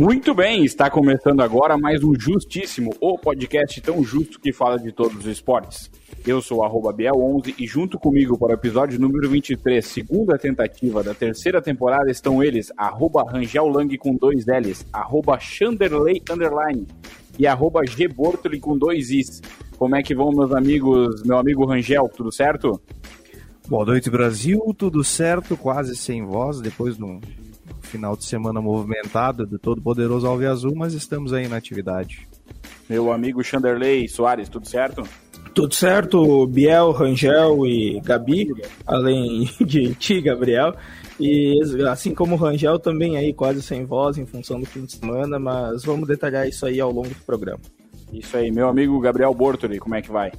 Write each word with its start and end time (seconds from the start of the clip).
Muito 0.00 0.32
bem, 0.32 0.64
está 0.64 0.88
começando 0.88 1.42
agora 1.42 1.76
mais 1.76 2.02
um 2.02 2.18
Justíssimo, 2.18 2.90
o 3.02 3.18
podcast 3.18 3.78
tão 3.82 4.02
justo 4.02 4.40
que 4.40 4.50
fala 4.50 4.78
de 4.78 4.90
todos 4.90 5.14
os 5.14 5.26
esportes. 5.26 5.90
Eu 6.26 6.40
sou 6.40 6.64
o 6.64 6.80
Biel11 6.90 7.54
e 7.58 7.66
junto 7.66 7.98
comigo 7.98 8.38
para 8.38 8.52
o 8.52 8.54
episódio 8.54 8.98
número 8.98 9.28
23, 9.28 9.84
segunda 9.84 10.38
tentativa 10.38 11.02
da 11.02 11.12
terceira 11.12 11.60
temporada, 11.60 12.10
estão 12.10 12.42
eles, 12.42 12.72
arroba 12.78 13.30
Rangel 13.30 13.68
Lang 13.68 13.94
com 13.98 14.14
dois 14.14 14.46
L's, 14.46 14.86
arroba 14.90 15.38
Chanderley 15.38 16.22
Underline 16.30 16.86
e 17.38 17.46
arroba 17.46 17.82
Gbortoli 17.82 18.58
com 18.58 18.78
dois 18.78 19.10
Is. 19.10 19.42
Como 19.76 19.96
é 19.96 20.02
que 20.02 20.14
vão, 20.14 20.30
meus 20.30 20.54
amigos, 20.54 21.22
meu 21.24 21.36
amigo 21.36 21.66
Rangel, 21.66 22.08
tudo 22.08 22.32
certo? 22.32 22.80
Boa 23.68 23.84
noite, 23.84 24.08
Brasil, 24.08 24.62
tudo 24.78 25.04
certo, 25.04 25.58
quase 25.58 25.94
sem 25.94 26.24
voz, 26.24 26.58
depois 26.62 26.96
de 26.96 27.04
um 27.04 27.20
final 27.90 28.16
de 28.16 28.24
semana 28.24 28.60
movimentado 28.60 29.44
do 29.44 29.58
todo 29.58 29.82
poderoso 29.82 30.26
Alve 30.26 30.46
Azul, 30.46 30.74
mas 30.76 30.94
estamos 30.94 31.32
aí 31.32 31.48
na 31.48 31.56
atividade. 31.56 32.28
Meu 32.88 33.12
amigo 33.12 33.42
Chanderley 33.42 34.08
Soares, 34.08 34.48
tudo 34.48 34.68
certo? 34.68 35.02
Tudo 35.52 35.74
certo, 35.74 36.46
Biel, 36.46 36.92
Rangel 36.92 37.66
e 37.66 38.00
Gabi, 38.00 38.48
além 38.86 39.50
de 39.60 39.94
ti, 39.94 40.20
Gabriel. 40.20 40.74
E 41.18 41.60
assim 41.88 42.14
como 42.14 42.34
o 42.34 42.38
Rangel 42.38 42.78
também 42.78 43.16
aí 43.16 43.34
quase 43.34 43.60
sem 43.60 43.84
voz 43.84 44.16
em 44.16 44.24
função 44.24 44.60
do 44.60 44.66
fim 44.66 44.84
de 44.84 44.92
semana, 44.92 45.38
mas 45.38 45.84
vamos 45.84 46.08
detalhar 46.08 46.48
isso 46.48 46.64
aí 46.64 46.80
ao 46.80 46.90
longo 46.90 47.08
do 47.08 47.24
programa. 47.26 47.60
Isso 48.12 48.36
aí, 48.36 48.50
meu 48.50 48.68
amigo 48.68 48.98
Gabriel 49.00 49.34
Bortoli, 49.34 49.78
como 49.78 49.94
é 49.94 50.02
que 50.02 50.10
vai? 50.10 50.32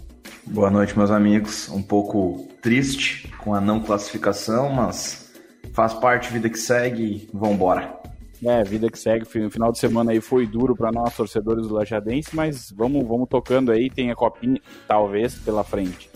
Boa 0.45 0.71
noite, 0.71 0.97
meus 0.97 1.11
amigos. 1.11 1.69
Um 1.69 1.81
pouco 1.81 2.47
triste 2.61 3.29
com 3.37 3.53
a 3.53 3.61
não 3.61 3.79
classificação, 3.79 4.71
mas 4.71 5.30
faz 5.73 5.93
parte, 5.93 6.31
vida 6.31 6.49
que 6.49 6.59
segue, 6.59 7.29
vambora. 7.33 7.99
É, 8.43 8.63
vida 8.63 8.89
que 8.89 8.97
segue, 8.97 9.25
final 9.25 9.71
de 9.71 9.77
semana 9.77 10.11
aí 10.11 10.19
foi 10.19 10.47
duro 10.47 10.75
para 10.75 10.91
nós, 10.91 11.15
torcedores 11.15 11.67
do 11.67 11.75
Lajadense, 11.75 12.35
mas 12.35 12.71
vamos, 12.71 13.07
vamos 13.07 13.29
tocando 13.29 13.71
aí, 13.71 13.89
tem 13.89 14.09
a 14.09 14.15
copinha, 14.15 14.59
talvez, 14.87 15.35
pela 15.35 15.63
frente. 15.63 16.09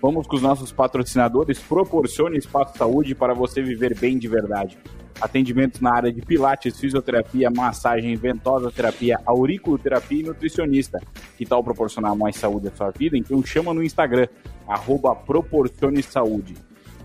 Vamos 0.00 0.26
com 0.26 0.36
os 0.36 0.42
nossos 0.42 0.70
patrocinadores, 0.70 1.60
proporcione 1.60 2.36
espaço 2.36 2.76
saúde 2.76 3.14
para 3.14 3.32
você 3.32 3.62
viver 3.62 3.96
bem 3.98 4.18
de 4.18 4.28
verdade. 4.28 4.76
Atendimentos 5.20 5.80
na 5.80 5.94
área 5.94 6.12
de 6.12 6.20
pilates, 6.20 6.78
fisioterapia, 6.78 7.48
massagem, 7.50 8.14
ventosa 8.16 8.70
terapia, 8.70 9.20
auriculoterapia 9.24 10.20
e 10.20 10.24
nutricionista. 10.24 11.00
Que 11.38 11.46
tal 11.46 11.62
proporcionar 11.62 12.16
mais 12.16 12.36
saúde 12.36 12.68
à 12.68 12.72
sua 12.72 12.90
vida? 12.90 13.16
Então 13.16 13.42
chama 13.44 13.72
no 13.72 13.82
Instagram, 13.82 14.26
arroba 14.66 15.14
Proporcione 15.14 16.02
Saúde. 16.02 16.54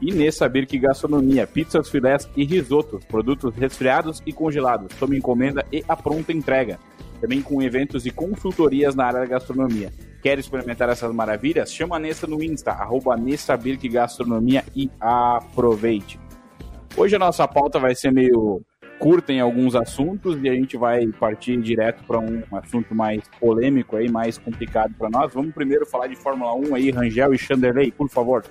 E 0.01 0.13
nessa 0.13 0.47
Birk 0.47 0.77
Gastronomia, 0.77 1.47
pizzas, 1.47 1.89
filés 1.89 2.29
e 2.35 2.43
risotos, 2.43 3.03
produtos 3.05 3.55
resfriados 3.55 4.21
e 4.25 4.31
congelados, 4.31 4.95
sob 4.97 5.17
encomenda 5.17 5.65
e 5.71 5.83
a 5.87 5.95
pronta 5.95 6.31
entrega. 6.31 6.79
Também 7.19 7.41
com 7.41 7.61
eventos 7.61 8.05
e 8.05 8.11
consultorias 8.11 8.93
na 8.93 9.05
área 9.05 9.21
da 9.21 9.25
gastronomia. 9.25 9.91
Quer 10.21 10.37
experimentar 10.37 10.89
essas 10.89 11.11
maravilhas? 11.11 11.73
Chama 11.73 11.95
a 11.95 11.99
Nessa 11.99 12.27
no 12.27 12.43
Insta, 12.43 12.71
arroba 12.71 13.17
Nessa 13.17 13.57
Birk 13.57 13.89
Gastronomia 13.89 14.63
e 14.75 14.89
aproveite. 14.99 16.19
Hoje 16.95 17.15
a 17.15 17.19
nossa 17.19 17.47
pauta 17.47 17.79
vai 17.79 17.95
ser 17.95 18.11
meio 18.11 18.61
curta 18.99 19.31
em 19.31 19.39
alguns 19.39 19.75
assuntos 19.75 20.41
e 20.41 20.49
a 20.49 20.53
gente 20.53 20.75
vai 20.77 21.07
partir 21.07 21.59
direto 21.61 22.03
para 22.03 22.19
um 22.19 22.43
assunto 22.53 22.93
mais 22.93 23.23
polêmico 23.39 23.95
aí, 23.95 24.09
mais 24.09 24.37
complicado 24.37 24.93
para 24.97 25.09
nós. 25.09 25.33
Vamos 25.33 25.53
primeiro 25.53 25.85
falar 25.85 26.07
de 26.07 26.15
Fórmula 26.15 26.53
1 26.55 26.75
aí, 26.75 26.91
Rangel 26.91 27.33
e 27.33 27.37
Chanderley, 27.37 27.91
por 27.91 28.09
favor. 28.09 28.43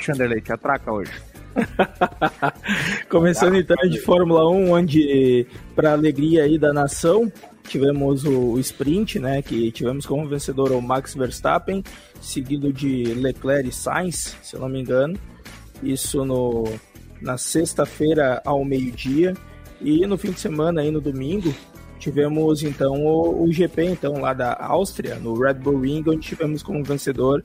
Chanderley 0.00 0.40
te 0.40 0.52
atraca 0.52 0.92
hoje. 0.92 1.12
Começando 3.08 3.56
então 3.56 3.76
de 3.88 4.00
Fórmula 4.00 4.48
1, 4.48 4.70
onde, 4.70 5.46
para 5.74 5.92
alegria 5.92 6.44
aí 6.44 6.58
da 6.58 6.72
nação, 6.72 7.30
tivemos 7.68 8.24
o, 8.24 8.52
o, 8.52 8.60
sprint, 8.60 9.18
né, 9.18 9.42
que 9.42 9.70
tivemos 9.70 10.06
como 10.06 10.28
vencedor 10.28 10.72
o 10.72 10.80
Max 10.80 11.14
Verstappen, 11.14 11.82
seguido 12.20 12.72
de 12.72 13.04
Leclerc 13.14 13.68
e 13.68 13.72
Sainz, 13.72 14.36
se 14.42 14.56
eu 14.56 14.60
não 14.60 14.68
me 14.68 14.80
engano. 14.80 15.18
Isso 15.82 16.24
no, 16.24 16.64
na 17.20 17.36
sexta-feira 17.36 18.40
ao 18.44 18.64
meio-dia. 18.64 19.34
E 19.80 20.06
no 20.06 20.16
fim 20.16 20.30
de 20.30 20.40
semana, 20.40 20.80
aí 20.80 20.90
no 20.90 21.00
domingo, 21.00 21.52
tivemos 21.98 22.62
então 22.62 23.04
o, 23.04 23.44
o, 23.44 23.52
GP 23.52 23.84
então 23.84 24.20
lá 24.20 24.32
da 24.32 24.56
Áustria, 24.60 25.16
no 25.16 25.34
Red 25.34 25.54
Bull 25.54 25.80
Ring, 25.80 26.04
onde 26.06 26.20
tivemos 26.20 26.62
como 26.62 26.84
vencedor 26.84 27.42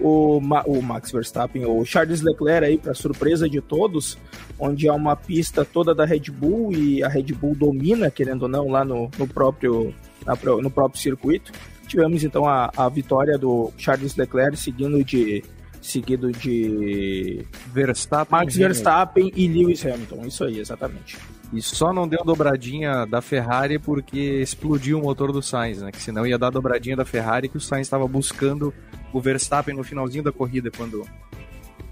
o, 0.00 0.40
Ma 0.40 0.62
o 0.66 0.80
Max 0.82 1.12
Verstappen, 1.12 1.64
o 1.66 1.84
Charles 1.84 2.22
Leclerc 2.22 2.64
aí, 2.64 2.78
para 2.78 2.94
surpresa 2.94 3.48
de 3.48 3.60
todos, 3.60 4.18
onde 4.58 4.88
é 4.88 4.92
uma 4.92 5.14
pista 5.14 5.64
toda 5.64 5.94
da 5.94 6.04
Red 6.04 6.30
Bull 6.32 6.72
e 6.72 7.02
a 7.02 7.08
Red 7.08 7.34
Bull 7.34 7.54
domina, 7.54 8.10
querendo 8.10 8.42
ou 8.42 8.48
não, 8.48 8.68
lá 8.68 8.84
no, 8.84 9.10
no 9.18 9.26
próprio, 9.26 9.94
na, 10.24 10.36
no 10.60 10.70
próprio 10.70 11.00
circuito. 11.00 11.52
Tivemos 11.86 12.22
então 12.22 12.46
a, 12.46 12.70
a 12.76 12.88
vitória 12.88 13.36
do 13.36 13.72
Charles 13.76 14.16
Leclerc 14.16 14.56
seguindo 14.56 15.02
de 15.04 15.42
seguido 15.82 16.30
de 16.30 17.44
Verstappen, 17.72 18.38
Max 18.38 18.54
Verstappen 18.54 19.32
e 19.34 19.48
Lewis 19.48 19.84
Hamilton. 19.84 20.26
Isso 20.26 20.44
aí, 20.44 20.58
exatamente. 20.58 21.18
E 21.52 21.60
só 21.60 21.92
não 21.92 22.06
deu 22.06 22.22
dobradinha 22.24 23.04
da 23.06 23.20
Ferrari 23.20 23.78
porque 23.78 24.40
explodiu 24.40 25.00
o 25.00 25.02
motor 25.02 25.32
do 25.32 25.42
Sainz, 25.42 25.82
né? 25.82 25.90
Que 25.90 26.00
senão 26.00 26.26
ia 26.26 26.38
dar 26.38 26.50
dobradinha 26.50 26.96
da 26.96 27.04
Ferrari 27.04 27.48
que 27.48 27.56
o 27.56 27.60
Sainz 27.60 27.86
estava 27.86 28.06
buscando 28.06 28.72
o 29.12 29.20
Verstappen 29.20 29.74
no 29.74 29.84
finalzinho 29.84 30.24
da 30.24 30.32
corrida 30.32 30.70
quando 30.70 31.06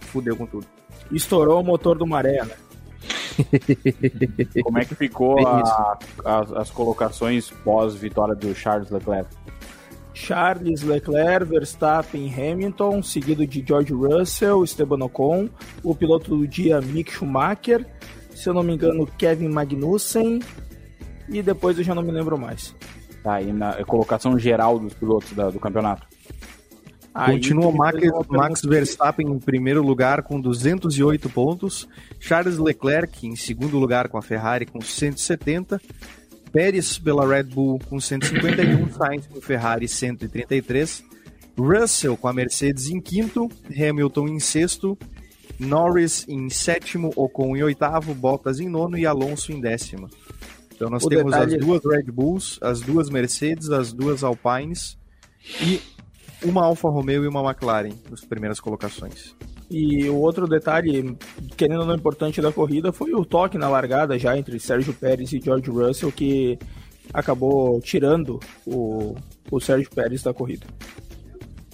fudeu 0.01 0.37
com 0.37 0.47
tudo. 0.47 0.67
Estourou 1.11 1.61
o 1.61 1.65
motor 1.65 1.97
do 1.97 2.07
Maré, 2.07 2.45
né? 2.45 2.55
Como 4.63 4.79
é 4.79 4.85
que 4.85 4.95
ficou 4.95 5.47
a, 5.47 5.99
as, 6.25 6.53
as 6.53 6.71
colocações 6.71 7.51
pós-vitória 7.51 8.35
do 8.35 8.55
Charles 8.55 8.91
Leclerc? 8.91 9.29
Charles 10.13 10.83
Leclerc, 10.83 11.45
Verstappen 11.45 12.33
Hamilton, 12.35 13.03
seguido 13.03 13.47
de 13.47 13.65
George 13.67 13.93
Russell, 13.93 14.65
Esteban 14.65 15.05
Ocon, 15.05 15.49
o 15.85 15.95
piloto 15.95 16.37
do 16.37 16.47
dia 16.47 16.81
Mick 16.81 17.13
Schumacher, 17.13 17.87
se 18.35 18.49
eu 18.49 18.55
não 18.55 18.65
me 18.65 18.75
engano, 18.75 19.07
Kevin 19.17 19.49
Magnussen, 19.49 20.41
e 21.29 21.41
depois 21.41 21.79
eu 21.79 21.85
já 21.85 21.95
não 21.95 22.03
me 22.03 22.11
lembro 22.11 22.37
mais. 22.37 22.75
Tá, 23.23 23.41
e 23.41 23.53
na 23.53 23.85
colocação 23.85 24.37
geral 24.39 24.79
dos 24.79 24.93
pilotos 24.95 25.33
da, 25.33 25.51
do 25.51 25.61
campeonato? 25.61 26.07
Continua 27.27 27.73
Max, 27.73 27.99
Max 28.29 28.63
Verstappen 28.63 29.27
em 29.27 29.39
primeiro 29.39 29.83
lugar 29.83 30.23
com 30.23 30.41
208 30.41 31.29
pontos, 31.31 31.89
Charles 32.21 32.59
Leclerc 32.59 33.27
em 33.27 33.35
segundo 33.35 33.79
lugar 33.79 34.09
com 34.09 34.19
a 34.19 34.23
Ferrari 34.23 34.67
com 34.67 34.81
170, 34.81 35.81
Pérez 36.53 36.99
pela 36.99 37.27
Red 37.27 37.45
Bull 37.45 37.79
com 37.89 38.01
151, 38.01 38.91
Sainz 38.93 39.27
com 39.27 39.41
Ferrari 39.41 39.89
133, 39.89 41.05
Russell 41.59 42.17
com 42.17 42.29
a 42.29 42.33
Mercedes 42.33 42.89
em 42.89 43.01
quinto, 43.01 43.49
Hamilton 43.69 44.29
em 44.29 44.41
sexto, 44.41 44.97
Norris 45.59 46.25
em 46.29 46.49
sétimo, 46.49 47.13
Ocon 47.17 47.57
em 47.57 47.63
oitavo, 47.63 48.15
Bottas 48.15 48.61
em 48.61 48.69
nono 48.69 48.97
e 48.97 49.05
Alonso 49.05 49.51
em 49.51 49.61
décimo. 49.61 50.09
Então 50.75 50.89
nós 50.89 51.03
o 51.03 51.09
temos 51.09 51.33
detalhe... 51.33 51.57
as 51.57 51.61
duas 51.61 51.81
Red 51.85 52.13
Bulls, 52.13 52.59
as 52.63 52.81
duas 52.81 53.11
Mercedes, 53.11 53.71
as 53.71 53.93
duas 53.93 54.23
Alpines 54.23 54.97
e 55.61 55.81
uma 56.43 56.65
Alfa 56.65 56.89
Romeo 56.89 57.25
e 57.25 57.29
uma 57.29 57.43
McLaren 57.43 57.93
nas 58.11 58.25
primeiras 58.25 58.61
colocações. 58.61 59.35
E 59.71 60.09
o 60.09 60.17
outro 60.17 60.47
detalhe, 60.47 61.17
querendo 61.57 61.81
ou 61.81 61.87
não 61.87 61.95
importante 61.95 62.41
da 62.41 62.53
corrida, 62.53 62.93
foi 62.93 63.13
o 63.13 63.25
toque 63.25 63.59
na 63.59 63.69
largada 63.69 64.19
já 64.19 64.37
entre 64.37 64.59
Sérgio 64.59 64.95
Pérez 64.95 65.33
e 65.33 65.41
George 65.41 65.71
Russell, 65.71 66.11
que 66.11 66.59
acabou 67.13 67.81
tirando 67.81 68.41
o, 68.67 69.15
o 69.51 69.61
Sérgio 69.61 69.91
Pérez 69.91 70.23
da 70.23 70.33
corrida. 70.33 70.67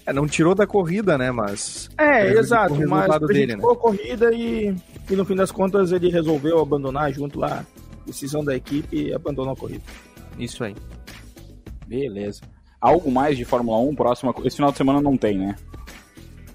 É, 0.07 0.13
não 0.13 0.27
tirou 0.27 0.55
da 0.55 0.67
corrida, 0.67 1.17
né? 1.17 1.31
Mas. 1.31 1.89
É, 1.97 2.33
exato, 2.33 2.75
mas 2.89 3.19
dele, 3.21 3.57
né? 3.57 3.63
a 3.65 3.77
corrida 3.77 4.35
e, 4.35 4.75
e 5.09 5.17
no 5.17 5.25
fim 5.25 5.35
das 5.35 5.51
contas 5.51 5.93
ele 5.93 6.11
resolveu 6.11 6.59
abandonar 6.59 7.13
junto 7.13 7.39
lá, 7.39 7.65
decisão 8.05 8.45
da 8.45 8.55
equipe 8.55 8.97
e 8.97 9.15
abandonou 9.15 9.53
a 9.53 9.57
corrida. 9.57 9.85
Isso 10.39 10.63
aí. 10.65 10.75
Beleza 11.87 12.54
algo 12.85 13.11
mais 13.11 13.37
de 13.39 13.45
Fórmula 13.45 13.79
1 13.79 13.95
próximo? 13.95 14.35
Esse 14.45 14.57
final 14.57 14.71
de 14.71 14.77
semana 14.77 15.01
não 15.01 15.17
tem, 15.17 15.39
né? 15.39 15.57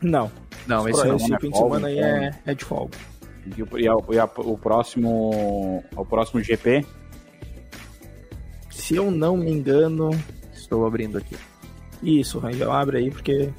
Não. 0.01 0.31
Não, 0.67 0.87
esse, 0.87 1.07
esse 1.07 1.25
fim 1.25 1.47
é 1.47 1.49
de 1.49 1.57
semana 1.57 1.87
aí 1.87 1.99
é, 1.99 2.27
então. 2.27 2.39
é 2.45 2.53
de 2.53 2.63
folga. 2.63 2.97
E, 3.57 3.63
o, 3.63 3.79
e, 3.79 3.87
a, 3.87 3.95
e 4.11 4.19
a, 4.19 4.25
o 4.25 4.57
próximo 4.57 5.83
o 5.95 6.05
próximo 6.05 6.41
GP? 6.41 6.85
Se 8.69 8.95
eu 8.95 9.09
não 9.09 9.35
me 9.35 9.51
engano, 9.51 10.11
estou 10.53 10.85
abrindo 10.85 11.17
aqui. 11.17 11.35
Isso, 12.03 12.37
Rangel, 12.37 12.71
abre 12.71 12.99
aí 12.99 13.09
porque 13.09 13.51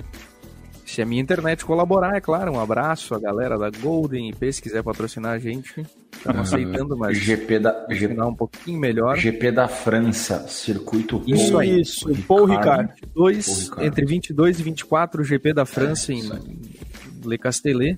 se 0.87 1.03
a 1.03 1.07
minha 1.07 1.21
internet 1.21 1.65
colaborar, 1.65 2.17
é 2.17 2.21
claro. 2.21 2.53
Um 2.53 2.61
abraço 2.61 3.15
a 3.15 3.19
galera 3.19 3.59
da 3.59 3.71
Golden 3.71 4.29
IP, 4.31 4.53
se 4.53 4.63
quiser 4.63 4.83
patrocinar 4.83 5.33
a 5.33 5.39
gente. 5.39 5.85
Estamos 6.21 6.53
uhum. 6.53 6.59
aceitando, 6.59 6.97
mas 6.99 7.17
GP 7.17 7.59
da 7.59 7.87
GP, 7.89 8.21
um 8.21 8.35
pouquinho 8.35 8.79
melhor. 8.79 9.17
GP 9.17 9.53
da 9.53 9.67
França, 9.67 10.47
circuito 10.49 11.23
Isso 11.27 11.53
Paul, 11.53 11.61
aí, 11.61 11.81
isso. 11.81 12.15
Paul 12.29 12.45
Ricard. 12.45 12.93
Dois, 13.15 13.47
Paul 13.47 13.59
Ricard. 13.61 13.87
Entre 13.87 14.05
22 14.05 14.61
e 14.61 14.63
24, 14.63 15.25
GP 15.25 15.55
da 15.55 15.65
França 15.65 16.13
é, 16.13 16.17
em, 16.17 16.21
em 16.21 16.61
Le 17.25 17.39
Castellet. 17.39 17.97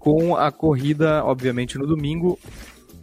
Com 0.00 0.34
a 0.34 0.50
corrida, 0.50 1.24
obviamente, 1.24 1.78
no 1.78 1.86
domingo, 1.86 2.38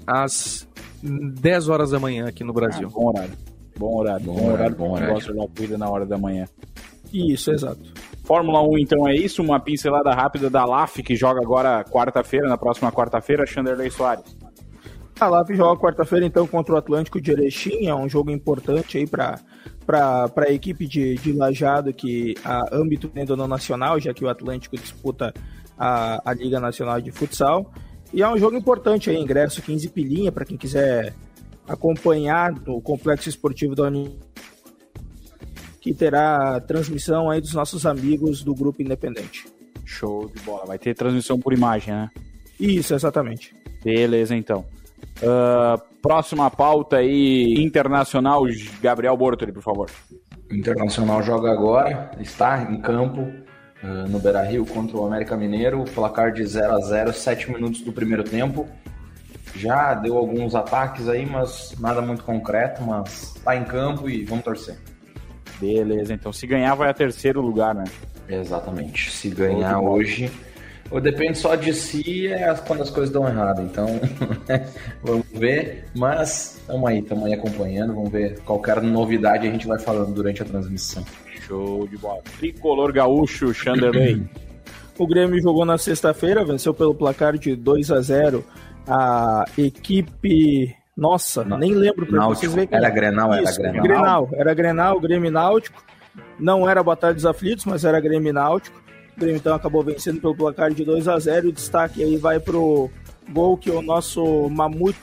às 0.05 0.67
10 1.01 1.69
horas 1.69 1.91
da 1.91 1.99
manhã 1.99 2.27
aqui 2.27 2.43
no 2.43 2.51
Brasil. 2.51 2.89
Ah, 2.89 2.93
bom 2.93 3.07
horário. 3.07 3.33
Bom 3.77 3.97
horário. 3.97 4.25
Bom, 4.25 4.35
bom 4.35 4.51
horário. 4.51 4.75
Bom 4.75 4.91
horário. 4.91 5.13
Gosto 5.13 5.33
da 5.33 5.47
corrida 5.47 5.77
na 5.77 5.89
hora 5.89 6.05
da 6.05 6.17
manhã. 6.17 6.45
Isso, 7.13 7.51
exato. 7.51 7.81
Fórmula 8.23 8.61
1, 8.61 8.77
então, 8.77 9.07
é 9.07 9.15
isso. 9.15 9.41
Uma 9.41 9.59
pincelada 9.59 10.11
rápida 10.13 10.49
da 10.49 10.65
LAF, 10.65 11.03
que 11.03 11.15
joga 11.15 11.41
agora 11.41 11.83
quarta-feira, 11.83 12.47
na 12.47 12.57
próxima 12.57 12.91
quarta-feira, 12.91 13.45
Chanderley 13.45 13.91
Soares. 13.91 14.37
A 15.19 15.27
LAF 15.27 15.53
joga 15.53 15.79
quarta-feira, 15.79 16.25
então, 16.25 16.47
contra 16.47 16.73
o 16.73 16.77
Atlântico 16.77 17.21
de 17.21 17.31
Erechim. 17.31 17.87
É 17.87 17.95
um 17.95 18.07
jogo 18.09 18.31
importante 18.31 18.97
aí 18.97 19.05
para 19.05 19.39
para 19.85 20.31
a 20.47 20.51
equipe 20.51 20.87
de, 20.87 21.15
de 21.15 21.33
Lajado, 21.33 21.93
que 21.93 22.35
a 22.43 22.73
âmbito 22.73 23.11
ainda 23.13 23.35
no 23.35 23.47
nacional, 23.47 23.99
já 23.99 24.13
que 24.13 24.23
o 24.23 24.29
Atlântico 24.29 24.77
disputa 24.77 25.33
a, 25.77 26.21
a 26.23 26.33
Liga 26.33 26.59
Nacional 26.59 27.01
de 27.01 27.11
Futsal. 27.11 27.71
E 28.13 28.21
é 28.21 28.29
um 28.29 28.37
jogo 28.37 28.55
importante 28.55 29.09
aí, 29.09 29.17
ingresso 29.17 29.61
15 29.61 29.89
pilinha 29.89 30.31
para 30.31 30.45
quem 30.45 30.57
quiser 30.57 31.13
acompanhar 31.67 32.53
o 32.67 32.81
Complexo 32.81 33.29
Esportivo 33.29 33.75
da 33.75 33.83
União, 33.83 34.13
que 35.83 35.93
terá 35.93 36.61
transmissão 36.61 37.29
aí 37.29 37.41
dos 37.41 37.53
nossos 37.53 37.85
amigos 37.85 38.41
do 38.41 38.55
Grupo 38.55 38.81
Independente. 38.81 39.45
Show 39.83 40.29
de 40.33 40.41
bola. 40.43 40.65
Vai 40.65 40.79
ter 40.79 40.95
transmissão 40.95 41.37
por 41.37 41.51
imagem, 41.51 41.93
né? 41.93 42.09
Isso, 42.57 42.93
exatamente. 42.95 43.53
Beleza, 43.83 44.33
então. 44.33 44.63
Uh, 45.17 45.77
próxima 46.01 46.49
pauta 46.49 46.95
aí, 46.97 47.55
internacional, 47.57 48.43
Gabriel 48.81 49.17
Bortoli, 49.17 49.51
por 49.51 49.61
favor. 49.61 49.89
O 50.49 50.55
Internacional 50.55 51.21
joga 51.21 51.51
agora, 51.51 52.11
está 52.17 52.63
em 52.71 52.79
campo 52.79 53.19
uh, 53.83 54.07
no 54.07 54.19
Beira 54.19 54.41
Rio 54.41 54.65
contra 54.65 54.95
o 54.95 55.05
América 55.05 55.35
Mineiro, 55.35 55.83
placar 55.93 56.31
de 56.31 56.45
0 56.45 56.75
a 56.77 56.79
0 56.79 57.11
7 57.11 57.51
minutos 57.51 57.81
do 57.81 57.91
primeiro 57.91 58.23
tempo. 58.23 58.69
Já 59.53 59.93
deu 59.95 60.17
alguns 60.17 60.55
ataques 60.55 61.09
aí, 61.09 61.25
mas 61.25 61.75
nada 61.77 62.01
muito 62.01 62.23
concreto, 62.23 62.81
mas 62.81 63.35
está 63.35 63.57
em 63.57 63.65
campo 63.65 64.09
e 64.09 64.23
vamos 64.23 64.45
torcer. 64.45 64.77
Beleza, 65.63 66.13
então 66.13 66.33
se 66.33 66.45
ganhar 66.45 66.75
vai 66.75 66.89
a 66.89 66.93
terceiro 66.93 67.39
lugar, 67.39 67.73
né? 67.73 67.85
Exatamente. 68.27 69.11
Se 69.11 69.29
ganhar 69.29 69.79
hoje, 69.79 70.29
ou 70.91 71.01
depende 71.01 71.37
só 71.37 71.55
de 71.55 71.73
si 71.73 72.27
é 72.27 72.53
quando 72.67 72.83
as 72.83 72.89
coisas 72.89 73.11
dão 73.11 73.27
errado. 73.27 73.61
Então, 73.61 73.87
vamos 75.01 75.25
ver. 75.33 75.85
Mas 75.95 76.59
estamos 76.59 76.89
aí, 76.89 76.99
estamos 76.99 77.25
aí 77.25 77.33
acompanhando. 77.33 77.95
Vamos 77.95 78.11
ver 78.11 78.39
qualquer 78.41 78.81
novidade 78.81 79.47
a 79.47 79.51
gente 79.51 79.65
vai 79.65 79.79
falando 79.79 80.13
durante 80.13 80.41
a 80.41 80.45
transmissão. 80.45 81.03
Show 81.47 81.87
de 81.87 81.97
bola. 81.97 82.21
Tricolor 82.37 82.91
gaúcho, 82.93 83.53
Chanderley. 83.53 84.23
o 84.97 85.07
Grêmio 85.07 85.41
jogou 85.41 85.65
na 85.65 85.77
sexta-feira, 85.77 86.45
venceu 86.45 86.73
pelo 86.73 86.93
placar 86.93 87.37
de 87.37 87.55
2 87.55 87.89
a 87.89 88.01
0 88.01 88.45
a 88.87 89.45
equipe. 89.57 90.75
Nossa, 90.95 91.43
Não, 91.43 91.57
nem 91.57 91.73
lembro 91.73 92.09
Náutico. 92.11 92.35
vocês 92.39 92.53
verem. 92.53 92.69
Era 92.71 92.89
Grenal, 92.89 93.33
era 93.33 93.51
Grenal. 93.51 93.83
Grenal, 93.83 94.29
era 94.33 94.53
Grenal, 94.53 94.99
Grêmio 94.99 95.31
Náutico. 95.31 95.83
Não 96.39 96.69
era 96.69 96.83
Batalha 96.83 97.13
dos 97.15 97.25
Aflitos, 97.25 97.65
mas 97.65 97.83
era 97.83 97.99
Grêmio 97.99 98.31
Náutico. 98.31 98.81
O 99.17 99.19
Grêmio 99.19 99.37
então 99.37 99.55
acabou 99.55 99.83
vencendo 99.83 100.21
pelo 100.21 100.35
placar 100.35 100.71
de 100.71 100.85
2 100.85 101.07
a 101.07 101.17
0 101.17 101.47
e 101.47 101.49
o 101.49 101.53
destaque 101.53 102.03
aí 102.03 102.17
vai 102.17 102.39
pro 102.39 102.89
gol 103.31 103.57
que 103.57 103.71
o 103.71 103.81
nosso 103.81 104.49
Mamute 104.49 104.99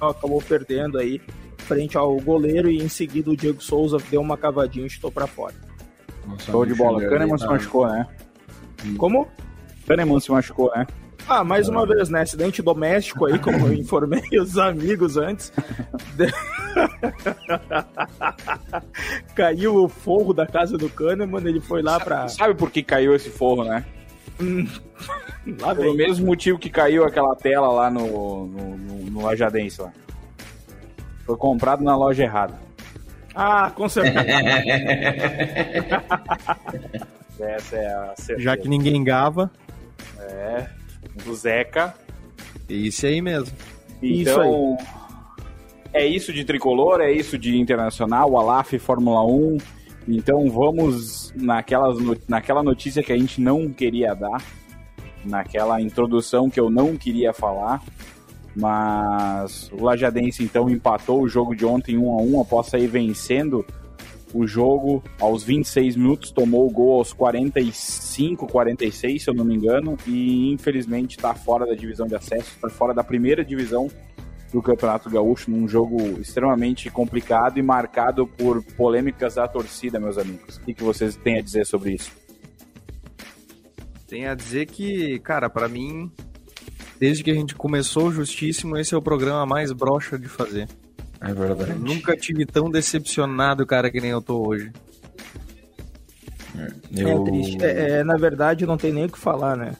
acabou 0.00 0.42
perdendo 0.42 0.98
aí 0.98 1.20
frente 1.58 1.96
ao 1.96 2.16
goleiro 2.20 2.70
e 2.70 2.78
em 2.82 2.88
seguida 2.88 3.30
o 3.30 3.36
Diego 3.36 3.60
Souza 3.62 3.98
deu 4.10 4.20
uma 4.20 4.36
cavadinha 4.36 4.86
e 4.86 4.90
chutou 4.90 5.10
para 5.10 5.26
fora. 5.26 5.54
Show 6.38 6.64
de 6.66 6.74
bola. 6.74 7.00
Kahneman 7.08 7.38
se 7.38 7.46
machucou, 7.46 7.86
né? 7.88 8.06
Como? 8.98 9.26
Kahneman 9.86 10.20
se 10.20 10.30
machucou, 10.30 10.70
né? 10.76 10.86
Ah, 11.28 11.42
mais 11.42 11.68
uma 11.68 11.84
vez, 11.84 12.08
né? 12.08 12.22
Acidente 12.22 12.62
doméstico 12.62 13.26
aí, 13.26 13.38
como 13.38 13.66
eu 13.66 13.74
informei 13.74 14.22
os 14.40 14.56
amigos 14.56 15.16
antes. 15.16 15.52
caiu 19.34 19.74
o 19.74 19.88
forro 19.88 20.32
da 20.32 20.46
casa 20.46 20.78
do 20.78 20.88
Kahneman, 20.88 21.42
ele 21.44 21.60
foi 21.60 21.82
lá 21.82 21.98
pra. 21.98 22.28
Sabe 22.28 22.54
por 22.54 22.70
que 22.70 22.82
caiu 22.82 23.14
esse 23.14 23.28
forro, 23.28 23.64
né? 23.64 23.84
Lá 25.60 25.76
Pelo 25.76 25.94
mesmo 25.94 26.26
motivo 26.26 26.58
que 26.58 26.68
caiu 26.68 27.04
aquela 27.04 27.36
tela 27.36 27.68
lá 27.68 27.88
no, 27.88 28.46
no, 28.46 28.76
no, 28.76 29.10
no 29.10 29.22
Lajadense 29.22 29.80
lá. 29.80 29.92
Foi 31.24 31.36
comprado 31.36 31.84
na 31.84 31.96
loja 31.96 32.24
errada. 32.24 32.54
Ah, 33.32 33.70
com 33.70 33.88
certeza. 33.88 34.26
Essa 37.38 37.76
é 37.76 37.86
a 37.86 38.14
certeza. 38.16 38.40
Já 38.40 38.56
que 38.56 38.68
ninguém 38.68 39.04
gava. 39.04 39.48
É 40.18 40.66
do 41.24 41.34
Zeca. 41.34 41.94
Isso 42.68 43.06
aí 43.06 43.20
mesmo. 43.20 43.56
Então, 44.02 44.76
isso 44.76 44.96
é 45.96 46.06
isso 46.06 46.30
de 46.30 46.44
tricolor, 46.44 47.00
é 47.00 47.10
isso 47.10 47.38
de 47.38 47.58
internacional, 47.58 48.36
Alaf 48.36 48.78
Fórmula 48.78 49.24
1. 49.24 49.56
Então 50.06 50.48
vamos 50.50 51.32
naquelas, 51.34 51.96
naquela 52.28 52.62
notícia 52.62 53.02
que 53.02 53.12
a 53.12 53.18
gente 53.18 53.40
não 53.40 53.70
queria 53.70 54.14
dar, 54.14 54.42
naquela 55.24 55.80
introdução 55.80 56.50
que 56.50 56.60
eu 56.60 56.68
não 56.68 56.96
queria 56.96 57.32
falar. 57.32 57.82
Mas 58.54 59.70
o 59.72 59.84
Lajadense 59.84 60.44
então 60.44 60.68
empatou 60.68 61.22
o 61.22 61.28
jogo 61.28 61.54
de 61.54 61.64
ontem 61.64 61.96
1 61.96 62.10
a 62.10 62.22
1 62.22 62.40
após 62.42 62.66
sair 62.66 62.86
vencendo 62.86 63.64
o 64.32 64.46
jogo 64.46 65.02
aos 65.20 65.42
26 65.42 65.96
minutos, 65.96 66.30
tomou 66.30 66.66
o 66.66 66.70
gol 66.70 66.98
aos 66.98 67.12
45, 67.12 68.46
46, 68.46 69.22
se 69.22 69.30
eu 69.30 69.34
não 69.34 69.44
me 69.44 69.54
engano, 69.54 69.96
e 70.06 70.50
infelizmente 70.52 71.16
está 71.16 71.34
fora 71.34 71.66
da 71.66 71.74
divisão 71.74 72.06
de 72.06 72.14
acesso, 72.14 72.52
está 72.54 72.68
fora 72.68 72.92
da 72.92 73.04
primeira 73.04 73.44
divisão 73.44 73.88
do 74.52 74.62
Campeonato 74.62 75.10
Gaúcho, 75.10 75.50
num 75.50 75.68
jogo 75.68 76.20
extremamente 76.20 76.90
complicado 76.90 77.58
e 77.58 77.62
marcado 77.62 78.26
por 78.26 78.62
polêmicas 78.62 79.34
da 79.34 79.46
torcida, 79.46 79.98
meus 79.98 80.18
amigos. 80.18 80.56
O 80.56 80.60
que, 80.60 80.82
vocês 80.82 81.16
têm 81.16 81.38
a 81.38 81.42
dizer 81.42 81.66
sobre 81.66 81.92
isso? 81.94 82.10
Tem 84.06 84.26
a 84.26 84.34
dizer 84.34 84.66
que, 84.66 85.18
cara, 85.18 85.50
para 85.50 85.68
mim, 85.68 86.10
desde 86.98 87.24
que 87.24 87.30
a 87.30 87.34
gente 87.34 87.54
começou 87.54 88.06
o 88.06 88.12
Justíssimo, 88.12 88.76
esse 88.76 88.94
é 88.94 88.96
o 88.96 89.02
programa 89.02 89.44
mais 89.44 89.72
broxa 89.72 90.18
de 90.18 90.28
fazer. 90.28 90.68
É 91.28 91.34
verdade. 91.34 91.70
Eu 91.70 91.78
nunca 91.78 92.16
tive 92.16 92.46
tão 92.46 92.70
decepcionado, 92.70 93.66
cara, 93.66 93.90
que 93.90 94.00
nem 94.00 94.10
eu 94.10 94.22
tô 94.22 94.46
hoje. 94.46 94.72
É, 96.58 97.02
eu... 97.02 97.08
é 97.08 97.24
triste. 97.24 97.64
É, 97.64 97.90
é, 97.90 98.04
na 98.04 98.16
verdade, 98.16 98.66
não 98.66 98.76
tem 98.76 98.92
nem 98.92 99.06
o 99.06 99.08
que 99.10 99.18
falar, 99.18 99.56
né? 99.56 99.76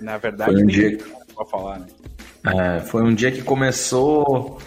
Na 0.00 0.18
verdade, 0.18 0.52
foi 0.52 0.62
um 0.62 0.66
dia 0.66 0.96
que... 0.96 1.04
falar, 1.50 1.80
né? 1.80 1.86
É, 2.46 2.80
foi 2.80 3.02
um 3.02 3.14
dia 3.14 3.32
que 3.32 3.42
começou 3.42 4.58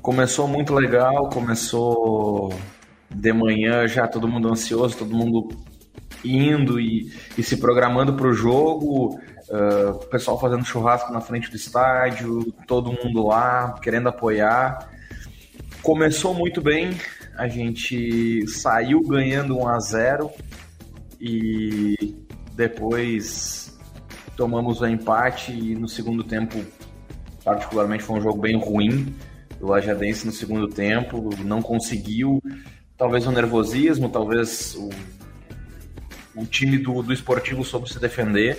começou 0.00 0.46
muito 0.46 0.72
legal, 0.74 1.28
começou 1.28 2.54
de 3.10 3.32
manhã 3.32 3.86
já 3.86 4.06
todo 4.06 4.28
mundo 4.28 4.48
ansioso, 4.48 4.96
todo 4.96 5.14
mundo 5.14 5.48
indo 6.24 6.80
e, 6.80 7.12
e 7.36 7.42
se 7.42 7.56
programando 7.56 8.14
para 8.14 8.28
o 8.28 8.32
jogo. 8.32 9.20
O 9.50 10.06
pessoal 10.06 10.38
fazendo 10.38 10.64
churrasco 10.64 11.12
na 11.12 11.20
frente 11.20 11.50
do 11.50 11.56
estádio, 11.56 12.52
todo 12.66 12.92
mundo 12.92 13.26
lá 13.26 13.74
querendo 13.82 14.08
apoiar. 14.08 14.90
Começou 15.82 16.34
muito 16.34 16.60
bem, 16.60 16.90
a 17.36 17.48
gente 17.48 18.46
saiu 18.46 19.00
ganhando 19.00 19.58
1 19.58 19.68
a 19.68 19.78
0 19.78 20.30
e 21.18 22.14
depois 22.54 23.78
tomamos 24.36 24.80
o 24.80 24.86
empate 24.86 25.52
e 25.52 25.74
no 25.74 25.88
segundo 25.88 26.22
tempo, 26.22 26.62
particularmente, 27.42 28.02
foi 28.02 28.18
um 28.18 28.22
jogo 28.22 28.38
bem 28.40 28.58
ruim. 28.58 29.14
O 29.60 29.68
Lajadense 29.68 30.26
no 30.26 30.32
segundo 30.32 30.68
tempo 30.68 31.30
não 31.42 31.62
conseguiu, 31.62 32.42
talvez 32.96 33.26
o 33.26 33.32
nervosismo, 33.32 34.08
talvez 34.08 34.74
o, 34.74 34.90
o 36.36 36.44
time 36.44 36.76
do, 36.76 37.02
do 37.02 37.12
esportivo 37.12 37.64
soube 37.64 37.90
se 37.90 37.98
defender 37.98 38.58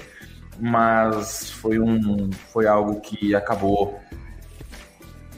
mas 0.59 1.49
foi 1.49 1.79
um 1.79 2.29
foi 2.51 2.67
algo 2.67 2.99
que 2.99 3.33
acabou 3.33 3.99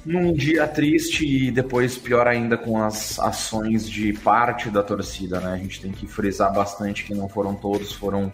num 0.05 0.33
dia 0.33 0.67
triste 0.67 1.25
e 1.25 1.51
depois 1.51 1.97
pior 1.97 2.27
ainda 2.27 2.57
com 2.57 2.81
as 2.81 3.19
ações 3.19 3.87
de 3.87 4.13
parte 4.13 4.69
da 4.69 4.81
torcida, 4.81 5.39
né? 5.39 5.53
A 5.53 5.57
gente 5.57 5.79
tem 5.81 5.91
que 5.91 6.07
frisar 6.07 6.51
bastante 6.51 7.03
que 7.03 7.13
não 7.13 7.29
foram 7.29 7.53
todos, 7.53 7.93
foram 7.93 8.31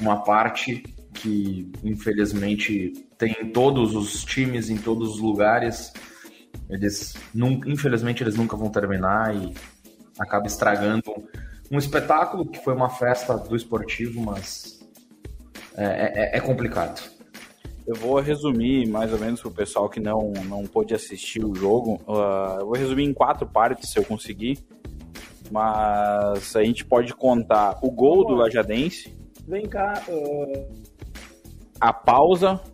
uma 0.00 0.22
parte 0.22 0.82
que 1.14 1.70
infelizmente 1.82 2.92
tem 3.18 3.36
em 3.40 3.50
todos 3.50 3.94
os 3.94 4.24
times, 4.24 4.70
em 4.70 4.76
todos 4.76 5.14
os 5.14 5.20
lugares. 5.20 5.92
Eles, 6.68 7.14
infelizmente, 7.66 8.22
eles 8.22 8.36
nunca 8.36 8.56
vão 8.56 8.70
terminar 8.70 9.34
e 9.34 9.52
acaba 10.18 10.46
estragando 10.46 11.12
um 11.70 11.78
espetáculo 11.78 12.46
que 12.46 12.62
foi 12.62 12.74
uma 12.74 12.90
festa 12.90 13.36
do 13.36 13.56
esportivo, 13.56 14.20
mas 14.20 14.81
é, 15.76 16.34
é, 16.34 16.38
é, 16.38 16.40
complicado. 16.40 17.02
Eu 17.86 17.96
vou 17.96 18.20
resumir 18.20 18.88
mais 18.88 19.12
ou 19.12 19.18
menos 19.18 19.40
para 19.40 19.48
o 19.48 19.54
pessoal 19.54 19.88
que 19.88 19.98
não, 19.98 20.32
não 20.46 20.64
pôde 20.64 20.94
assistir 20.94 21.44
o 21.44 21.54
jogo. 21.54 22.00
Uh, 22.06 22.60
eu 22.60 22.66
vou 22.66 22.76
resumir 22.76 23.04
em 23.04 23.12
quatro 23.12 23.46
partes, 23.46 23.90
se 23.90 23.98
eu 23.98 24.04
conseguir. 24.04 24.58
Mas 25.50 26.54
a 26.54 26.62
gente 26.62 26.84
pode 26.84 27.12
contar 27.14 27.78
o 27.82 27.90
gol 27.90 28.24
do 28.24 28.34
Lajadense. 28.34 29.14
Vem 29.46 29.68
cá. 29.68 30.02
Uh... 30.08 30.82
A 31.80 31.92
pausa. 31.92 32.60
A 32.62 32.72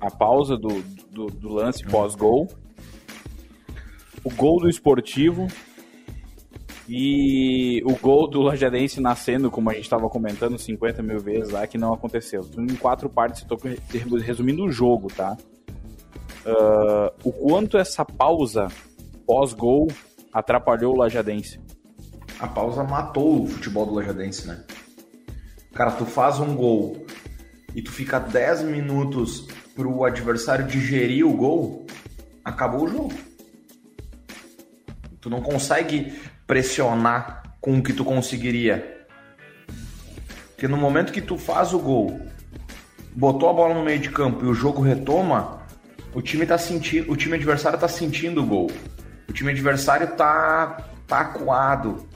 a 0.00 0.10
pausa 0.10 0.56
do, 0.56 0.82
do, 1.10 1.26
do 1.26 1.48
lance 1.48 1.84
pós-gol, 1.84 2.48
o 4.24 4.30
gol 4.30 4.60
do 4.60 4.68
esportivo 4.68 5.46
e 6.88 7.82
o 7.84 7.96
gol 7.96 8.28
do 8.28 8.42
Lajadense 8.42 9.00
nascendo, 9.00 9.50
como 9.50 9.70
a 9.70 9.74
gente 9.74 9.84
estava 9.84 10.08
comentando 10.08 10.56
50 10.56 11.02
mil 11.02 11.18
vezes 11.18 11.50
lá, 11.50 11.66
que 11.66 11.76
não 11.76 11.92
aconteceu. 11.92 12.48
Em 12.56 12.76
quatro 12.76 13.10
partes, 13.10 13.42
estou 13.42 13.58
resumindo 14.20 14.64
o 14.64 14.70
jogo, 14.70 15.08
tá? 15.08 15.36
Uh, 16.46 17.28
o 17.28 17.32
quanto 17.32 17.76
essa 17.76 18.04
pausa 18.04 18.68
pós-gol 19.26 19.88
atrapalhou 20.32 20.94
o 20.94 20.98
Lajadense? 20.98 21.60
A 22.38 22.46
pausa 22.46 22.84
matou 22.84 23.42
o 23.42 23.46
futebol 23.48 23.84
do 23.86 23.94
Lajadense, 23.94 24.46
né? 24.46 24.62
Cara, 25.74 25.90
tu 25.90 26.06
faz 26.06 26.38
um 26.38 26.54
gol 26.54 27.04
e 27.74 27.82
tu 27.82 27.90
fica 27.90 28.20
10 28.20 28.62
minutos 28.62 29.48
pro 29.74 30.04
adversário 30.04 30.66
digerir 30.66 31.26
o 31.26 31.36
gol, 31.36 31.84
acabou 32.44 32.84
o 32.84 32.88
jogo. 32.88 33.12
Tu 35.20 35.28
não 35.28 35.42
consegue 35.42 36.16
pressionar 36.46 37.42
com 37.60 37.78
o 37.78 37.82
que 37.82 37.92
tu 37.92 38.04
conseguiria. 38.04 39.06
Porque 40.48 40.68
no 40.68 40.76
momento 40.76 41.12
que 41.12 41.20
tu 41.20 41.36
faz 41.36 41.74
o 41.74 41.78
gol, 41.78 42.20
botou 43.14 43.48
a 43.48 43.52
bola 43.52 43.74
no 43.74 43.84
meio 43.84 43.98
de 43.98 44.10
campo 44.10 44.44
e 44.44 44.48
o 44.48 44.54
jogo 44.54 44.80
retoma, 44.80 45.62
o 46.14 46.22
time 46.22 46.46
tá 46.46 46.56
sentindo, 46.56 47.10
o 47.12 47.16
time 47.16 47.36
adversário 47.36 47.78
tá 47.78 47.88
sentindo 47.88 48.42
o 48.42 48.46
gol. 48.46 48.70
O 49.28 49.32
time 49.32 49.50
adversário 49.50 50.06
tá 50.16 50.84
tá 51.06 51.20
acuado. 51.20 52.06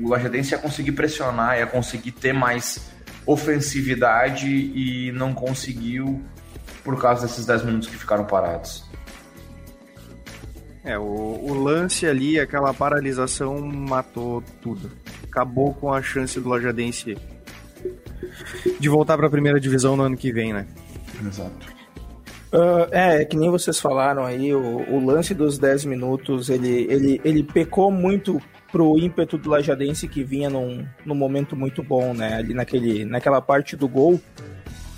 O 0.00 0.08
Lajadense 0.08 0.52
ia 0.52 0.58
conseguir 0.58 0.92
pressionar, 0.92 1.58
ia 1.58 1.66
conseguir 1.66 2.12
ter 2.12 2.32
mais 2.32 2.90
ofensividade 3.26 4.48
e 4.48 5.12
não 5.12 5.34
conseguiu 5.34 6.22
por 6.82 7.00
causa 7.00 7.26
desses 7.26 7.46
10 7.46 7.64
minutos 7.64 7.88
que 7.88 7.96
ficaram 7.96 8.24
parados. 8.24 8.83
É, 10.84 10.98
o, 10.98 11.02
o, 11.02 11.54
lance 11.54 12.06
ali, 12.06 12.38
aquela 12.38 12.74
paralisação 12.74 13.58
matou 13.60 14.42
tudo. 14.60 14.90
Acabou 15.24 15.72
com 15.72 15.92
a 15.92 16.02
chance 16.02 16.38
do 16.38 16.48
Lajadense 16.48 17.16
de 18.78 18.88
voltar 18.88 19.16
para 19.16 19.26
a 19.26 19.30
primeira 19.30 19.58
divisão 19.58 19.96
no 19.96 20.02
ano 20.02 20.16
que 20.16 20.30
vem, 20.30 20.52
né? 20.52 20.66
Exato. 21.26 21.74
Uh, 22.52 22.86
é, 22.92 23.24
que 23.24 23.36
nem 23.36 23.50
vocês 23.50 23.80
falaram 23.80 24.24
aí, 24.24 24.54
o, 24.54 24.60
o, 24.60 25.04
lance 25.04 25.34
dos 25.34 25.58
10 25.58 25.86
minutos, 25.86 26.50
ele, 26.50 26.86
ele, 26.88 27.20
ele 27.24 27.42
pecou 27.42 27.90
muito 27.90 28.40
pro 28.70 28.98
ímpeto 28.98 29.38
do 29.38 29.50
Lajadense 29.50 30.06
que 30.06 30.22
vinha 30.22 30.50
num, 30.50 30.86
num 31.04 31.14
momento 31.14 31.56
muito 31.56 31.82
bom, 31.82 32.12
né? 32.12 32.36
Ali 32.36 32.54
naquele, 32.54 33.04
naquela 33.04 33.40
parte 33.40 33.74
do 33.74 33.88
gol. 33.88 34.20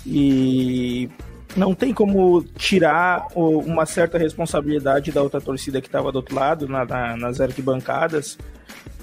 E 0.05 1.09
não 1.57 1.73
tem 1.73 1.91
como 1.91 2.43
tirar 2.55 3.27
uma 3.35 3.85
certa 3.85 4.17
responsabilidade 4.17 5.11
da 5.11 5.23
outra 5.23 5.41
torcida 5.41 5.81
que 5.81 5.87
estava 5.87 6.11
do 6.11 6.17
outro 6.17 6.35
lado, 6.35 6.67
na, 6.67 6.85
na, 6.85 7.17
nas 7.17 7.41
arquibancadas, 7.41 8.37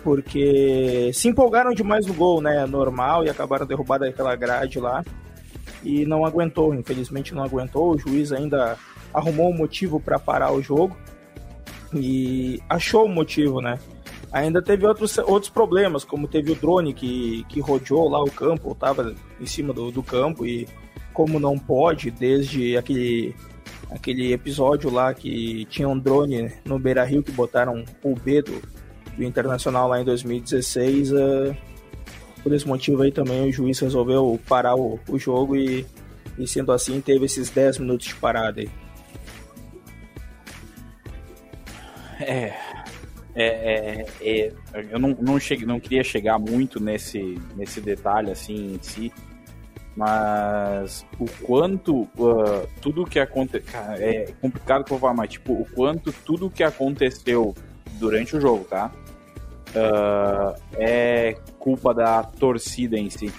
porque 0.05 1.11
se 1.13 1.29
empolgaram 1.29 1.75
demais 1.75 2.07
no 2.07 2.15
gol, 2.15 2.41
né? 2.41 2.65
Normal, 2.65 3.25
e 3.25 3.29
acabaram 3.29 3.67
derrubando 3.67 4.05
aquela 4.05 4.37
grade 4.37 4.79
lá. 4.79 5.05
E 5.83 6.07
não 6.07 6.25
aguentou, 6.25 6.73
infelizmente 6.73 7.35
não 7.35 7.43
aguentou. 7.43 7.91
O 7.91 7.99
juiz 7.99 8.31
ainda 8.31 8.79
arrumou 9.13 9.51
um 9.51 9.57
motivo 9.57 9.99
para 9.99 10.19
parar 10.19 10.53
o 10.53 10.63
jogo 10.63 10.97
e 11.93 12.63
achou 12.69 13.07
o 13.07 13.09
motivo, 13.09 13.61
né? 13.61 13.79
Ainda 14.33 14.63
teve 14.63 14.87
outros, 14.87 15.19
outros 15.19 15.51
problemas, 15.51 16.05
como 16.05 16.29
teve 16.29 16.53
o 16.53 16.55
drone 16.55 16.95
que, 16.95 17.45
que 17.49 17.61
rodeou 17.61 18.09
lá 18.09 18.23
o 18.23 18.31
campo, 18.31 18.73
estava 18.73 19.15
em 19.41 19.47
cima 19.47 19.73
do, 19.73 19.91
do 19.91 20.03
campo 20.03 20.47
e 20.47 20.69
como 21.15 21.39
não 21.39 21.57
pode, 21.57 22.11
desde 22.11 22.77
aquele, 22.77 23.35
aquele 23.91 24.33
episódio 24.33 24.91
lá 24.91 25.15
que 25.15 25.65
tinha 25.67 25.89
um 25.89 25.99
drone 25.99 26.53
no 26.65 26.79
Beira 26.79 27.05
Rio 27.05 27.23
que 27.23 27.33
botaram 27.33 27.85
o 28.03 28.15
B 28.15 28.43
do, 28.43 28.61
do 29.17 29.25
Internacional 29.25 29.89
lá 29.89 30.01
em 30.01 30.05
2016. 30.05 31.13
Uh, 31.13 31.17
eh, 31.17 31.57
por 32.43 32.53
esse 32.53 32.67
motivo 32.69 33.01
aí 33.01 33.11
também 33.11 33.49
o 33.49 33.53
juiz 33.53 33.79
resolveu 33.79 34.39
parar 34.47 34.75
o, 34.75 35.01
o 35.09 35.19
jogo 35.19 35.57
e, 35.57 35.87
e 36.37 36.47
sendo 36.47 36.73
assim 36.73 37.01
teve 37.01 37.25
esses 37.25 37.49
10 37.49 37.79
minutos 37.79 38.09
de 38.09 38.15
parada 38.17 38.61
aí. 38.61 38.69
É, 42.21 42.55
é, 43.35 43.47
é, 43.47 44.07
é, 44.21 44.53
eu 44.91 44.99
não, 44.99 45.11
não, 45.21 45.41
cheguei, 45.41 45.67
não 45.67 45.81
queria 45.81 46.05
chegar 46.05 46.39
muito 46.39 46.79
nesse, 46.81 47.41
nesse 47.57 47.81
detalhe 47.81 48.31
assim 48.31 48.75
em 48.75 48.79
si, 48.83 49.13
mas 49.97 51.07
o 51.19 51.27
quanto 51.45 52.03
uh, 52.03 52.67
tudo 52.81 53.05
que 53.05 53.21
aconteceu. 53.21 53.81
É 53.97 54.33
complicado 54.41 54.85
pra 54.85 54.99
falar, 54.99 55.15
mas 55.15 55.31
tipo, 55.31 55.53
o 55.53 55.67
quanto 55.75 56.13
tudo 56.13 56.51
que 56.51 56.63
aconteceu 56.63 57.55
durante 57.99 58.37
o 58.37 58.41
jogo, 58.41 58.65
tá? 58.65 58.91
Uh, 59.71 60.61
é 60.75 61.37
culpa 61.59 61.95
da 61.95 62.23
torcida 62.23 62.97
em 62.97 63.09
si. 63.11 63.33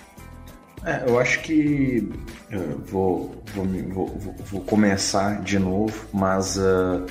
É, 0.86 1.04
eu 1.08 1.20
acho 1.20 1.42
que. 1.42 2.10
Eu 2.50 2.80
vou, 2.80 3.44
vou, 3.54 3.66
vou, 3.66 4.36
vou, 4.46 4.62
começar 4.62 5.42
de 5.42 5.58
novo, 5.58 6.08
mas 6.14 6.58
uh, 6.58 7.06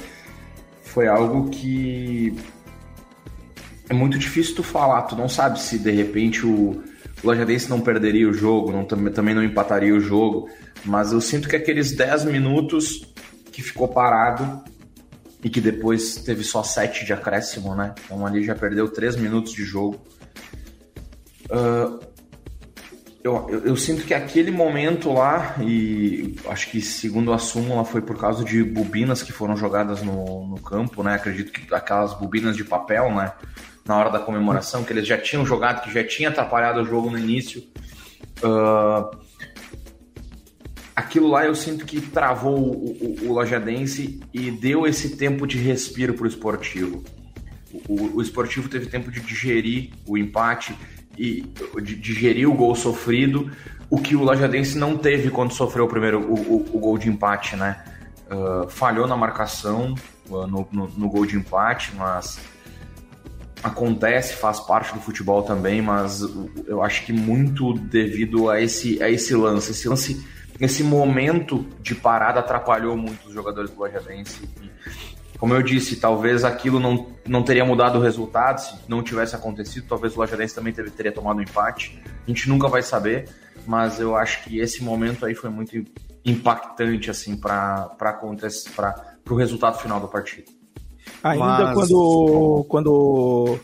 foi 0.83 1.09
algo 1.09 1.51
que. 1.51 2.35
É 3.89 3.93
muito 3.93 4.19
difícil 4.19 4.55
tu 4.55 4.63
falar, 4.63 5.03
tu 5.03 5.17
não 5.17 5.29
sabe 5.29 5.61
se 5.61 5.79
de 5.79 5.91
repente 5.91 6.47
o 6.47 6.83
o 7.23 7.29
Lajadense 7.29 7.71
não 7.71 7.81
perderia 7.81 8.29
o 8.29 8.33
jogo, 8.33 8.73
não, 8.73 8.85
também 8.85 9.35
não 9.35 9.43
empataria 9.43 9.95
o 9.95 10.01
jogo, 10.01 10.49
mas 10.85 11.13
eu 11.13 11.21
sinto 11.21 11.49
que 11.49 11.57
aqueles 11.57 11.93
10 11.93 12.25
minutos 12.25 13.07
que 13.53 13.63
ficou 13.63 13.89
parado 13.89 14.63
e 15.43 15.49
que 15.49 15.61
depois 15.61 16.17
teve 16.17 16.43
só 16.43 16.63
7 16.63 17.05
de 17.05 17.13
acréscimo, 17.13 17.75
né? 17.75 17.95
Então 18.05 18.27
ali 18.27 18.43
já 18.43 18.55
perdeu 18.55 18.89
3 18.89 19.17
minutos 19.17 19.53
de 19.53 19.65
jogo. 19.65 20.03
Uh, 21.51 22.01
eu, 23.23 23.49
eu, 23.49 23.61
eu, 23.61 23.77
sinto 23.77 24.05
que 24.05 24.13
aquele 24.13 24.51
momento 24.51 25.11
lá, 25.11 25.57
e 25.59 26.37
acho 26.47 26.71
que 26.71 26.81
segundo 26.83 27.33
a 27.33 27.39
súmula 27.39 27.83
foi 27.83 28.03
por 28.03 28.19
causa 28.19 28.45
de 28.45 28.63
bobinas 28.63 29.23
que 29.23 29.33
foram 29.33 29.57
jogadas 29.57 30.03
no, 30.03 30.47
no 30.47 30.61
campo, 30.61 31.03
né? 31.03 31.15
Acredito 31.15 31.51
que 31.51 31.75
aquelas 31.75 32.13
bobinas 32.13 32.55
de 32.55 32.65
papel, 32.65 33.15
né? 33.15 33.33
Na 33.87 33.97
hora 33.97 34.11
da 34.11 34.19
comemoração, 34.19 34.85
que 34.85 34.93
eles 34.93 35.07
já 35.07 35.19
tinham 35.19 35.45
jogado, 35.45 35.83
que 35.83 35.93
já 35.93 36.03
tinha 36.03 36.31
atrapalhado 36.31 36.81
o 36.81 36.85
jogo 36.85 37.11
no 37.11 37.19
início. 37.19 37.63
Uh, 38.43 39.17
aquilo 40.95 41.29
lá 41.29 41.45
eu 41.45 41.55
sinto 41.55 41.85
que 41.85 42.01
travou 42.01 42.59
o, 42.59 43.19
o, 43.23 43.29
o 43.29 43.35
Lajadense 43.35 44.21
e 44.33 44.51
deu 44.51 44.87
esse 44.87 45.17
tempo 45.17 45.47
de 45.47 45.59
respiro 45.59 46.15
para 46.15 46.25
o 46.25 46.29
esportivo. 46.29 47.05
O, 47.89 48.23
esportivo 48.23 48.69
teve 48.69 48.87
tempo 48.87 49.11
de 49.11 49.21
digerir 49.21 49.91
o 50.07 50.17
empate 50.17 50.77
e 51.19 51.43
de 51.83 51.97
digerir 51.97 52.49
o 52.49 52.55
gol 52.55 52.75
sofrido, 52.77 53.51
o 53.91 53.99
que 53.99 54.15
o 54.15 54.23
Lajadense 54.23 54.79
não 54.79 54.97
teve 54.97 55.29
quando 55.29 55.53
sofreu 55.53 55.85
o 55.85 55.89
primeiro 55.89 56.21
o, 56.21 56.67
o 56.73 56.79
gol 56.79 56.97
de 56.97 57.09
empate, 57.09 57.57
né? 57.57 57.85
Uh, 58.31 58.69
falhou 58.71 59.07
na 59.07 59.17
marcação 59.17 59.95
uh, 60.29 60.47
no, 60.47 60.67
no, 60.73 60.89
no, 60.89 61.09
gol 61.11 61.27
de 61.27 61.37
empate, 61.37 61.93
mas 61.95 62.39
acontece, 63.65 64.35
faz 64.35 64.61
parte 64.61 64.93
do 64.93 65.01
futebol 65.01 65.43
também, 65.43 65.81
mas 65.81 66.21
eu 66.67 66.83
acho 66.83 67.07
que 67.07 67.13
muito 67.13 67.73
devido 67.73 68.51
a 68.51 68.61
esse, 68.61 69.03
a 69.03 69.09
esse 69.09 69.35
lance. 69.35 69.71
Esse 69.71 69.89
lance, 69.89 70.27
esse 70.61 70.85
momento 70.85 71.67
de 71.81 71.95
parada 71.95 72.41
atrapalhou 72.41 72.95
muito 72.95 73.27
os 73.27 73.33
jogadores 73.33 73.71
do 73.71 73.81
Lajadense. 73.81 74.43
Como 75.39 75.55
eu 75.55 75.63
disse, 75.63 75.97
talvez 75.97 76.45
aquilo 76.45 76.79
não, 76.79 77.09
não 77.27 77.43
teria 77.43 77.65
mudado 77.65 77.99
o 77.99 78.03
resultado 78.03 78.59
se 78.59 78.75
não 78.87 79.03
tivesse 79.03 79.35
acontecido. 79.35 79.87
Talvez 79.89 80.15
o 80.15 80.21
Lajadense 80.21 80.55
também 80.55 80.73
teve, 80.73 80.91
teria 80.91 81.11
tomado 81.11 81.39
um 81.39 81.43
empate. 81.43 81.99
A 82.07 82.29
gente 82.29 82.49
nunca 82.51 82.69
vai 82.69 82.83
saber, 82.83 83.31
mas 83.67 83.99
eu 83.99 84.15
acho 84.15 84.45
que 84.45 84.59
esse 84.59 84.85
momento 84.85 85.25
aí 85.25 85.35
foi 85.35 85.49
muito 85.49 85.83
impactante 86.23 87.11
assim 87.11 87.35
para 87.35 87.91
para 87.99 89.33
o 89.33 89.37
resultado 89.37 89.79
final 89.79 90.01
da 90.01 90.07
partida. 90.07 90.54
Ainda 91.23 91.45
Mas... 91.45 91.75
quando, 91.75 92.65
quando, 92.69 93.59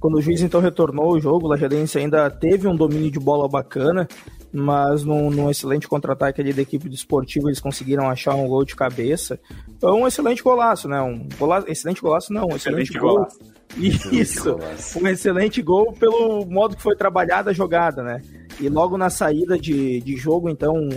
quando 0.00 0.14
o 0.18 0.22
juiz 0.22 0.42
então 0.42 0.60
retornou 0.60 1.12
o 1.12 1.20
jogo, 1.20 1.46
o 1.46 1.48
Lajadense 1.48 1.98
ainda 1.98 2.30
teve 2.30 2.68
um 2.68 2.76
domínio 2.76 3.10
de 3.10 3.18
bola 3.18 3.48
bacana, 3.48 4.06
mas 4.52 5.04
num, 5.04 5.30
num 5.30 5.50
excelente 5.50 5.88
contra-ataque 5.88 6.40
ali 6.40 6.52
da 6.52 6.62
equipe 6.62 6.88
do 6.88 6.94
esportivo 6.94 7.48
eles 7.48 7.60
conseguiram 7.60 8.08
achar 8.08 8.34
um 8.34 8.46
gol 8.46 8.64
de 8.64 8.76
cabeça. 8.76 9.38
Foi 9.80 9.92
um 9.92 10.06
excelente 10.06 10.42
golaço, 10.42 10.88
né? 10.88 11.00
Um 11.00 11.28
golaço, 11.38 11.70
excelente 11.70 12.00
golaço 12.00 12.32
não, 12.32 12.44
um 12.44 12.56
excelente, 12.56 12.90
excelente 12.90 12.98
gol. 12.98 13.16
Golaço. 13.16 13.57
Isso, 13.76 14.56
um 15.00 15.06
excelente 15.06 15.60
gol 15.62 15.92
pelo 15.92 16.44
modo 16.46 16.76
que 16.76 16.82
foi 16.82 16.96
trabalhada 16.96 17.50
a 17.50 17.52
jogada, 17.54 18.02
né? 18.02 18.22
E 18.60 18.68
logo 18.68 18.96
na 18.96 19.10
saída 19.10 19.58
de, 19.58 20.00
de 20.00 20.16
jogo, 20.16 20.48
então, 20.48 20.88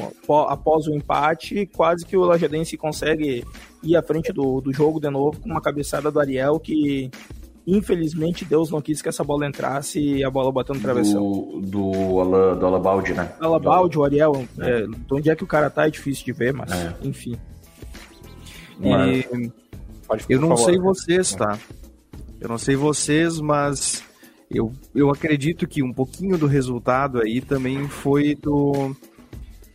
após 0.48 0.88
o 0.88 0.96
empate, 0.96 1.68
quase 1.68 2.06
que 2.06 2.18
o 2.18 2.22
Lajadense 2.22 2.78
consegue 2.78 3.44
ir 3.84 3.96
à 3.96 4.02
frente 4.02 4.32
do, 4.32 4.62
do 4.62 4.74
jogo 4.74 5.00
de 5.00 5.10
novo 5.10 5.40
com 5.40 5.50
uma 5.50 5.62
cabeçada 5.62 6.10
do 6.10 6.20
Ariel 6.20 6.60
que, 6.60 7.12
Infelizmente, 7.66 8.44
Deus 8.44 8.72
não 8.72 8.82
quis 8.82 9.02
que 9.02 9.10
essa 9.10 9.24
bola 9.24 9.48
entrasse 9.48 10.00
e 10.00 10.24
a 10.24 10.32
bola 10.32 10.52
bateu 10.52 10.74
no 10.74 10.82
travessão. 10.82 11.22
Do, 11.22 11.62
do, 11.62 12.20
Alan, 12.20 12.58
do 12.58 12.66
Alabaldi, 12.66 13.14
né? 13.14 13.32
Alabaldi, 13.40 14.00
o 14.00 14.04
Ariel. 14.04 14.48
É. 14.60 14.70
É, 14.70 14.88
de 14.88 15.14
onde 15.14 15.30
é 15.30 15.36
que 15.36 15.44
o 15.44 15.48
cara 15.48 15.70
tá 15.70 15.86
é 15.86 15.92
difícil 15.92 16.26
de 16.26 16.34
ver, 16.34 16.54
mas 16.54 16.72
é. 16.72 16.96
enfim. 17.04 17.36
Mas... 18.80 19.26
E... 19.26 19.52
eu 20.28 20.42
não 20.42 20.58
sei 20.58 20.80
vocês, 20.80 21.36
tá? 21.36 21.58
Eu 22.42 22.50
não 22.50 22.58
sei 22.58 22.76
vocês, 22.76 23.40
mas 23.40 24.04
eu, 24.50 24.74
eu 24.96 25.12
acredito 25.12 25.68
que 25.68 25.84
um 25.84 25.94
pouquinho 25.94 26.40
do 26.40 26.48
resultado 26.48 27.22
aí 27.22 27.40
também 27.40 27.88
foi 27.88 28.34
do. 28.34 28.96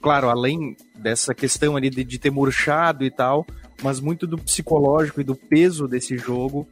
Claro, 0.02 0.28
além 0.28 0.76
dessa 0.98 1.32
questão 1.32 1.76
ali 1.76 1.88
de, 1.88 2.02
de 2.02 2.18
ter 2.18 2.30
murchado 2.30 3.04
e 3.04 3.10
tal, 3.10 3.46
mas 3.82 4.00
muito 4.00 4.26
do 4.26 4.36
psicológico 4.36 5.20
e 5.20 5.24
do 5.24 5.36
peso 5.36 5.86
desse 5.86 6.18
jogo 6.18 6.66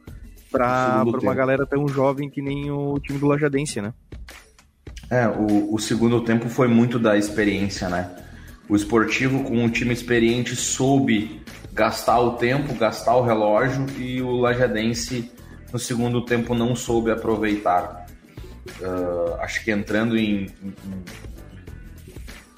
para 0.51 1.03
uma 1.03 1.33
galera 1.33 1.65
tão 1.65 1.87
jovem 1.87 2.29
que 2.29 2.41
nem 2.41 2.69
o 2.69 2.99
time 2.99 3.17
do 3.17 3.27
Lajadense, 3.27 3.81
né? 3.81 3.93
É, 5.09 5.27
o, 5.27 5.73
o 5.73 5.79
segundo 5.79 6.19
tempo 6.21 6.49
foi 6.49 6.67
muito 6.67 6.99
da 6.99 7.17
experiência, 7.17 7.87
né? 7.87 8.09
O 8.67 8.75
esportivo 8.75 9.43
com 9.43 9.63
um 9.63 9.69
time 9.69 9.93
experiente 9.93 10.57
soube 10.57 11.41
gastar 11.71 12.19
o 12.19 12.31
tempo, 12.31 12.73
gastar 12.75 13.15
o 13.15 13.23
relógio 13.23 13.85
e 13.97 14.21
o 14.21 14.31
Lajadense 14.31 15.31
no 15.71 15.79
segundo 15.79 16.23
tempo 16.23 16.53
não 16.53 16.75
soube 16.75 17.11
aproveitar. 17.11 18.05
Uh, 18.81 19.35
acho 19.41 19.63
que 19.63 19.71
entrando 19.71 20.17
em, 20.17 20.47
em, 20.63 20.73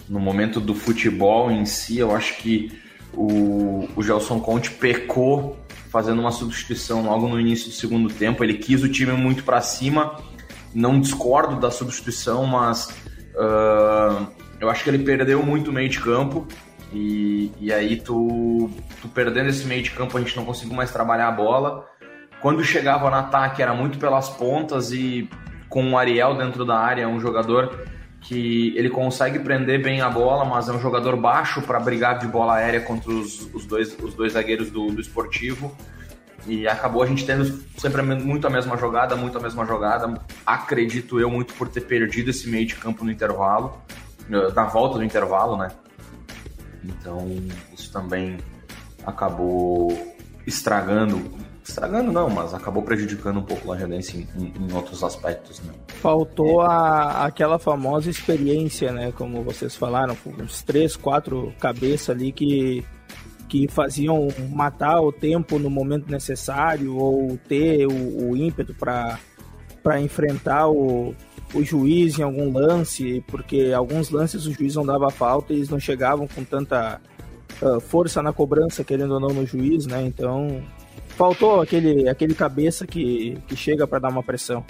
no 0.08 0.20
momento 0.20 0.60
do 0.60 0.74
futebol 0.74 1.52
em 1.52 1.66
si, 1.66 1.98
eu 1.98 2.16
acho 2.16 2.38
que 2.38 2.72
o, 3.14 3.88
o 3.96 4.04
Gelson 4.04 4.40
Conte 4.40 4.72
pecou 4.72 5.58
fazendo 5.90 6.20
uma 6.20 6.32
substituição 6.32 7.04
logo 7.04 7.28
no 7.28 7.40
início 7.40 7.70
do 7.70 7.74
segundo 7.74 8.14
tempo. 8.14 8.44
Ele 8.44 8.56
quis 8.56 8.84
o 8.84 8.90
time 8.90 9.14
muito 9.14 9.44
para 9.44 9.62
cima. 9.62 10.22
Não 10.74 11.00
discordo 11.00 11.60
da 11.60 11.72
substituição, 11.72 12.46
mas 12.46 12.90
uh, 13.36 14.28
eu 14.60 14.70
acho 14.70 14.84
que 14.84 14.90
ele 14.90 15.00
perdeu 15.00 15.44
muito 15.44 15.72
meio 15.72 15.90
de 15.90 16.00
campo. 16.00 16.48
E, 16.94 17.52
e 17.60 17.74
aí 17.74 17.98
tu, 17.98 18.70
tu 19.02 19.08
perdendo 19.10 19.50
esse 19.50 19.66
meio 19.66 19.84
de 19.84 19.92
campo, 19.92 20.18
a 20.18 20.22
gente 20.22 20.36
não 20.36 20.46
conseguiu 20.46 20.76
mais 20.76 20.92
trabalhar 20.92 21.28
a 21.28 21.32
bola. 21.32 21.86
Quando 22.42 22.64
chegava 22.64 23.10
no 23.10 23.16
ataque 23.16 23.62
era 23.62 23.74
muito 23.74 23.98
pelas 23.98 24.30
pontas 24.30 24.92
e 24.92 25.30
com 25.70 25.92
o 25.92 25.98
Ariel 25.98 26.36
dentro 26.36 26.64
da 26.64 26.78
área, 26.78 27.08
um 27.08 27.20
jogador 27.20 27.88
que 28.22 28.74
ele 28.76 28.90
consegue 28.90 29.40
prender 29.40 29.82
bem 29.82 30.02
a 30.02 30.10
bola, 30.10 30.44
mas 30.46 30.68
é 30.68 30.74
um 30.74 30.80
jogador 30.80 31.16
baixo 31.16 31.62
para 31.62 31.80
brigar 31.80 32.20
de 32.20 32.28
bola 32.28 32.56
aérea 32.56 32.82
contra 32.82 33.12
os, 33.12 33.50
os, 33.54 33.66
dois, 33.66 33.98
os 34.00 34.14
dois 34.14 34.34
zagueiros 34.34 34.70
do, 34.70 34.88
do 34.88 35.02
esportivo. 35.02 35.76
E 36.46 36.68
acabou 36.68 37.04
a 37.04 37.06
gente 37.06 37.26
tendo 37.26 37.46
sempre 37.78 38.02
muito 38.02 38.48
a 38.48 38.50
mesma 38.50 38.78
jogada, 38.78 39.16
muito 39.16 39.38
a 39.38 39.42
mesma 39.42 39.66
jogada. 39.66 40.22
Acredito 40.46 41.20
eu 41.20 41.30
muito 41.30 41.54
por 41.54 41.68
ter 41.68 41.82
perdido 41.82 42.30
esse 42.30 42.50
meio 42.50 42.66
de 42.66 42.76
campo 42.76 43.04
no 43.04 43.12
intervalo, 43.12 43.82
na 44.30 44.64
volta 44.64 44.98
do 44.98 45.04
intervalo, 45.04 45.58
né? 45.58 45.70
Então 46.84 47.28
isso 47.74 47.92
também 47.92 48.38
acabou 49.06 50.16
estragando 50.46 51.47
estragando 51.68 52.12
não, 52.12 52.30
mas 52.30 52.54
acabou 52.54 52.82
prejudicando 52.82 53.40
um 53.40 53.44
pouco 53.44 53.68
o 53.68 53.72
Lajadense 53.72 54.28
em, 54.38 54.54
em, 54.60 54.74
outros 54.74 55.04
aspectos, 55.04 55.62
né? 55.62 55.74
Faltou 55.88 56.62
a, 56.62 57.26
aquela 57.26 57.60
famosa 57.60 58.10
experiência, 58.10 58.92
né? 58.92 59.12
Como 59.12 59.44
vocês 59.44 59.76
falaram, 59.76 60.16
uns 60.40 60.62
três, 60.62 60.96
quatro 60.96 61.54
cabeças 61.60 62.10
ali 62.10 62.32
que 62.32 62.86
que 63.50 63.66
faziam 63.70 64.28
matar 64.50 65.00
o 65.00 65.10
tempo 65.10 65.58
no 65.58 65.70
momento 65.70 66.12
necessário 66.12 66.98
ou 66.98 67.38
ter 67.48 67.88
o, 67.88 68.32
o 68.32 68.38
ímpeto 68.38 68.74
para 68.74 69.18
para 69.82 70.02
enfrentar 70.02 70.68
o, 70.68 71.16
o 71.54 71.64
juiz 71.64 72.20
em 72.20 72.24
algum 72.24 72.52
lance, 72.52 73.24
porque 73.26 73.72
alguns 73.74 74.10
lances 74.10 74.46
o 74.46 74.52
juiz 74.52 74.76
não 74.76 74.86
dava 74.86 75.10
falta 75.10 75.54
e 75.54 75.58
eles 75.58 75.70
não 75.70 75.80
chegavam 75.80 76.28
com 76.28 76.44
tanta 76.44 77.00
uh, 77.62 77.80
força 77.80 78.22
na 78.22 78.34
cobrança, 78.34 78.84
querendo 78.84 79.14
ou 79.14 79.20
não, 79.22 79.30
no 79.30 79.46
juiz, 79.46 79.86
né? 79.86 80.02
Então 80.02 80.62
Faltou 81.10 81.62
aquele, 81.62 82.08
aquele 82.08 82.36
cabeça 82.36 82.86
que, 82.86 83.38
que 83.48 83.56
chega 83.56 83.88
para 83.88 84.00
dar 84.00 84.10
uma 84.10 84.24
pressão. 84.24 84.64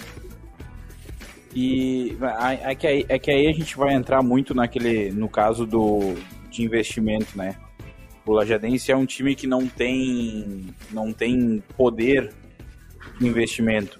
E 1.54 2.16
é 2.62 2.74
que, 2.74 2.86
aí, 2.86 3.06
é 3.08 3.18
que 3.18 3.30
aí 3.30 3.46
a 3.48 3.52
gente 3.52 3.76
vai 3.76 3.94
entrar 3.94 4.22
muito 4.22 4.54
naquele, 4.54 5.10
no 5.10 5.28
caso 5.28 5.66
do, 5.66 6.14
de 6.50 6.62
investimento, 6.62 7.36
né? 7.36 7.56
O 8.24 8.32
Lajadense 8.32 8.92
é 8.92 8.96
um 8.96 9.06
time 9.06 9.34
que 9.34 9.46
não 9.46 9.66
tem, 9.66 10.66
não 10.90 11.12
tem 11.12 11.62
poder 11.76 12.30
de 13.18 13.26
investimento. 13.26 13.98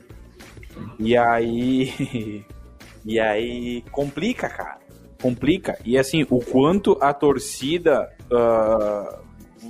E 0.99 1.17
aí, 1.17 2.45
e 3.05 3.19
aí 3.19 3.83
complica, 3.91 4.49
cara. 4.49 4.79
Complica. 5.21 5.79
E 5.85 5.99
assim, 5.99 6.27
o 6.31 6.41
quanto 6.41 6.97
a 7.01 7.13
torcida. 7.13 8.09
Uh, 8.31 9.19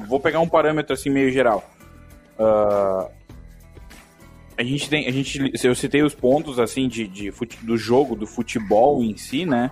vou 0.06 0.20
pegar 0.20 0.40
um 0.40 0.48
parâmetro 0.48 0.92
assim 0.92 1.08
meio 1.08 1.30
geral. 1.30 1.64
Uh, 2.38 3.10
a 4.56 4.62
gente 4.62 4.88
tem, 4.88 5.06
a 5.06 5.10
gente, 5.10 5.52
eu 5.62 5.74
citei 5.74 6.02
os 6.02 6.14
pontos 6.14 6.58
assim 6.58 6.88
de, 6.88 7.06
de 7.06 7.30
fute, 7.30 7.64
do 7.64 7.76
jogo, 7.76 8.16
do 8.16 8.26
futebol 8.26 9.02
em 9.02 9.16
si, 9.16 9.44
né? 9.46 9.70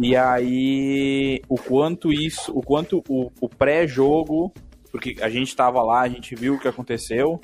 E 0.00 0.16
aí 0.16 1.40
o 1.48 1.56
quanto 1.56 2.12
isso, 2.12 2.50
o 2.52 2.62
quanto 2.62 3.02
o, 3.08 3.30
o 3.40 3.48
pré-jogo, 3.48 4.52
porque 4.90 5.16
a 5.20 5.28
gente 5.28 5.48
estava 5.48 5.82
lá, 5.82 6.00
a 6.00 6.08
gente 6.08 6.34
viu 6.34 6.54
o 6.54 6.58
que 6.58 6.66
aconteceu, 6.66 7.40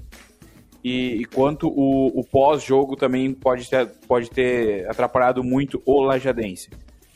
e, 0.82 1.20
e 1.20 1.24
quanto 1.26 1.68
o, 1.68 2.06
o 2.18 2.24
pós-jogo 2.24 2.96
também 2.96 3.32
pode 3.34 3.68
ter, 3.68 3.86
pode 4.08 4.30
ter 4.30 4.88
atrapalhado 4.88 5.44
muito 5.44 5.82
o 5.84 6.00
Lajadense. 6.00 6.70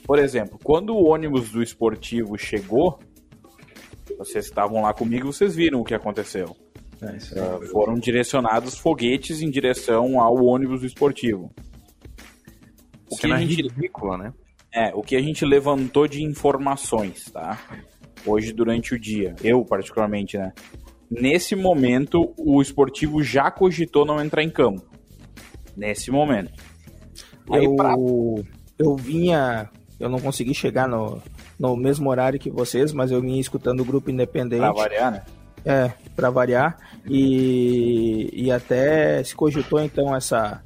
Por 0.06 0.18
exemplo, 0.18 0.58
quando 0.62 0.94
o 0.94 1.06
ônibus 1.06 1.50
do 1.50 1.62
esportivo 1.62 2.36
chegou, 2.36 2.98
vocês 4.18 4.44
estavam 4.44 4.82
lá 4.82 4.92
comigo, 4.92 5.32
vocês 5.32 5.56
viram 5.56 5.80
o 5.80 5.84
que 5.84 5.94
aconteceu. 5.94 6.54
É, 7.04 7.40
uh, 7.40 7.66
foram 7.68 7.94
direcionados 7.94 8.78
foguetes 8.78 9.42
em 9.42 9.50
direção 9.50 10.20
ao 10.20 10.44
ônibus 10.44 10.82
esportivo. 10.82 11.52
O 13.10 13.16
que 13.16 13.30
a 13.30 13.38
gente 13.38 13.62
ridícula, 13.62 14.18
né? 14.18 14.32
É, 14.72 14.92
o 14.94 15.02
que 15.02 15.14
a 15.14 15.22
gente 15.22 15.44
levantou 15.44 16.08
de 16.08 16.22
informações, 16.22 17.30
tá? 17.30 17.60
Hoje 18.26 18.52
durante 18.52 18.94
o 18.94 18.98
dia, 18.98 19.36
eu 19.42 19.64
particularmente, 19.64 20.36
né? 20.36 20.52
Nesse 21.10 21.54
momento, 21.54 22.34
o 22.36 22.60
esportivo 22.60 23.22
já 23.22 23.50
cogitou 23.50 24.04
não 24.04 24.20
entrar 24.20 24.42
em 24.42 24.50
campo. 24.50 24.82
Nesse 25.76 26.10
momento. 26.10 26.52
Aí, 27.50 27.64
eu, 27.64 27.76
pra... 27.76 27.94
eu 28.78 28.96
vinha, 28.96 29.70
eu 30.00 30.08
não 30.08 30.18
consegui 30.18 30.54
chegar 30.54 30.88
no, 30.88 31.22
no 31.58 31.76
mesmo 31.76 32.10
horário 32.10 32.38
que 32.38 32.50
vocês, 32.50 32.92
mas 32.92 33.10
eu 33.10 33.20
vinha 33.20 33.40
escutando 33.40 33.80
o 33.80 33.84
grupo 33.84 34.10
independente. 34.10 34.60
Pra 34.60 34.72
variar, 34.72 35.12
né? 35.12 35.22
É, 35.64 35.92
para 36.14 36.30
variar. 36.30 36.76
E, 37.06 38.30
e 38.32 38.50
até 38.50 39.22
se 39.22 39.34
cogitou 39.34 39.80
então 39.80 40.14
essa, 40.14 40.62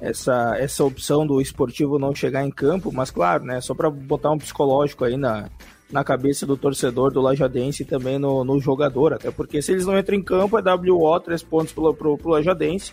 essa, 0.00 0.56
essa 0.58 0.84
opção 0.84 1.26
do 1.26 1.40
esportivo 1.40 1.98
não 1.98 2.14
chegar 2.14 2.44
em 2.44 2.50
campo, 2.50 2.92
mas 2.92 3.10
claro, 3.10 3.44
né, 3.44 3.60
só 3.60 3.74
para 3.74 3.90
botar 3.90 4.30
um 4.30 4.38
psicológico 4.38 5.04
aí 5.04 5.16
na, 5.16 5.48
na 5.90 6.04
cabeça 6.04 6.46
do 6.46 6.56
torcedor 6.56 7.12
do 7.12 7.20
Lajadense 7.20 7.82
e 7.82 7.86
também 7.86 8.18
no, 8.18 8.44
no 8.44 8.60
jogador, 8.60 9.14
até 9.14 9.30
porque 9.30 9.62
se 9.62 9.72
eles 9.72 9.86
não 9.86 9.98
entram 9.98 10.16
em 10.16 10.22
campo 10.22 10.58
é 10.58 10.62
WO, 10.62 11.20
três 11.20 11.42
pontos 11.42 11.72
pro, 11.72 11.94
pro, 11.94 12.18
pro 12.18 12.30
Lajadense, 12.30 12.92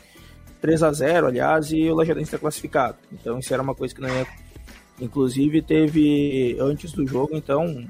3 0.62 0.84
a 0.84 0.92
0 0.94 1.28
aliás, 1.28 1.72
e 1.72 1.90
o 1.90 1.96
Lajadense 1.96 2.30
está 2.30 2.38
classificado. 2.38 2.96
Então 3.12 3.38
isso 3.38 3.54
era 3.54 3.62
uma 3.62 3.76
coisa 3.76 3.94
que 3.94 4.02
não 4.02 4.10
ia... 4.10 4.26
Inclusive 5.02 5.62
teve, 5.62 6.56
antes 6.60 6.94
do 6.94 7.06
jogo, 7.06 7.36
então, 7.36 7.84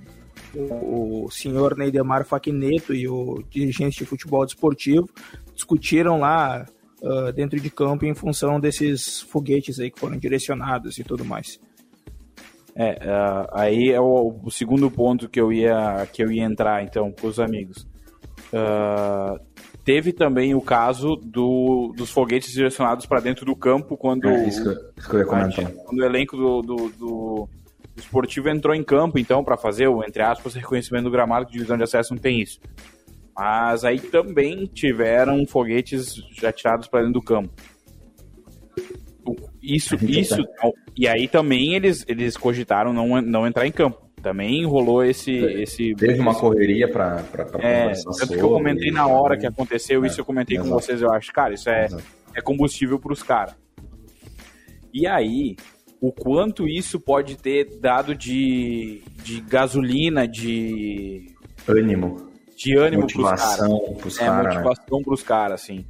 o, 0.55 1.29
senhor 1.31 1.77
Neidemar 1.77 2.25
Faquineto 2.25 2.93
e 2.93 3.07
o 3.07 3.43
dirigente 3.49 3.99
de 3.99 4.05
futebol 4.05 4.45
desportivo 4.45 5.09
discutiram 5.53 6.19
lá 6.19 6.65
uh, 7.01 7.31
dentro 7.33 7.59
de 7.59 7.69
campo 7.69 8.05
em 8.05 8.13
função 8.13 8.59
desses 8.59 9.21
foguetes 9.21 9.79
aí 9.79 9.89
que 9.89 9.99
foram 9.99 10.17
direcionados 10.17 10.97
e 10.97 11.03
tudo 11.03 11.25
mais. 11.25 11.59
É, 12.75 12.93
uh, 12.93 13.47
aí 13.51 13.91
é 13.91 14.01
o, 14.01 14.39
o, 14.43 14.49
segundo 14.49 14.89
ponto 14.89 15.29
que 15.29 15.39
eu 15.39 15.53
ia 15.53 16.07
que 16.11 16.23
eu 16.23 16.31
ia 16.31 16.43
entrar 16.43 16.83
então 16.83 17.11
com 17.11 17.27
os 17.27 17.39
amigos. 17.39 17.87
Uh, 18.51 19.39
teve 19.83 20.11
também 20.11 20.55
o 20.55 20.61
caso 20.61 21.15
do, 21.15 21.93
dos 21.95 22.09
foguetes 22.09 22.51
direcionados 22.51 23.05
para 23.05 23.19
dentro 23.19 23.45
do 23.45 23.55
campo 23.55 23.95
quando, 23.95 24.27
é, 24.27 24.47
isso 24.47 24.63
que, 24.63 24.99
isso 24.99 25.09
que 25.09 25.15
eu 25.15 25.19
ia 25.19 25.25
comentar. 25.25 25.71
quando 25.71 25.99
o 25.99 26.05
elenco 26.05 26.35
do, 26.35 26.61
do, 26.61 26.89
do 26.97 27.49
o 27.95 27.99
esportivo 27.99 28.49
entrou 28.49 28.75
em 28.75 28.83
campo, 28.83 29.19
então, 29.19 29.43
para 29.43 29.57
fazer 29.57 29.87
o, 29.87 30.03
entre 30.03 30.21
aspas, 30.21 30.55
reconhecimento 30.55 31.05
do 31.05 31.11
gramado, 31.11 31.45
que 31.45 31.53
divisão 31.53 31.77
de 31.77 31.83
acesso 31.83 32.13
não 32.13 32.21
tem 32.21 32.41
isso. 32.41 32.59
Mas 33.35 33.83
aí 33.83 33.99
também 33.99 34.65
tiveram 34.65 35.45
foguetes 35.45 36.15
já 36.39 36.51
tirados 36.51 36.87
para 36.87 37.01
dentro 37.01 37.13
do 37.13 37.21
campo. 37.21 37.49
Isso, 39.61 39.95
isso. 40.05 40.43
E 40.95 41.07
aí 41.07 41.27
também 41.27 41.73
eles, 41.73 42.05
eles 42.07 42.37
cogitaram 42.37 42.93
não, 42.93 43.21
não 43.21 43.47
entrar 43.47 43.65
em 43.65 43.71
campo. 43.71 44.03
Também 44.21 44.65
rolou 44.65 45.03
esse. 45.03 45.31
esse 45.31 45.93
Teve 45.95 46.19
uma 46.19 46.35
correria 46.35 46.89
para 46.89 47.23
é, 47.59 47.91
Tanto 47.91 48.33
que 48.33 48.39
eu 48.39 48.49
comentei 48.49 48.91
na 48.91 49.07
hora 49.07 49.37
que 49.37 49.45
aconteceu, 49.45 50.03
é, 50.03 50.07
isso 50.07 50.21
eu 50.21 50.25
comentei 50.25 50.57
exato. 50.57 50.69
com 50.69 50.75
vocês, 50.79 51.01
eu 51.01 51.11
acho. 51.11 51.31
Cara, 51.33 51.53
isso 51.53 51.69
é. 51.69 51.85
Exato 51.85 52.03
é 52.35 52.41
combustível 52.41 52.99
para 52.99 53.13
os 53.13 53.23
caras. 53.23 53.55
E 54.93 55.07
aí, 55.07 55.55
o 56.03 56.11
quanto 56.11 56.67
isso 56.67 56.99
pode 56.99 57.37
ter 57.37 57.79
dado 57.79 58.13
de, 58.13 59.01
de 59.23 59.39
gasolina, 59.39 60.27
de 60.27 61.33
ânimo, 61.65 62.29
de 62.57 62.75
ânimo 62.75 63.03
motivação 63.03 63.95
para 63.97 64.07
os 64.09 64.17
caras, 64.17 64.19
é, 64.19 64.25
cara, 64.25 64.43
motivação 64.43 64.97
né? 64.97 65.03
para 65.05 65.13
os 65.13 65.23
caras, 65.23 65.61
assim. 65.61 65.85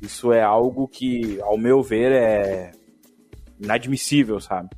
Isso 0.00 0.32
é 0.32 0.42
algo 0.42 0.88
que, 0.88 1.38
ao 1.42 1.58
meu 1.58 1.82
ver, 1.82 2.12
é 2.12 2.72
inadmissível, 3.60 4.40
sabe? 4.40 4.70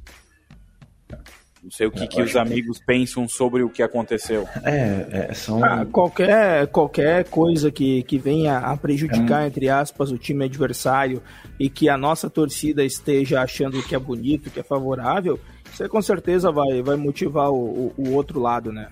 Não 1.62 1.70
sei 1.70 1.86
o 1.86 1.90
que, 1.90 2.04
é, 2.04 2.06
que 2.06 2.22
os 2.22 2.36
amigos 2.36 2.78
que... 2.78 2.86
pensam 2.86 3.28
sobre 3.28 3.62
o 3.62 3.68
que 3.68 3.82
aconteceu. 3.82 4.48
É, 4.64 5.28
é 5.30 5.34
são... 5.34 5.62
Ah, 5.62 5.84
qualquer, 5.84 6.66
qualquer 6.68 7.24
coisa 7.26 7.70
que, 7.70 8.02
que 8.04 8.18
venha 8.18 8.58
a 8.58 8.76
prejudicar, 8.76 9.44
é. 9.44 9.46
entre 9.46 9.68
aspas, 9.68 10.10
o 10.10 10.16
time 10.16 10.46
adversário 10.46 11.22
e 11.58 11.68
que 11.68 11.88
a 11.88 11.98
nossa 11.98 12.30
torcida 12.30 12.82
esteja 12.82 13.42
achando 13.42 13.82
que 13.82 13.94
é 13.94 13.98
bonito, 13.98 14.50
que 14.50 14.60
é 14.60 14.62
favorável, 14.62 15.38
você 15.70 15.86
com 15.86 16.00
certeza 16.00 16.50
vai, 16.50 16.82
vai 16.82 16.96
motivar 16.96 17.50
o, 17.50 17.56
o, 17.56 17.94
o 17.96 18.12
outro 18.14 18.40
lado, 18.40 18.72
né? 18.72 18.88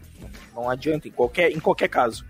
Não 0.54 0.68
adianta, 0.68 1.08
em 1.08 1.10
qualquer, 1.10 1.50
em 1.50 1.60
qualquer 1.60 1.88
caso 1.88 2.24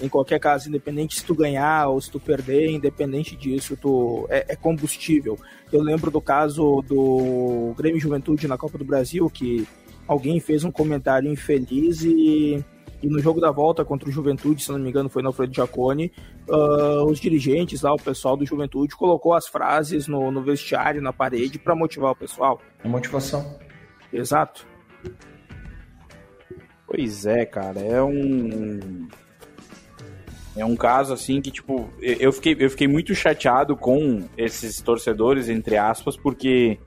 em 0.00 0.08
qualquer 0.08 0.40
caso, 0.40 0.68
independente 0.68 1.14
se 1.14 1.24
tu 1.24 1.34
ganhar 1.34 1.86
ou 1.88 2.00
se 2.00 2.10
tu 2.10 2.18
perder, 2.18 2.70
independente 2.70 3.36
disso, 3.36 3.76
tu 3.76 4.26
é, 4.28 4.46
é, 4.48 4.56
combustível. 4.56 5.38
Eu 5.72 5.80
lembro 5.80 6.10
do 6.10 6.20
caso 6.20 6.82
do 6.82 7.72
Grêmio 7.76 8.00
Juventude 8.00 8.48
na 8.48 8.58
Copa 8.58 8.76
do 8.76 8.84
Brasil, 8.84 9.30
que 9.30 9.66
alguém 10.06 10.40
fez 10.40 10.64
um 10.64 10.70
comentário 10.70 11.30
infeliz 11.30 12.02
e, 12.02 12.64
e 13.02 13.08
no 13.08 13.18
jogo 13.18 13.40
da 13.40 13.50
volta 13.50 13.84
contra 13.84 14.08
o 14.08 14.12
Juventude, 14.12 14.62
se 14.62 14.70
não 14.70 14.78
me 14.78 14.88
engano 14.88 15.08
foi 15.08 15.22
no 15.22 15.28
Alfredo 15.28 15.54
Giacone, 15.54 16.12
uh, 16.48 17.04
os 17.04 17.18
dirigentes 17.18 17.82
lá, 17.82 17.92
o 17.92 18.00
pessoal 18.00 18.36
do 18.36 18.46
Juventude, 18.46 18.96
colocou 18.96 19.34
as 19.34 19.48
frases 19.48 20.06
no, 20.06 20.30
no 20.30 20.42
vestiário, 20.42 21.02
na 21.02 21.12
parede, 21.12 21.58
para 21.58 21.74
motivar 21.74 22.12
o 22.12 22.16
pessoal. 22.16 22.60
A 22.82 22.88
motivação. 22.88 23.58
Exato. 24.12 24.66
Pois 26.86 27.24
é, 27.24 27.46
cara, 27.46 27.80
é 27.80 28.02
um. 28.02 29.08
É 30.54 30.62
um 30.62 30.76
caso 30.76 31.14
assim 31.14 31.40
que, 31.40 31.50
tipo, 31.50 31.88
eu 31.98 32.30
fiquei, 32.30 32.54
eu 32.58 32.68
fiquei 32.68 32.86
muito 32.86 33.14
chateado 33.14 33.74
com 33.74 34.28
esses 34.36 34.82
torcedores, 34.82 35.48
entre 35.48 35.78
aspas, 35.78 36.14
porque 36.14 36.78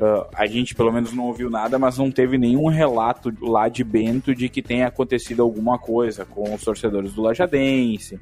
Uh, 0.00 0.26
a 0.34 0.46
gente 0.46 0.74
pelo 0.74 0.90
menos 0.90 1.12
não 1.12 1.26
ouviu 1.26 1.50
nada, 1.50 1.78
mas 1.78 1.98
não 1.98 2.10
teve 2.10 2.38
nenhum 2.38 2.68
relato 2.68 3.30
lá 3.42 3.68
de 3.68 3.84
Bento 3.84 4.34
de 4.34 4.48
que 4.48 4.62
tenha 4.62 4.86
acontecido 4.86 5.42
alguma 5.42 5.78
coisa 5.78 6.24
com 6.24 6.54
os 6.54 6.64
torcedores 6.64 7.12
do 7.12 7.20
Lajadense, 7.20 8.18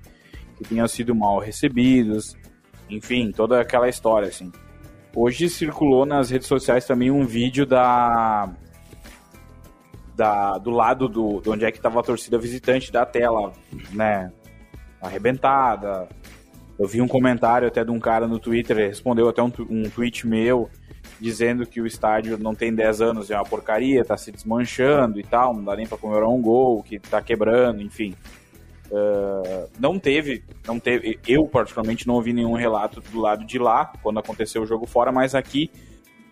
que 0.56 0.64
tenham 0.64 0.88
sido 0.88 1.14
mal 1.14 1.38
recebidos, 1.38 2.36
enfim, 2.90 3.30
toda 3.30 3.60
aquela 3.60 3.88
história 3.88 4.26
assim. 4.26 4.50
Hoje 5.14 5.48
circulou 5.48 6.04
nas 6.04 6.30
redes 6.30 6.48
sociais 6.48 6.84
também 6.84 7.12
um 7.12 7.24
vídeo 7.24 7.64
da, 7.64 8.50
da 10.16 10.58
do 10.58 10.70
lado 10.70 11.08
do 11.08 11.40
de 11.40 11.48
onde 11.48 11.64
é 11.64 11.70
que 11.70 11.78
estava 11.78 12.00
a 12.00 12.02
torcida 12.02 12.38
visitante 12.38 12.90
da 12.90 13.06
tela, 13.06 13.52
né, 13.92 14.32
arrebentada. 15.00 16.08
Eu 16.76 16.88
vi 16.88 17.00
um 17.00 17.06
comentário 17.06 17.68
até 17.68 17.84
de 17.84 17.90
um 17.92 18.00
cara 18.00 18.26
no 18.26 18.40
Twitter, 18.40 18.76
respondeu 18.76 19.28
até 19.28 19.40
um, 19.40 19.52
um 19.70 19.88
tweet 19.88 20.26
meu 20.26 20.68
dizendo 21.20 21.66
que 21.66 21.80
o 21.80 21.86
estádio 21.86 22.38
não 22.38 22.54
tem 22.54 22.72
10 22.72 23.00
anos, 23.00 23.30
é 23.30 23.34
uma 23.34 23.44
porcaria, 23.44 24.04
tá 24.04 24.16
se 24.16 24.30
desmanchando 24.30 25.18
e 25.18 25.24
tal, 25.24 25.54
não 25.54 25.64
dá 25.64 25.76
nem 25.76 25.86
para 25.86 25.98
comemorar 25.98 26.28
um 26.28 26.40
gol, 26.40 26.82
que 26.82 26.98
tá 26.98 27.20
quebrando, 27.20 27.82
enfim. 27.82 28.14
Uh, 28.90 29.68
não 29.78 29.98
teve, 29.98 30.42
não 30.66 30.78
teve, 30.78 31.18
eu 31.26 31.46
particularmente 31.46 32.06
não 32.06 32.14
ouvi 32.14 32.32
nenhum 32.32 32.54
relato 32.54 33.00
do 33.00 33.20
lado 33.20 33.44
de 33.44 33.58
lá, 33.58 33.92
quando 34.02 34.18
aconteceu 34.18 34.62
o 34.62 34.66
jogo 34.66 34.86
fora, 34.86 35.12
mas 35.12 35.34
aqui, 35.34 35.70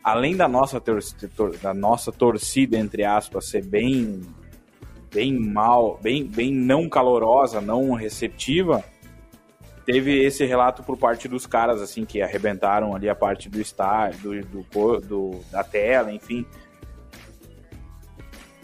além 0.03 0.37
da 0.37 0.49
nossa, 0.49 0.81
tor 0.81 1.01
da 1.61 1.75
nossa 1.75 2.11
torcida, 2.11 2.79
entre 2.79 3.05
aspas, 3.05 3.49
ser 3.49 3.65
bem, 3.65 4.23
bem 5.13 5.39
mal, 5.39 5.99
bem, 6.03 6.25
bem 6.25 6.51
não 6.53 6.89
calorosa, 6.89 7.61
não 7.61 7.93
receptiva, 7.93 8.83
teve 9.87 10.25
esse 10.25 10.45
relato 10.45 10.83
por 10.83 10.99
parte 10.99 11.29
dos 11.29 11.47
caras, 11.47 11.81
assim, 11.81 12.05
que 12.05 12.21
arrebentaram 12.21 12.95
ali 12.95 13.09
a 13.09 13.15
parte 13.15 13.49
do 13.49 13.61
estádio, 13.61 14.45
do, 14.45 14.63
do, 14.63 15.01
do, 15.01 15.41
da 15.51 15.63
tela, 15.63 16.13
enfim. 16.13 16.45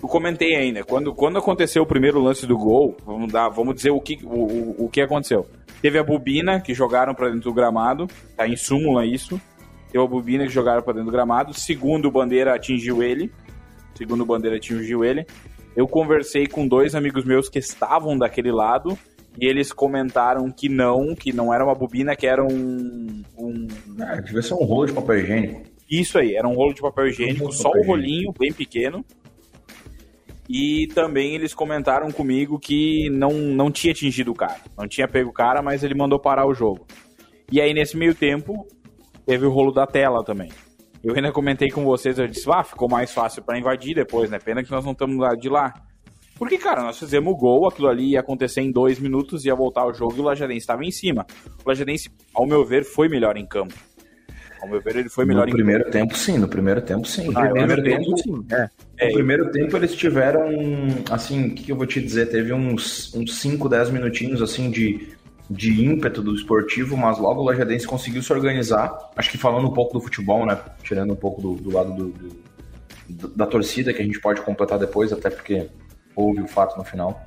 Eu 0.02 0.08
comentei 0.08 0.56
ainda, 0.56 0.82
quando, 0.82 1.14
quando 1.14 1.38
aconteceu 1.38 1.84
o 1.84 1.86
primeiro 1.86 2.20
lance 2.20 2.44
do 2.44 2.58
gol, 2.58 2.96
vamos, 3.06 3.32
dar, 3.32 3.48
vamos 3.48 3.76
dizer 3.76 3.90
o 3.90 4.00
que, 4.00 4.18
o, 4.24 4.84
o, 4.84 4.88
que 4.88 5.00
aconteceu. 5.00 5.46
Teve 5.80 5.96
a 5.96 6.02
bobina 6.02 6.60
que 6.60 6.74
jogaram 6.74 7.14
para 7.14 7.28
dentro 7.28 7.44
do 7.44 7.54
gramado, 7.54 8.08
tá 8.36 8.48
em 8.48 8.56
súmula 8.56 9.06
isso. 9.06 9.40
Teve 9.92 10.04
a 10.04 10.08
bobina 10.08 10.44
que 10.44 10.52
jogaram 10.52 10.82
para 10.82 10.94
dentro 10.94 11.06
do 11.06 11.12
gramado. 11.12 11.54
Segundo, 11.54 12.06
o 12.06 12.10
Bandeira 12.10 12.52
atingiu 12.52 13.00
ele. 13.00 13.32
Segundo, 13.94 14.22
o 14.22 14.26
Bandeira 14.26 14.56
atingiu 14.56 15.04
ele. 15.04 15.24
Eu 15.76 15.86
conversei 15.86 16.48
com 16.48 16.66
dois 16.66 16.96
amigos 16.96 17.24
meus 17.24 17.48
que 17.48 17.60
estavam 17.60 18.18
daquele 18.18 18.50
lado 18.50 18.98
e 19.38 19.46
eles 19.46 19.72
comentaram 19.72 20.50
que 20.50 20.68
não, 20.68 21.14
que 21.14 21.32
não 21.32 21.52
era 21.52 21.64
uma 21.64 21.74
bobina, 21.74 22.14
que 22.14 22.26
era 22.26 22.42
um. 22.44 23.22
um... 23.38 23.66
Ah, 24.00 24.20
devia 24.20 24.42
ser 24.42 24.54
um 24.54 24.64
rolo 24.64 24.86
de 24.86 24.92
papel 24.92 25.18
higiênico. 25.18 25.62
Isso 25.90 26.18
aí, 26.18 26.34
era 26.34 26.48
um 26.48 26.54
rolo 26.54 26.74
de 26.74 26.80
papel 26.80 27.08
higiênico, 27.08 27.48
um 27.48 27.52
só 27.52 27.70
o 27.70 27.86
rolinho, 27.86 28.32
bem 28.38 28.52
pequeno. 28.52 29.04
E 30.48 30.86
também 30.94 31.34
eles 31.34 31.54
comentaram 31.54 32.10
comigo 32.10 32.58
que 32.58 33.08
não, 33.10 33.32
não 33.32 33.70
tinha 33.70 33.92
atingido 33.92 34.32
o 34.32 34.34
cara. 34.34 34.60
Não 34.76 34.86
tinha 34.86 35.08
pego 35.08 35.30
o 35.30 35.32
cara, 35.32 35.62
mas 35.62 35.82
ele 35.82 35.94
mandou 35.94 36.18
parar 36.18 36.46
o 36.46 36.54
jogo. 36.54 36.86
E 37.50 37.60
aí, 37.60 37.72
nesse 37.72 37.96
meio 37.96 38.14
tempo, 38.14 38.66
teve 39.24 39.46
o 39.46 39.50
rolo 39.50 39.72
da 39.72 39.86
tela 39.86 40.22
também. 40.24 40.50
Eu 41.02 41.14
ainda 41.14 41.32
comentei 41.32 41.70
com 41.70 41.84
vocês, 41.84 42.18
eu 42.18 42.28
disse, 42.28 42.48
ah, 42.50 42.62
ficou 42.62 42.88
mais 42.88 43.12
fácil 43.12 43.42
para 43.42 43.58
invadir 43.58 43.94
depois, 43.94 44.30
né? 44.30 44.38
Pena 44.38 44.62
que 44.62 44.70
nós 44.70 44.84
não 44.84 44.92
estamos 44.92 45.16
lá 45.16 45.34
de 45.34 45.48
lá. 45.48 45.72
Porque, 46.42 46.58
cara, 46.58 46.82
nós 46.82 46.98
fizemos 46.98 47.32
o 47.32 47.36
gol, 47.36 47.68
aquilo 47.68 47.86
ali 47.86 48.10
ia 48.10 48.18
acontecer 48.18 48.62
em 48.62 48.72
dois 48.72 48.98
minutos, 48.98 49.44
ia 49.44 49.54
voltar 49.54 49.86
o 49.86 49.94
jogo 49.94 50.16
e 50.16 50.20
o 50.20 50.24
Lajadense 50.24 50.58
estava 50.58 50.84
em 50.84 50.90
cima. 50.90 51.24
O 51.64 51.68
Lajadense, 51.68 52.10
ao 52.34 52.44
meu 52.44 52.64
ver, 52.64 52.82
foi 52.82 53.08
melhor 53.08 53.36
em 53.36 53.46
campo. 53.46 53.72
Ao 54.60 54.68
meu 54.68 54.80
ver, 54.80 54.96
ele 54.96 55.08
foi 55.08 55.24
melhor 55.24 55.46
no 55.46 55.50
em 55.50 55.52
primeiro 55.52 55.84
campo. 55.84 55.92
tempo, 55.92 56.18
sim. 56.18 56.38
No 56.38 56.48
primeiro 56.48 56.82
tempo, 56.82 57.06
sim. 57.06 57.26
No 57.26 57.38
ah, 57.38 57.42
primeiro, 57.42 57.80
primeiro 57.80 58.04
tempo, 58.04 58.18
sim. 58.18 58.44
É. 58.50 58.68
É, 58.98 59.06
no 59.06 59.14
primeiro 59.14 59.52
tempo, 59.52 59.76
eles 59.76 59.94
tiveram, 59.94 60.48
assim, 61.12 61.46
o 61.46 61.54
que, 61.54 61.62
que, 61.62 61.70
eu 61.70 61.76
vou 61.76 61.86
te 61.86 62.00
dizer? 62.00 62.26
Teve 62.26 62.52
uns 62.52 63.12
5, 63.12 63.68
10 63.68 63.90
minutinhos, 63.90 64.42
assim, 64.42 64.68
de, 64.68 65.10
de 65.48 65.84
ímpeto 65.84 66.20
do 66.20 66.34
esportivo, 66.34 66.96
mas 66.96 67.20
logo 67.20 67.40
o 67.40 67.44
Lajadense 67.44 67.86
conseguiu 67.86 68.20
se 68.20 68.32
organizar. 68.32 69.12
Acho 69.14 69.30
que 69.30 69.38
falando 69.38 69.68
um 69.68 69.72
pouco 69.72 69.92
do 69.92 70.00
futebol, 70.00 70.44
né? 70.44 70.58
Tirando 70.82 71.12
um 71.12 71.16
pouco 71.16 71.40
do, 71.40 71.54
do 71.54 71.72
lado 71.72 71.94
do, 71.94 72.12
do, 73.08 73.28
da 73.28 73.46
torcida, 73.46 73.92
que 73.92 74.02
a 74.02 74.04
gente 74.04 74.20
pode 74.20 74.40
completar 74.40 74.76
depois, 74.76 75.12
até 75.12 75.30
porque 75.30 75.68
houve 76.14 76.40
o 76.40 76.48
fato 76.48 76.76
no 76.76 76.84
final. 76.84 77.20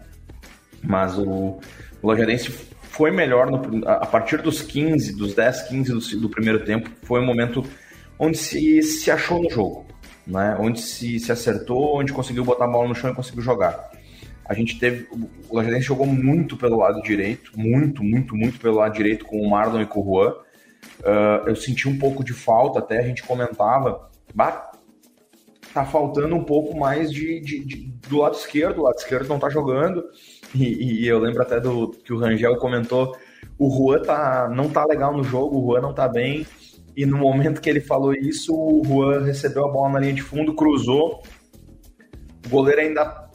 Mas 0.82 1.18
o, 1.18 1.60
o 2.02 2.08
Lajadense 2.08 2.52
foi 2.96 3.12
melhor 3.12 3.52
no, 3.52 3.88
a 3.88 4.06
partir 4.06 4.42
dos 4.42 4.62
15, 4.62 5.16
dos 5.16 5.34
10, 5.34 5.64
15 5.64 5.92
do, 5.92 6.22
do, 6.22 6.30
primeiro 6.30 6.64
tempo, 6.64 6.90
foi 7.04 7.20
um 7.20 7.26
momento 7.26 7.66
onde 8.18 8.38
se, 8.38 8.82
se 8.82 9.12
achou 9.12 9.44
no 9.44 9.50
jogo, 9.50 9.86
né? 10.26 10.56
onde 10.60 10.80
se, 10.80 11.20
se 11.20 11.32
acertou, 11.32 12.00
onde 12.00 12.14
conseguiu 12.14 12.46
botar 12.46 12.66
a 12.66 12.68
bola 12.70 12.88
no 12.88 12.96
chão 12.96 13.12
e 13.12 13.16
conseguiu 13.16 13.42
jogar. 13.42 13.92
A 14.48 14.54
gente 14.54 14.80
teve. 14.80 15.08
O 15.50 15.58
Lajadense 15.58 15.88
jogou 15.88 16.06
muito 16.06 16.56
pelo 16.56 16.78
lado 16.78 17.02
direito, 17.02 17.52
muito, 17.56 18.04
muito, 18.04 18.36
muito 18.36 18.60
pelo 18.60 18.76
lado 18.76 18.94
direito 18.94 19.26
com 19.26 19.42
o 19.42 19.50
Marlon 19.50 19.82
e 19.82 19.86
com 19.88 20.02
o 20.02 20.06
Juan. 20.06 20.34
Uh, 21.00 21.50
eu 21.50 21.56
senti 21.56 21.90
um 21.90 21.98
pouco 21.98 22.24
de 22.24 22.32
falta, 22.32 22.80
até 22.80 23.00
a 23.00 23.02
gente 23.02 23.24
comentava. 23.24 24.08
Tá 25.76 25.84
faltando 25.84 26.34
um 26.34 26.44
pouco 26.44 26.78
mais 26.78 27.12
de, 27.12 27.42
de, 27.42 27.66
de, 27.66 27.76
do 28.08 28.20
lado 28.20 28.36
esquerdo, 28.36 28.80
o 28.80 28.84
lado 28.84 28.96
esquerdo 28.96 29.28
não 29.28 29.38
tá 29.38 29.50
jogando. 29.50 30.06
E, 30.56 31.04
e, 31.04 31.08
eu 31.08 31.20
lembro 31.20 31.42
até 31.42 31.60
do 31.60 31.90
que 31.90 32.14
o 32.14 32.18
Rangel 32.18 32.56
comentou: 32.56 33.14
o 33.60 33.70
Juan 33.70 34.02
tá, 34.02 34.50
não 34.50 34.70
tá 34.70 34.86
legal 34.86 35.16
no 35.16 35.22
jogo, 35.22 35.60
o 35.60 35.66
Juan 35.66 35.82
não 35.82 35.94
tá 35.94 36.08
bem. 36.08 36.48
E 36.96 37.06
no 37.06 37.18
momento 37.18 37.60
que 37.60 37.70
ele 37.70 37.82
falou 37.82 38.14
isso, 38.14 38.56
o 38.56 38.84
Juan 38.86 39.26
recebeu 39.26 39.66
a 39.66 39.72
bola 39.72 39.90
na 39.90 40.00
linha 40.00 40.14
de 40.14 40.22
fundo, 40.22 40.56
cruzou. 40.56 41.22
O 42.46 42.50
goleiro 42.50 42.80
ainda 42.80 43.30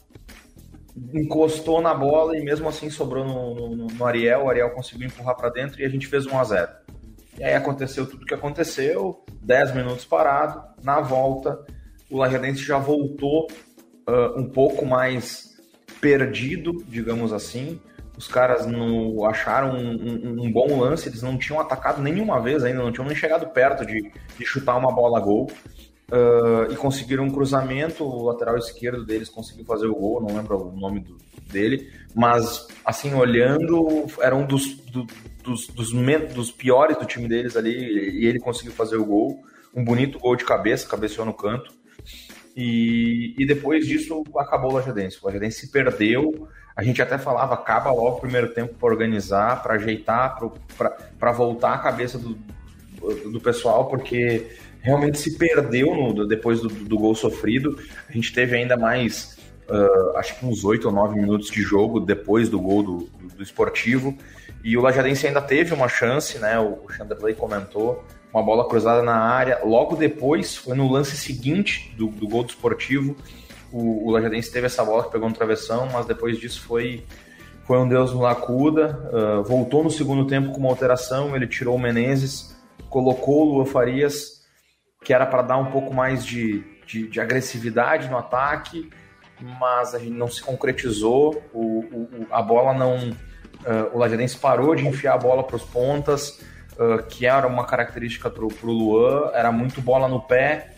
encostou 1.13 1.83
na 1.83 1.93
bola 1.93 2.39
e 2.39 2.43
mesmo 2.43 2.71
assim 2.71 2.89
sobrou 2.89 3.23
no, 3.23 3.77
no, 3.77 3.87
no 3.87 4.07
Ariel. 4.07 4.45
O 4.45 4.49
Ariel 4.49 4.71
conseguiu 4.71 5.09
empurrar 5.09 5.37
para 5.37 5.51
dentro 5.51 5.79
e 5.83 5.85
a 5.85 5.91
gente 5.91 6.07
fez 6.07 6.25
1 6.25 6.39
a 6.39 6.45
0 6.45 6.73
E 7.39 7.45
aí 7.45 7.53
aconteceu 7.53 8.07
tudo 8.07 8.23
o 8.23 8.27
que 8.27 8.33
aconteceu, 8.33 9.23
10 9.43 9.75
minutos 9.75 10.07
parado, 10.07 10.63
na 10.83 11.03
volta 11.03 11.63
o 12.11 12.19
Lajadense 12.19 12.63
já 12.63 12.79
voltou 12.79 13.47
uh, 14.09 14.39
um 14.39 14.49
pouco 14.49 14.85
mais 14.85 15.57
perdido, 16.01 16.85
digamos 16.89 17.33
assim. 17.33 17.81
Os 18.17 18.27
caras 18.27 18.67
não 18.67 19.25
acharam 19.25 19.75
um, 19.75 19.93
um, 19.93 20.45
um, 20.45 20.53
bom 20.53 20.79
lance, 20.79 21.09
eles 21.09 21.23
não 21.23 21.39
tinham 21.39 21.61
atacado 21.61 22.03
nenhuma 22.03 22.41
vez 22.41 22.63
ainda, 22.63 22.83
não 22.83 22.93
tinham 22.93 23.07
nem 23.07 23.17
chegado 23.17 23.47
perto 23.49 23.87
de, 23.87 24.13
de 24.39 24.45
chutar 24.45 24.77
uma 24.77 24.93
bola 24.93 25.19
a 25.19 25.21
gol. 25.21 25.51
Uh, 26.11 26.73
e 26.73 26.77
conseguiram 26.77 27.25
um 27.25 27.31
cruzamento, 27.31 28.03
o 28.03 28.25
lateral 28.25 28.59
esquerdo 28.59 29.07
deles 29.07 29.29
conseguiu 29.29 29.65
fazer 29.65 29.87
o 29.87 29.95
gol, 29.95 30.21
não 30.21 30.37
lembro 30.37 30.59
o 30.59 30.77
nome 30.77 31.01
do, 31.01 31.17
dele, 31.51 31.89
mas 32.13 32.67
assim, 32.85 33.15
olhando, 33.15 34.07
era 34.21 34.35
um 34.35 34.45
dos, 34.45 34.75
do, 34.75 35.07
dos, 35.45 35.69
dos, 35.69 35.93
dos, 36.35 36.51
piores 36.51 36.97
do 36.97 37.05
time 37.05 37.29
deles 37.29 37.57
ali 37.57 37.71
e 37.71 38.27
ele 38.27 38.41
conseguiu 38.41 38.73
fazer 38.73 38.97
o 38.97 39.05
gol. 39.05 39.41
Um 39.73 39.85
bonito 39.85 40.19
gol 40.19 40.35
de 40.35 40.45
cabeça, 40.45 40.89
cabeceou 40.89 41.25
no 41.25 41.33
canto. 41.33 41.73
E, 42.63 43.35
e 43.39 43.47
depois 43.47 43.87
disso 43.87 44.23
acabou 44.37 44.71
o 44.71 44.75
Lajadense. 44.75 45.17
O 45.23 45.27
Lajadense 45.27 45.61
se 45.61 45.73
perdeu. 45.73 46.47
A 46.77 46.83
gente 46.83 47.01
até 47.01 47.17
falava, 47.17 47.55
acaba 47.55 47.91
logo 47.91 48.19
o 48.19 48.21
primeiro 48.21 48.53
tempo 48.53 48.75
para 48.75 48.91
organizar, 48.91 49.63
para 49.63 49.77
ajeitar, 49.77 50.39
para 51.19 51.33
voltar 51.33 51.73
a 51.73 51.79
cabeça 51.79 52.19
do, 52.19 52.39
do 53.31 53.41
pessoal, 53.41 53.87
porque 53.87 54.47
realmente 54.83 55.17
se 55.17 55.39
perdeu 55.39 55.95
no, 55.95 56.29
depois 56.29 56.61
do, 56.61 56.69
do, 56.69 56.99
gol 56.99 57.15
sofrido. 57.15 57.79
A 58.07 58.13
gente 58.13 58.31
teve 58.31 58.55
ainda 58.55 58.77
mais, 58.77 59.39
uh, 59.67 60.19
acho 60.19 60.39
que 60.39 60.45
uns 60.45 60.63
8 60.63 60.87
ou 60.87 60.93
9 60.93 61.19
minutos 61.19 61.51
de 61.51 61.63
jogo 61.63 61.99
depois 61.99 62.51
do 62.51 62.61
gol 62.61 62.83
do, 62.83 62.99
do, 63.19 63.37
do 63.37 63.43
esportivo. 63.43 64.15
E 64.63 64.77
o 64.77 64.83
Lajadense 64.83 65.27
ainda 65.27 65.41
teve 65.41 65.73
uma 65.73 65.89
chance, 65.89 66.39
né? 66.39 66.61
O 66.61 66.87
Chanderley 66.91 67.35
comentou, 67.35 68.05
uma 68.33 68.43
bola 68.43 68.69
cruzada 68.69 69.03
na 69.03 69.17
área. 69.17 69.61
Logo 69.65 69.97
depois, 69.97 70.57
foi 70.57 70.77
no 70.77 70.91
lance 70.91 71.17
seguinte 71.17 71.95
do, 71.97 72.09
do 72.09 72.29
gol 72.29 72.45
do 72.45 72.51
esportivo, 72.51 73.17
o, 73.73 74.09
o 74.09 74.11
Lajadense 74.11 74.51
teve 74.51 74.67
essa 74.67 74.85
bola 74.85 75.05
que 75.05 75.13
pegou 75.13 75.29
no 75.29 75.35
travessão, 75.35 75.89
mas 75.93 76.07
depois 76.07 76.39
disso 76.39 76.63
foi 76.63 77.05
foi 77.65 77.79
um 77.79 77.89
Deus 77.89 78.13
no 78.13 78.21
Lacuda, 78.21 78.99
uh, 79.13 79.45
voltou 79.45 79.85
no 79.85 79.91
segundo 79.91 80.27
tempo 80.27 80.51
com 80.51 80.59
uma 80.59 80.71
alteração, 80.71 81.37
ele 81.37 81.47
tirou 81.47 81.77
o 81.77 81.79
Menezes, 81.79 82.57
colocou 82.89 83.43
o 83.43 83.55
Lua 83.55 83.67
Farias, 83.67 84.45
que 85.05 85.15
era 85.15 85.25
para 85.25 85.43
dar 85.43 85.57
um 85.57 85.67
pouco 85.67 85.95
mais 85.95 86.27
de, 86.27 86.65
de, 86.85 87.07
de, 87.07 87.21
agressividade 87.21 88.09
no 88.11 88.19
ataque, 88.19 88.91
mas 89.61 89.95
a 89.95 90.01
gente 90.01 90.17
não 90.17 90.27
se 90.27 90.43
concretizou, 90.43 91.41
o, 91.55 91.81
o 91.81 92.27
a 92.33 92.43
bola 92.43 92.75
não. 92.75 93.11
Uh, 93.61 93.95
o 93.95 93.99
Lajadense 93.99 94.37
parou 94.37 94.75
de 94.75 94.89
enfiar 94.89 95.15
a 95.15 95.19
bola 95.19 95.45
para 95.45 95.55
os 95.55 95.63
pontas, 95.63 96.41
uh, 96.81 97.07
que 97.07 97.27
era 97.27 97.47
uma 97.47 97.65
característica 97.65 98.31
para 98.31 98.45
o 98.45 98.51
Luan, 98.63 99.31
era 99.35 99.53
muito 99.53 99.83
bola 99.83 100.09
no 100.09 100.21
pé 100.21 100.71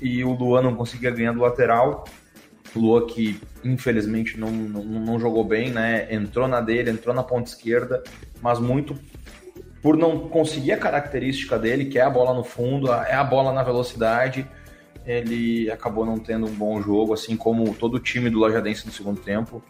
e 0.00 0.22
o 0.22 0.32
Luan 0.32 0.62
não 0.62 0.74
conseguia 0.74 1.10
ganhar 1.10 1.32
do 1.32 1.40
lateral. 1.40 2.04
O 2.74 2.78
Luan 2.78 3.06
que 3.06 3.40
infelizmente 3.64 4.38
não, 4.38 4.50
não, 4.50 4.82
não 4.82 5.18
jogou 5.18 5.42
bem, 5.42 5.70
né? 5.70 6.06
Entrou 6.12 6.46
na 6.46 6.60
dele, 6.60 6.90
entrou 6.90 7.14
na 7.14 7.22
ponta 7.22 7.48
esquerda, 7.48 8.04
mas 8.42 8.58
muito 8.58 8.94
por 9.82 9.96
não 9.96 10.28
conseguir 10.28 10.72
a 10.72 10.76
característica 10.76 11.58
dele, 11.58 11.86
que 11.86 11.98
é 11.98 12.02
a 12.02 12.10
bola 12.10 12.34
no 12.34 12.42
fundo, 12.42 12.92
é 12.92 13.14
a 13.14 13.22
bola 13.22 13.52
na 13.52 13.62
velocidade, 13.62 14.46
ele 15.06 15.70
acabou 15.70 16.04
não 16.04 16.18
tendo 16.18 16.46
um 16.46 16.52
bom 16.52 16.82
jogo, 16.82 17.14
assim 17.14 17.36
como 17.36 17.72
todo 17.74 17.94
o 17.94 18.00
time 18.00 18.28
do 18.28 18.40
Lajadense 18.40 18.84
no 18.84 18.92
segundo 18.92 19.20
tempo. 19.20 19.62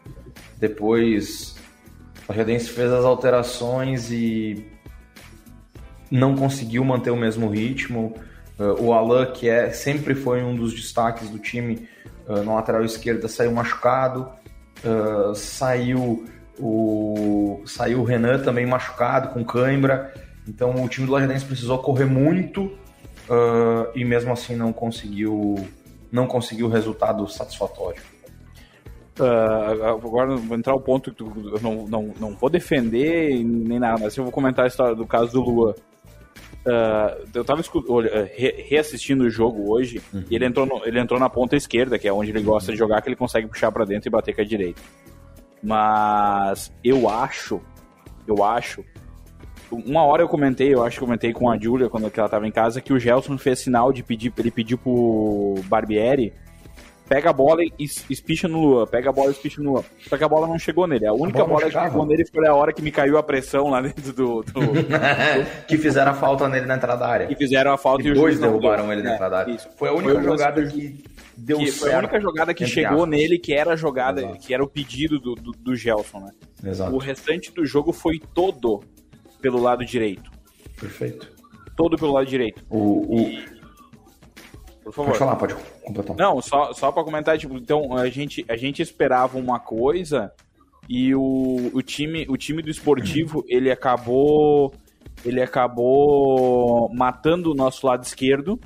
Depois, 0.58 1.56
o 2.26 2.32
Lajadense 2.32 2.70
fez 2.70 2.90
as 2.90 3.04
alterações 3.04 4.10
e 4.10 4.64
não 6.10 6.34
conseguiu 6.34 6.84
manter 6.84 7.10
o 7.10 7.16
mesmo 7.16 7.48
ritmo. 7.48 8.14
Uh, 8.58 8.82
o 8.82 8.92
Alan, 8.92 9.26
que 9.26 9.48
é, 9.48 9.70
sempre 9.70 10.14
foi 10.14 10.42
um 10.42 10.54
dos 10.54 10.72
destaques 10.72 11.28
do 11.28 11.38
time 11.38 11.88
uh, 12.26 12.42
na 12.42 12.54
lateral 12.54 12.84
esquerda, 12.84 13.28
saiu 13.28 13.52
machucado. 13.52 14.28
Uh, 14.84 15.34
saiu 15.34 16.24
o, 16.58 17.62
saiu 17.66 18.00
o 18.00 18.04
Renan 18.04 18.38
também 18.38 18.66
machucado, 18.66 19.28
com 19.28 19.44
cãibra. 19.44 20.12
Então 20.48 20.82
o 20.82 20.88
time 20.88 21.06
do 21.06 21.12
Lajadense 21.12 21.44
precisou 21.44 21.78
correr 21.78 22.04
muito 22.04 22.70
e 23.96 24.04
mesmo 24.04 24.32
assim 24.32 24.54
não 24.54 24.72
conseguiu 24.72 25.56
não 26.12 26.28
conseguiu 26.28 26.68
resultado 26.68 27.28
satisfatório. 27.28 28.00
Uh, 29.18 29.82
agora 29.82 30.36
vou 30.36 30.56
entrar 30.58 30.74
o 30.74 30.80
ponto 30.80 31.10
que 31.10 31.22
eu 31.22 31.58
não, 31.62 31.86
não, 31.86 32.14
não 32.20 32.30
vou 32.34 32.50
defender 32.50 33.42
nem 33.42 33.78
nada, 33.78 33.98
mas 33.98 34.14
eu 34.16 34.24
vou 34.24 34.32
comentar 34.32 34.66
a 34.66 34.68
história 34.68 34.94
do 34.94 35.06
caso 35.06 35.32
do 35.32 35.40
Lua. 35.40 35.74
Uh, 36.66 37.28
eu 37.32 37.44
tava 37.44 37.62
re 38.34 38.64
reassistindo 38.68 39.22
o 39.22 39.30
jogo 39.30 39.70
hoje 39.72 40.02
uhum. 40.12 40.24
e 40.28 40.34
ele 40.34 40.46
entrou, 40.46 40.66
no, 40.66 40.84
ele 40.84 40.98
entrou 40.98 41.20
na 41.20 41.30
ponta 41.30 41.54
esquerda, 41.54 41.96
que 41.96 42.08
é 42.08 42.12
onde 42.12 42.32
ele 42.32 42.42
gosta 42.42 42.72
de 42.72 42.78
jogar, 42.78 43.00
que 43.00 43.08
ele 43.08 43.14
consegue 43.14 43.46
puxar 43.46 43.70
para 43.70 43.84
dentro 43.84 44.08
e 44.08 44.10
bater 44.10 44.34
com 44.34 44.40
a 44.40 44.44
direita. 44.44 44.82
Mas 45.62 46.72
eu 46.82 47.08
acho, 47.08 47.60
eu 48.26 48.42
acho. 48.42 48.84
Uma 49.70 50.02
hora 50.02 50.22
eu 50.22 50.28
comentei, 50.28 50.74
eu 50.74 50.82
acho 50.82 50.98
que 50.98 51.04
comentei 51.04 51.32
com 51.32 51.48
a 51.48 51.56
Júlia 51.56 51.88
quando 51.88 52.10
ela 52.12 52.28
tava 52.28 52.48
em 52.48 52.52
casa, 52.52 52.80
que 52.80 52.92
o 52.92 52.98
Gelson 52.98 53.38
fez 53.38 53.60
sinal 53.60 53.92
de 53.92 54.02
pedir, 54.02 54.32
ele 54.36 54.50
pediu 54.50 54.76
pro 54.76 55.54
Barbieri 55.66 56.32
pega 57.08 57.30
a 57.30 57.32
bola 57.32 57.62
e 57.62 57.84
espicha 58.10 58.48
no 58.48 58.60
Lua, 58.60 58.86
pega 58.86 59.10
a 59.10 59.12
bola 59.12 59.28
e 59.28 59.32
espicha 59.32 59.62
no 59.62 59.72
Lua. 59.72 59.84
Só 60.08 60.16
que 60.16 60.24
a 60.24 60.28
bola 60.28 60.46
não 60.46 60.58
chegou 60.58 60.86
nele. 60.86 61.06
A 61.06 61.12
única 61.12 61.42
a 61.42 61.44
bola, 61.44 61.60
bola 61.60 61.72
que 61.72 61.80
chegou 61.80 62.06
nele 62.06 62.24
foi 62.26 62.46
a 62.46 62.54
hora 62.54 62.72
que 62.72 62.82
me 62.82 62.90
caiu 62.90 63.16
a 63.16 63.22
pressão 63.22 63.70
lá 63.70 63.80
dentro 63.80 64.12
do. 64.12 64.42
do, 64.42 64.42
do... 64.42 64.86
que 65.66 65.78
fizeram 65.78 66.12
a 66.12 66.14
falta 66.14 66.48
nele 66.48 66.66
na 66.66 66.76
entrada 66.76 67.00
da 67.00 67.08
área. 67.08 67.26
Que 67.26 67.36
fizeram 67.36 67.72
a 67.72 67.78
falta 67.78 68.06
e, 68.06 68.10
e 68.10 68.14
dois 68.14 68.38
derrubaram 68.38 68.92
ele 68.92 69.02
é, 69.02 69.04
na 69.04 69.14
entrada 69.14 69.36
da 69.36 69.40
área. 69.40 69.52
Isso. 69.52 69.68
Foi 69.76 69.88
a 69.88 69.92
única 69.92 70.14
foi 70.14 70.22
jogada 70.22 70.66
que 70.66 71.04
deu 71.36 71.58
que 71.58 71.66
certo. 71.66 71.80
Foi 71.80 71.94
a 71.94 71.98
única 71.98 72.20
jogada 72.20 72.54
que 72.54 72.66
chegou 72.66 73.04
aspas. 73.04 73.08
nele, 73.08 73.38
que 73.38 73.54
era 73.54 73.72
a 73.72 73.76
jogada, 73.76 74.22
Exato. 74.22 74.38
que 74.38 74.54
era 74.54 74.64
o 74.64 74.68
pedido 74.68 75.18
do, 75.18 75.34
do, 75.34 75.52
do 75.52 75.76
Gelson, 75.76 76.20
né? 76.20 76.30
Exato. 76.64 76.94
O 76.94 76.98
restante 76.98 77.52
do 77.52 77.64
jogo 77.64 77.92
foi 77.92 78.20
todo 78.34 78.82
pelo 79.40 79.60
lado 79.60 79.84
direito. 79.84 80.30
Perfeito. 80.78 81.34
Todo 81.76 81.96
pelo 81.96 82.12
lado 82.12 82.26
direito. 82.26 82.64
O, 82.70 83.20
o... 83.20 83.55
Por 84.86 84.92
favor. 84.92 85.08
Pode 85.08 85.18
falar, 85.18 85.34
pode 85.34 85.54
completar. 85.82 86.14
Não, 86.14 86.40
só, 86.40 86.72
só 86.72 86.92
para 86.92 87.02
comentar, 87.02 87.36
tipo, 87.36 87.56
então 87.56 87.96
a 87.96 88.08
gente, 88.08 88.44
a 88.48 88.56
gente 88.56 88.80
esperava 88.80 89.36
uma 89.36 89.58
coisa 89.58 90.32
e 90.88 91.12
o, 91.12 91.72
o, 91.74 91.82
time, 91.82 92.24
o 92.28 92.36
time 92.36 92.62
do 92.62 92.70
esportivo, 92.70 93.44
ele 93.50 93.68
acabou 93.68 94.72
ele 95.24 95.42
acabou 95.42 96.88
matando 96.94 97.50
o 97.50 97.54
nosso 97.54 97.84
lado 97.84 98.04
esquerdo 98.04 98.60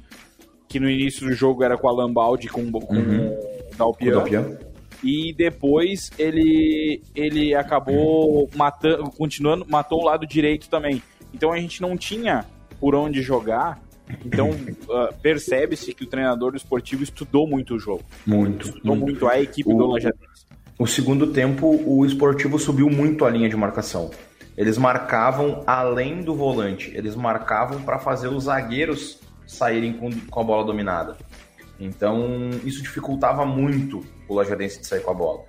que 0.68 0.78
no 0.78 0.90
início 0.90 1.26
do 1.26 1.32
jogo 1.32 1.64
era 1.64 1.78
com 1.78 1.88
a 1.88 1.92
Lambaldi 1.92 2.48
com, 2.48 2.70
com 2.70 2.94
uhum. 2.94 3.38
o 3.72 3.76
Dalpian. 3.78 4.58
E 5.02 5.32
depois 5.32 6.10
ele, 6.18 7.00
ele 7.14 7.54
acabou 7.54 8.46
matando, 8.54 9.10
continuando, 9.12 9.64
matou 9.66 10.02
o 10.02 10.04
lado 10.04 10.26
direito 10.26 10.68
também. 10.68 11.02
Então 11.32 11.50
a 11.50 11.58
gente 11.58 11.80
não 11.80 11.96
tinha 11.96 12.44
por 12.78 12.94
onde 12.94 13.22
jogar. 13.22 13.80
Então 14.24 14.50
uh, 14.50 15.14
percebe-se 15.22 15.94
que 15.94 16.04
o 16.04 16.06
treinador 16.06 16.54
esportivo 16.54 17.02
estudou 17.02 17.46
muito 17.46 17.74
o 17.74 17.78
jogo. 17.78 18.02
Muito. 18.26 18.68
Estudou 18.68 18.96
muito, 18.96 19.10
muito 19.10 19.28
a 19.28 19.40
equipe 19.40 19.72
o, 19.72 19.76
do 19.76 19.86
Lajadense. 19.86 20.46
O 20.78 20.86
segundo 20.86 21.26
tempo, 21.26 21.82
o 21.86 22.06
esportivo 22.06 22.58
subiu 22.58 22.88
muito 22.88 23.24
a 23.24 23.30
linha 23.30 23.48
de 23.48 23.56
marcação. 23.56 24.10
Eles 24.56 24.78
marcavam 24.78 25.62
além 25.66 26.22
do 26.22 26.34
volante, 26.34 26.90
eles 26.94 27.14
marcavam 27.14 27.82
para 27.82 27.98
fazer 27.98 28.28
os 28.28 28.44
zagueiros 28.44 29.20
saírem 29.46 29.92
com, 29.92 30.10
com 30.10 30.40
a 30.40 30.44
bola 30.44 30.64
dominada. 30.64 31.16
Então, 31.78 32.50
isso 32.64 32.82
dificultava 32.82 33.44
muito 33.44 34.04
o 34.28 34.34
Lajadense 34.34 34.80
de 34.80 34.86
sair 34.86 35.00
com 35.00 35.10
a 35.10 35.14
bola. 35.14 35.44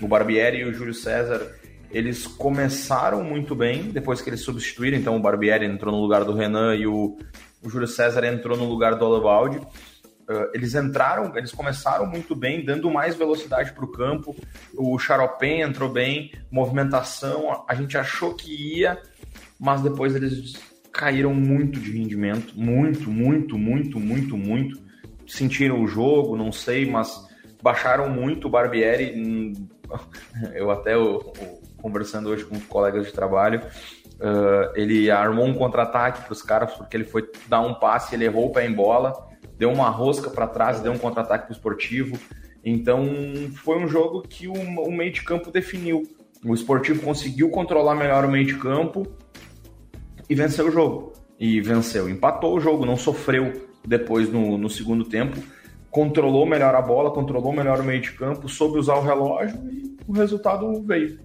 O 0.00 0.08
Barbieri 0.08 0.58
e 0.58 0.64
o 0.64 0.72
Júlio 0.72 0.94
César, 0.94 1.54
eles 1.90 2.26
começaram 2.26 3.22
muito 3.22 3.54
bem 3.54 3.84
depois 3.84 4.20
que 4.20 4.30
eles 4.30 4.40
substituíram. 4.40 4.96
Então, 4.96 5.16
o 5.16 5.20
Barbieri 5.20 5.66
entrou 5.66 5.92
no 5.94 6.00
lugar 6.00 6.24
do 6.24 6.32
Renan 6.32 6.74
e 6.76 6.86
o, 6.86 7.18
o 7.64 7.68
Júlio 7.68 7.86
César 7.86 8.24
entrou 8.24 8.56
no 8.56 8.64
lugar 8.64 8.96
do 8.96 9.04
Olevaldi. 9.04 9.58
Uh, 9.58 10.48
eles 10.54 10.74
entraram, 10.74 11.36
eles 11.36 11.52
começaram 11.52 12.06
muito 12.06 12.34
bem, 12.34 12.64
dando 12.64 12.90
mais 12.90 13.16
velocidade 13.16 13.72
para 13.72 13.84
o 13.84 13.90
campo. 13.90 14.34
O 14.74 14.98
Charopem 14.98 15.62
entrou 15.62 15.88
bem, 15.88 16.32
movimentação. 16.50 17.64
A 17.68 17.74
gente 17.74 17.98
achou 17.98 18.34
que 18.34 18.78
ia, 18.78 19.00
mas 19.58 19.82
depois 19.82 20.14
eles 20.14 20.54
caíram 20.92 21.34
muito 21.34 21.80
de 21.80 21.90
rendimento, 21.92 22.54
muito, 22.54 23.10
muito, 23.10 23.58
muito, 23.58 23.98
muito, 23.98 24.36
muito. 24.36 24.80
Sentiram 25.26 25.82
o 25.82 25.86
jogo, 25.86 26.36
não 26.36 26.52
sei, 26.52 26.88
mas 26.88 27.26
baixaram 27.62 28.10
muito 28.10 28.46
o 28.46 28.50
Barbieri. 28.50 29.14
Hum, 29.16 29.68
eu 30.54 30.70
até 30.70 30.94
eu, 30.94 31.32
eu, 31.40 31.62
conversando 31.78 32.28
hoje 32.28 32.44
com 32.44 32.60
colegas 32.60 33.06
de 33.06 33.12
trabalho, 33.12 33.62
uh, 34.22 34.72
ele 34.76 35.10
armou 35.10 35.44
um 35.44 35.54
contra-ataque 35.54 36.22
para 36.22 36.32
os 36.32 36.42
caras 36.42 36.72
porque 36.72 36.96
ele 36.96 37.04
foi 37.04 37.28
dar 37.48 37.60
um 37.60 37.74
passe, 37.74 38.14
ele 38.14 38.24
errou 38.24 38.46
o 38.46 38.52
pé 38.52 38.66
em 38.66 38.72
bola, 38.72 39.28
deu 39.58 39.70
uma 39.70 39.90
rosca 39.90 40.30
para 40.30 40.46
trás, 40.46 40.80
deu 40.80 40.92
um 40.92 40.98
contra-ataque 40.98 41.46
para 41.46 41.52
o 41.52 41.56
esportivo. 41.56 42.18
Então 42.64 43.04
foi 43.64 43.78
um 43.78 43.88
jogo 43.88 44.22
que 44.22 44.46
o, 44.46 44.52
o 44.52 44.92
meio 44.92 45.12
de 45.12 45.22
campo 45.22 45.50
definiu. 45.50 46.04
O 46.44 46.54
esportivo 46.54 47.02
conseguiu 47.02 47.50
controlar 47.50 47.94
melhor 47.94 48.24
o 48.24 48.30
meio 48.30 48.46
de 48.46 48.56
campo 48.56 49.06
e 50.28 50.34
venceu 50.34 50.68
o 50.68 50.70
jogo. 50.70 51.12
E 51.38 51.60
venceu, 51.60 52.08
empatou 52.08 52.56
o 52.56 52.60
jogo, 52.60 52.86
não 52.86 52.96
sofreu 52.96 53.68
depois 53.84 54.30
no, 54.30 54.56
no 54.56 54.70
segundo 54.70 55.04
tempo, 55.04 55.36
controlou 55.90 56.46
melhor 56.46 56.74
a 56.74 56.80
bola, 56.80 57.10
controlou 57.10 57.52
melhor 57.52 57.80
o 57.80 57.84
meio 57.84 58.00
de 58.00 58.12
campo, 58.12 58.48
soube 58.48 58.78
usar 58.78 58.94
o 58.94 59.02
relógio 59.02 59.58
e 59.68 59.96
o 60.06 60.12
resultado 60.12 60.80
veio. 60.82 61.18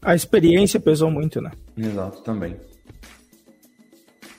A 0.00 0.14
experiência 0.14 0.78
pesou 0.80 1.10
muito, 1.10 1.40
né? 1.40 1.50
Exato, 1.86 2.22
também. 2.22 2.56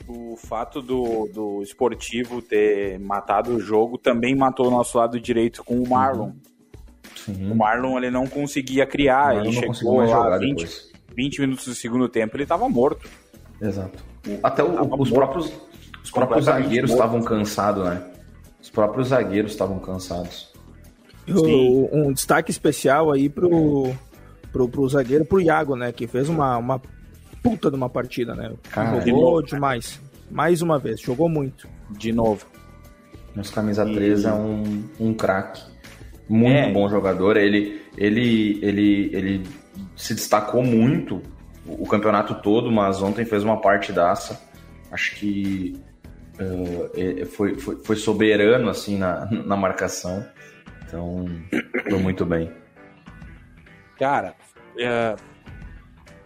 O 0.08 0.36
fato 0.36 0.82
do, 0.82 1.30
do 1.34 1.62
esportivo 1.62 2.42
ter 2.42 3.00
matado 3.00 3.56
o 3.56 3.60
jogo 3.60 3.98
também 3.98 4.36
matou 4.36 4.68
o 4.68 4.72
nosso 4.72 4.98
lado 4.98 5.20
direito 5.20 5.64
com 5.64 5.82
o 5.82 5.90
Marlon. 5.90 6.32
Sim. 7.16 7.52
O 7.52 7.56
Marlon 7.56 7.98
ele 7.98 8.12
não 8.12 8.28
conseguia 8.28 8.86
criar, 8.86 9.38
ele 9.38 9.52
chegou 9.54 10.04
lá 10.04 10.38
20, 10.38 10.68
20 11.16 11.42
minutos 11.42 11.66
do 11.66 11.76
segundo 11.76 12.10
tempo, 12.10 12.36
ele 12.36 12.44
estava 12.44 12.68
morto. 12.68 13.08
Exato. 13.62 14.04
Até 14.44 14.64
o, 14.64 14.96
os 15.00 15.10
próprios, 15.10 15.52
os 16.04 16.12
próprios 16.12 16.46
zagueiros 16.46 16.92
estavam 16.92 17.22
cansados, 17.22 17.84
né? 17.86 18.04
Os 18.62 18.70
próprios 18.70 19.08
zagueiros 19.10 19.52
estavam 19.52 19.80
cansados. 19.80 20.52
O, 21.28 21.90
um 21.96 22.12
destaque 22.12 22.52
especial 22.52 23.12
aí 23.12 23.30
pro, 23.30 23.94
pro, 24.52 24.68
pro 24.68 24.90
zagueiro, 24.90 25.26
pro 25.26 25.40
Iago, 25.40 25.76
né? 25.76 25.92
Que 25.92 26.08
fez 26.08 26.28
uma, 26.28 26.58
uma 26.58 26.82
puta 27.42 27.70
de 27.70 27.76
uma 27.76 27.90
partida, 27.90 28.36
né? 28.36 28.52
Cara, 28.70 29.02
jogou 29.02 29.42
de 29.42 29.52
demais. 29.52 30.00
Mais 30.30 30.62
uma 30.62 30.80
vez, 30.80 31.02
jogou 31.02 31.28
muito. 31.28 31.68
De 31.90 32.12
novo. 32.12 32.46
Nosso 33.36 33.54
camisa 33.54 33.86
3 33.86 34.26
é 34.26 34.34
um, 34.34 34.84
um 35.00 35.14
craque. 35.14 35.62
Muito 36.28 36.58
é. 36.58 36.72
bom 36.72 36.88
jogador. 36.90 37.38
Ele, 37.38 37.82
ele, 37.98 38.60
ele, 38.62 39.10
ele 39.14 39.44
se 39.96 40.14
destacou 40.14 40.64
muito 40.64 41.22
o 41.66 41.86
campeonato 41.86 42.36
todo, 42.36 42.72
mas 42.72 43.02
ontem 43.02 43.26
fez 43.26 43.44
uma 43.44 43.60
partidaça. 43.60 44.42
Acho 44.92 45.16
que 45.16 45.78
uh, 46.40 47.26
foi, 47.26 47.58
foi, 47.58 47.76
foi, 47.84 47.96
soberano 47.96 48.70
assim 48.70 48.98
na, 48.98 49.26
na 49.32 49.56
marcação. 49.56 50.26
Então, 50.86 51.26
foi 51.90 52.00
muito 52.00 52.26
bem. 52.26 52.52
Cara, 53.98 54.34
é, 54.78 55.16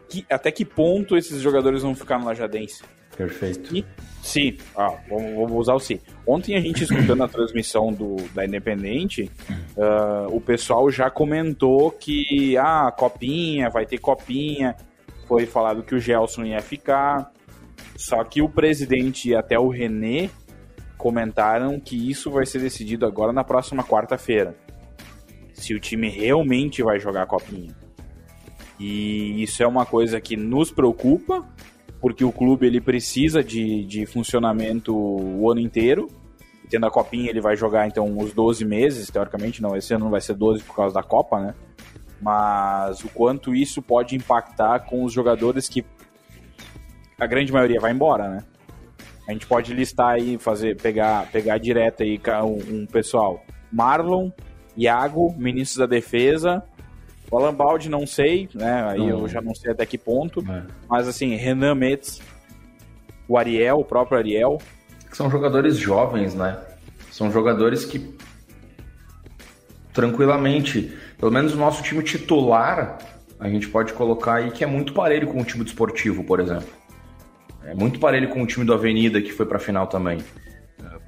que, 0.09 0.25
até 0.29 0.51
que 0.51 0.65
ponto 0.65 1.17
esses 1.17 1.41
jogadores 1.41 1.81
vão 1.81 1.95
ficar 1.95 2.19
no 2.19 2.25
Lajadense? 2.25 2.83
Perfeito. 3.15 3.75
E, 3.75 3.85
sim, 4.21 4.57
ah, 4.75 4.93
vamos, 5.09 5.35
vamos, 5.35 5.51
usar 5.53 5.73
o 5.73 5.79
sim. 5.79 5.99
Ontem 6.27 6.55
a 6.55 6.59
gente 6.59 6.83
escutando 6.83 7.23
a 7.23 7.27
transmissão 7.27 7.91
do, 7.93 8.17
da 8.33 8.45
Independente, 8.45 9.31
uh, 9.77 10.35
o 10.35 10.41
pessoal 10.41 10.89
já 10.91 11.09
comentou 11.09 11.91
que 11.91 12.57
ah, 12.57 12.91
copinha, 12.91 13.69
vai 13.69 13.85
ter 13.85 13.99
copinha. 13.99 14.75
Foi 15.27 15.45
falado 15.45 15.83
que 15.83 15.95
o 15.95 15.99
Gelson 15.99 16.43
ia 16.43 16.61
ficar. 16.61 17.31
Só 17.95 18.23
que 18.23 18.41
o 18.41 18.49
presidente 18.49 19.29
e 19.29 19.35
até 19.35 19.57
o 19.57 19.69
René 19.69 20.29
comentaram 20.97 21.79
que 21.79 22.09
isso 22.09 22.29
vai 22.29 22.45
ser 22.45 22.59
decidido 22.59 23.05
agora 23.05 23.31
na 23.31 23.43
próxima 23.43 23.83
quarta-feira. 23.83 24.55
Se 25.53 25.73
o 25.73 25.79
time 25.79 26.09
realmente 26.09 26.83
vai 26.83 26.99
jogar 26.99 27.23
a 27.23 27.25
copinha. 27.25 27.85
E 28.79 29.41
isso 29.41 29.63
é 29.63 29.67
uma 29.67 29.85
coisa 29.85 30.19
que 30.19 30.35
nos 30.35 30.71
preocupa, 30.71 31.45
porque 32.01 32.23
o 32.23 32.31
clube 32.31 32.67
ele 32.67 32.81
precisa 32.81 33.43
de, 33.43 33.85
de 33.85 34.05
funcionamento 34.05 34.95
o 34.95 35.49
ano 35.49 35.59
inteiro. 35.59 36.09
Tendo 36.69 36.85
a 36.85 36.91
copinha, 36.91 37.29
ele 37.29 37.41
vai 37.41 37.55
jogar 37.55 37.88
então 37.88 38.17
os 38.17 38.33
12 38.33 38.65
meses, 38.65 39.09
teoricamente, 39.09 39.61
não, 39.61 39.75
esse 39.75 39.93
ano 39.93 40.05
não 40.05 40.11
vai 40.11 40.21
ser 40.21 40.33
12 40.33 40.63
por 40.63 40.75
causa 40.75 40.95
da 40.95 41.03
Copa, 41.03 41.39
né? 41.39 41.55
Mas 42.21 43.03
o 43.03 43.09
quanto 43.09 43.53
isso 43.53 43.81
pode 43.81 44.15
impactar 44.15 44.79
com 44.79 45.03
os 45.03 45.13
jogadores 45.13 45.69
que 45.69 45.85
a 47.19 47.25
grande 47.27 47.51
maioria 47.51 47.79
vai 47.79 47.91
embora, 47.91 48.27
né? 48.27 48.43
A 49.27 49.31
gente 49.31 49.47
pode 49.47 49.73
listar 49.73 50.15
aí, 50.15 50.38
fazer, 50.38 50.79
pegar, 50.79 51.29
pegar 51.31 51.57
direto 51.57 52.03
aí 52.03 52.19
um, 52.43 52.81
um 52.81 52.85
pessoal. 52.85 53.43
Marlon, 53.71 54.29
Iago, 54.77 55.33
ministros 55.38 55.77
da 55.77 55.85
defesa, 55.85 56.63
o 57.36 57.38
Alan 57.38 57.54
Baldi 57.54 57.89
não 57.89 58.08
sei, 58.08 58.48
né? 58.54 58.86
Aí 58.89 59.00
não. 59.00 59.10
eu 59.10 59.28
já 59.28 59.41
não 59.41 59.54
sei 59.54 59.71
até 59.71 59.86
que 59.86 59.98
ponto. 59.98 60.39
É. 60.50 60.63
Mas 60.89 61.06
assim, 61.06 61.36
Renan 61.36 61.76
Metz, 61.76 62.21
o 63.28 63.38
Ariel, 63.38 63.80
o 63.80 63.84
próprio 63.84 64.17
Ariel. 64.17 64.62
São 65.12 65.30
jogadores 65.30 65.76
jovens, 65.78 66.34
né? 66.34 66.58
São 67.12 67.30
jogadores 67.30 67.84
que 67.84 68.15
tranquilamente, 69.91 70.98
pelo 71.17 71.32
menos 71.32 71.54
o 71.54 71.58
nosso 71.58 71.84
time 71.84 72.02
titular, 72.04 73.00
a 73.38 73.50
gente 73.50 73.67
pode 73.67 73.91
colocar 73.91 74.36
aí 74.36 74.52
que 74.52 74.63
é 74.63 74.67
muito 74.67 74.93
parelho 74.93 75.28
com 75.28 75.41
o 75.41 75.43
time 75.43 75.65
desportivo, 75.65 76.24
por 76.24 76.39
exemplo. 76.39 76.69
É 77.65 77.74
muito 77.74 78.00
parelho 78.00 78.30
com 78.30 78.41
o 78.43 78.48
time 78.48 78.65
do 78.65 78.74
Avenida 78.74 79.21
que 79.21 79.34
foi 79.34 79.45
para 79.45 79.58
a 79.58 79.60
final 79.60 79.88
também, 79.88 80.19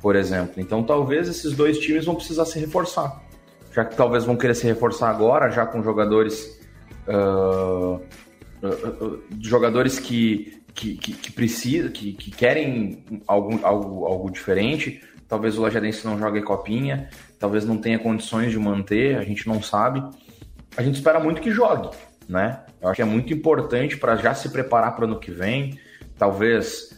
por 0.02 0.16
exemplo. 0.18 0.56
Então 0.58 0.84
talvez 0.84 1.30
esses 1.30 1.54
dois 1.54 1.80
times 1.80 2.04
vão 2.04 2.16
precisar 2.16 2.46
se 2.46 2.60
reforçar 2.60 3.27
já 3.74 3.86
que 3.86 3.96
talvez 3.96 4.26
vão 4.26 4.36
querer 4.36 4.56
se 4.56 4.66
reforçar 4.66 5.10
agora, 5.10 5.50
já 5.50 5.66
com 5.66 5.84
jogadores. 5.84 6.60
Uh, 7.08 8.02
uh, 8.64 9.06
uh, 9.06 9.24
jogadores 9.40 10.00
que, 10.00 10.62
que, 10.74 10.96
que, 10.96 11.14
que 11.14 11.32
precisam, 11.32 11.92
que, 11.92 12.14
que 12.14 12.32
querem 12.32 13.04
algo, 13.28 13.60
algo, 13.64 14.06
algo 14.06 14.32
diferente. 14.32 15.02
Talvez 15.28 15.58
o 15.58 15.62
Lajadense 15.62 16.06
não 16.06 16.18
jogue 16.18 16.42
copinha, 16.42 17.10
talvez 17.38 17.66
não 17.66 17.78
tenha 17.78 18.00
condições 18.00 18.52
de 18.52 18.58
manter, 18.58 19.18
a 19.18 19.24
gente 19.24 19.48
não 19.48 19.62
sabe. 19.62 20.04
A 20.76 20.82
gente 20.82 20.96
espera 20.96 21.20
muito 21.20 21.42
que 21.42 21.52
jogue, 21.52 21.90
né? 22.30 22.62
Eu 22.82 22.90
acho 22.90 22.98
que 22.98 23.02
é 23.02 23.06
muito 23.06 23.34
importante 23.34 23.98
para 23.98 24.16
já 24.16 24.34
se 24.34 24.50
preparar 24.50 24.96
para 24.96 25.06
o 25.06 25.08
ano 25.08 25.20
que 25.20 25.32
vem. 25.32 25.78
Talvez, 26.18 26.96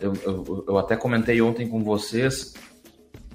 eu, 0.00 0.14
eu, 0.24 0.64
eu 0.68 0.78
até 0.78 0.96
comentei 0.96 1.42
ontem 1.42 1.68
com 1.68 1.82
vocês, 1.84 2.54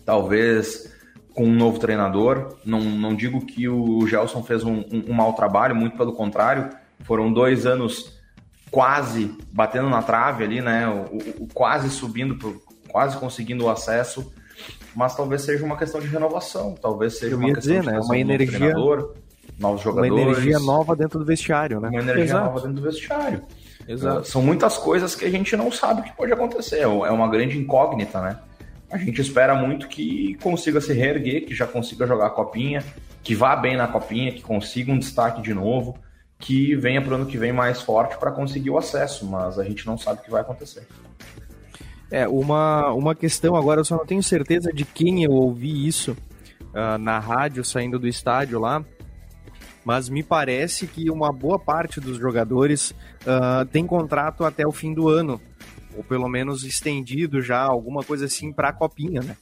talvez 0.03 0.94
com 1.35 1.43
um 1.43 1.53
novo 1.53 1.77
treinador. 1.77 2.55
Não, 2.65 2.79
não 2.79 3.13
digo 3.13 3.45
que 3.45 3.67
o 3.67 4.07
Gelson 4.07 4.41
fez 4.41 4.63
um, 4.63 4.77
um, 4.91 5.03
um 5.09 5.13
mau 5.13 5.33
trabalho, 5.33 5.75
muito 5.75 5.97
pelo 5.97 6.13
contrário. 6.13 6.69
Foram 7.01 7.31
dois 7.31 7.65
anos 7.65 8.15
quase 8.71 9.31
batendo 9.51 9.89
na 9.89 10.01
trave 10.01 10.43
ali, 10.43 10.61
né? 10.61 10.87
O, 10.87 11.43
o, 11.43 11.47
quase 11.53 11.89
subindo, 11.89 12.35
pro, 12.35 12.61
quase 12.87 13.17
conseguindo 13.17 13.65
o 13.65 13.69
acesso. 13.69 14.33
Mas 14.95 15.13
talvez 15.13 15.41
seja 15.41 15.65
uma 15.65 15.77
questão 15.77 15.99
de 15.99 16.07
renovação, 16.07 16.73
talvez 16.81 17.19
seja 17.19 17.35
uma 17.35 17.53
questão 17.53 17.61
dizer, 17.61 17.81
de 17.81 17.87
né? 17.87 17.99
uma 17.99 18.17
energia, 18.17 18.73
novos 19.59 19.81
jogadores. 19.81 20.13
Uma 20.13 20.31
energia 20.31 20.59
nova 20.59 20.95
dentro 20.95 21.19
do 21.19 21.25
vestiário, 21.25 21.81
né? 21.81 21.89
Uma 21.89 22.01
energia 22.01 22.23
Exato. 22.23 22.45
nova 22.45 22.61
dentro 22.61 22.75
do 22.75 22.81
vestiário. 22.81 23.41
Exato. 23.85 24.25
São 24.25 24.41
muitas 24.41 24.77
coisas 24.77 25.13
que 25.13 25.25
a 25.25 25.29
gente 25.29 25.55
não 25.57 25.69
sabe 25.69 26.03
que 26.03 26.15
pode 26.15 26.31
acontecer. 26.31 26.79
É 26.79 26.87
uma 26.87 27.27
grande 27.27 27.57
incógnita, 27.57 28.21
né? 28.21 28.39
A 28.89 28.97
gente 28.97 29.19
espera 29.19 29.55
muito 29.55 29.87
que 29.87 30.35
consiga 30.35 30.79
se 30.79 30.93
reerguer, 30.93 31.45
que 31.45 31.55
já 31.55 31.65
consiga 31.65 32.05
jogar 32.05 32.27
a 32.27 32.29
copinha, 32.29 32.83
que 33.23 33.33
vá 33.33 33.55
bem 33.55 33.75
na 33.75 33.87
copinha, 33.87 34.31
que 34.31 34.41
consiga 34.41 34.91
um 34.91 34.99
destaque 34.99 35.41
de 35.41 35.53
novo, 35.53 35.97
que 36.37 36.75
venha 36.75 37.01
para 37.01 37.11
o 37.11 37.15
ano 37.15 37.25
que 37.25 37.37
vem 37.37 37.51
mais 37.51 37.81
forte 37.81 38.17
para 38.17 38.31
conseguir 38.31 38.69
o 38.69 38.77
acesso, 38.77 39.25
mas 39.25 39.57
a 39.57 39.63
gente 39.63 39.85
não 39.87 39.97
sabe 39.97 40.19
o 40.19 40.23
que 40.23 40.29
vai 40.29 40.41
acontecer. 40.41 40.87
É, 42.11 42.27
uma, 42.27 42.93
uma 42.93 43.15
questão 43.15 43.55
agora, 43.55 43.81
eu 43.81 43.85
só 43.85 43.97
não 43.97 44.05
tenho 44.05 44.21
certeza 44.21 44.71
de 44.71 44.85
quem 44.85 45.23
eu 45.23 45.31
ouvi 45.31 45.87
isso 45.87 46.11
uh, 46.11 46.97
na 46.99 47.17
rádio 47.17 47.65
saindo 47.65 47.97
do 47.97 48.07
estádio 48.07 48.59
lá, 48.59 48.85
mas 49.83 50.07
me 50.07 50.21
parece 50.21 50.87
que 50.87 51.09
uma 51.09 51.31
boa 51.31 51.57
parte 51.57 51.99
dos 51.99 52.17
jogadores 52.17 52.91
uh, 52.91 53.65
tem 53.71 53.85
contrato 53.87 54.43
até 54.43 54.65
o 54.67 54.71
fim 54.71 54.93
do 54.93 55.09
ano 55.09 55.41
ou 55.95 56.03
pelo 56.03 56.27
menos 56.27 56.63
estendido 56.63 57.41
já, 57.41 57.61
alguma 57.61 58.03
coisa 58.03 58.25
assim 58.25 58.51
para 58.51 58.69
a 58.69 58.73
copinha, 58.73 59.21
né? 59.21 59.37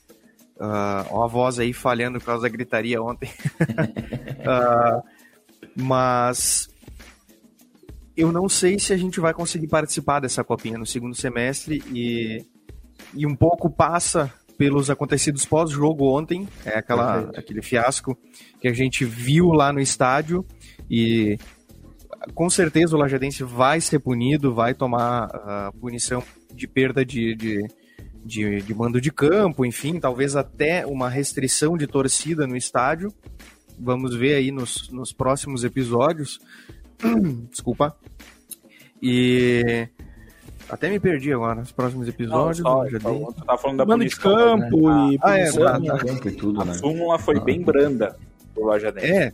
Uh, 0.55 1.07
ó 1.09 1.23
a 1.23 1.27
voz 1.27 1.59
aí 1.59 1.73
falhando 1.73 2.19
por 2.19 2.25
causa 2.27 2.43
da 2.43 2.49
gritaria 2.49 3.01
ontem. 3.01 3.29
uh, 4.39 5.03
mas 5.75 6.69
eu 8.15 8.31
não 8.31 8.47
sei 8.47 8.77
se 8.77 8.93
a 8.93 8.97
gente 8.97 9.19
vai 9.19 9.33
conseguir 9.33 9.67
participar 9.67 10.19
dessa 10.19 10.43
copinha 10.43 10.77
no 10.77 10.85
segundo 10.85 11.15
semestre 11.15 11.83
e, 11.91 12.45
e 13.13 13.25
um 13.25 13.35
pouco 13.35 13.69
passa 13.69 14.31
pelos 14.57 14.89
acontecidos 14.89 15.45
pós-jogo 15.45 16.05
ontem, 16.15 16.47
é 16.63 16.77
aquela, 16.77 17.31
aquele 17.35 17.61
fiasco 17.61 18.17
que 18.61 18.67
a 18.67 18.73
gente 18.73 19.03
viu 19.03 19.47
lá 19.47 19.73
no 19.73 19.79
estádio 19.79 20.45
e 20.89 21.37
com 22.33 22.49
certeza 22.49 22.95
o 22.95 22.99
Lajadense 22.99 23.43
vai 23.43 23.81
ser 23.81 23.99
punido, 23.99 24.53
vai 24.53 24.73
tomar 24.73 25.27
uh, 25.27 25.79
punição 25.79 26.23
de 26.53 26.67
perda 26.67 27.05
de, 27.05 27.35
de, 27.35 27.67
de, 28.23 28.61
de 28.61 28.73
mando 28.73 29.01
de 29.01 29.11
campo, 29.11 29.65
enfim, 29.65 29.99
talvez 29.99 30.35
até 30.35 30.85
uma 30.85 31.09
restrição 31.09 31.77
de 31.77 31.87
torcida 31.87 32.47
no 32.47 32.55
estádio. 32.55 33.13
Vamos 33.77 34.15
ver 34.15 34.35
aí 34.35 34.51
nos, 34.51 34.89
nos 34.89 35.11
próximos 35.11 35.63
episódios. 35.63 36.39
Desculpa. 37.49 37.95
E 39.01 39.89
até 40.69 40.89
me 40.89 40.99
perdi 40.99 41.33
agora 41.33 41.55
nos 41.55 41.71
próximos 41.71 42.07
episódios. 42.07 42.59
Não, 42.59 42.71
só, 42.71 42.89
já 42.89 42.97
dei... 42.97 43.19
Tu 43.19 43.45
tá 43.45 43.57
falando 43.57 43.77
da 43.77 43.85
mando 43.85 44.05
de 44.05 44.15
campo 44.15 44.89
né? 44.89 45.13
e 45.13 45.19
ah, 45.21 45.37
é, 45.37 45.51
tá, 45.51 45.97
campo 45.97 46.29
e 46.29 46.31
tudo, 46.31 46.63
né? 46.63 46.71
A 46.71 46.73
súmula 46.75 47.19
foi 47.19 47.37
ah, 47.37 47.41
bem 47.41 47.61
branda 47.61 48.15
pro 48.53 48.65
Lajadense. 48.65 49.11
É, 49.11 49.33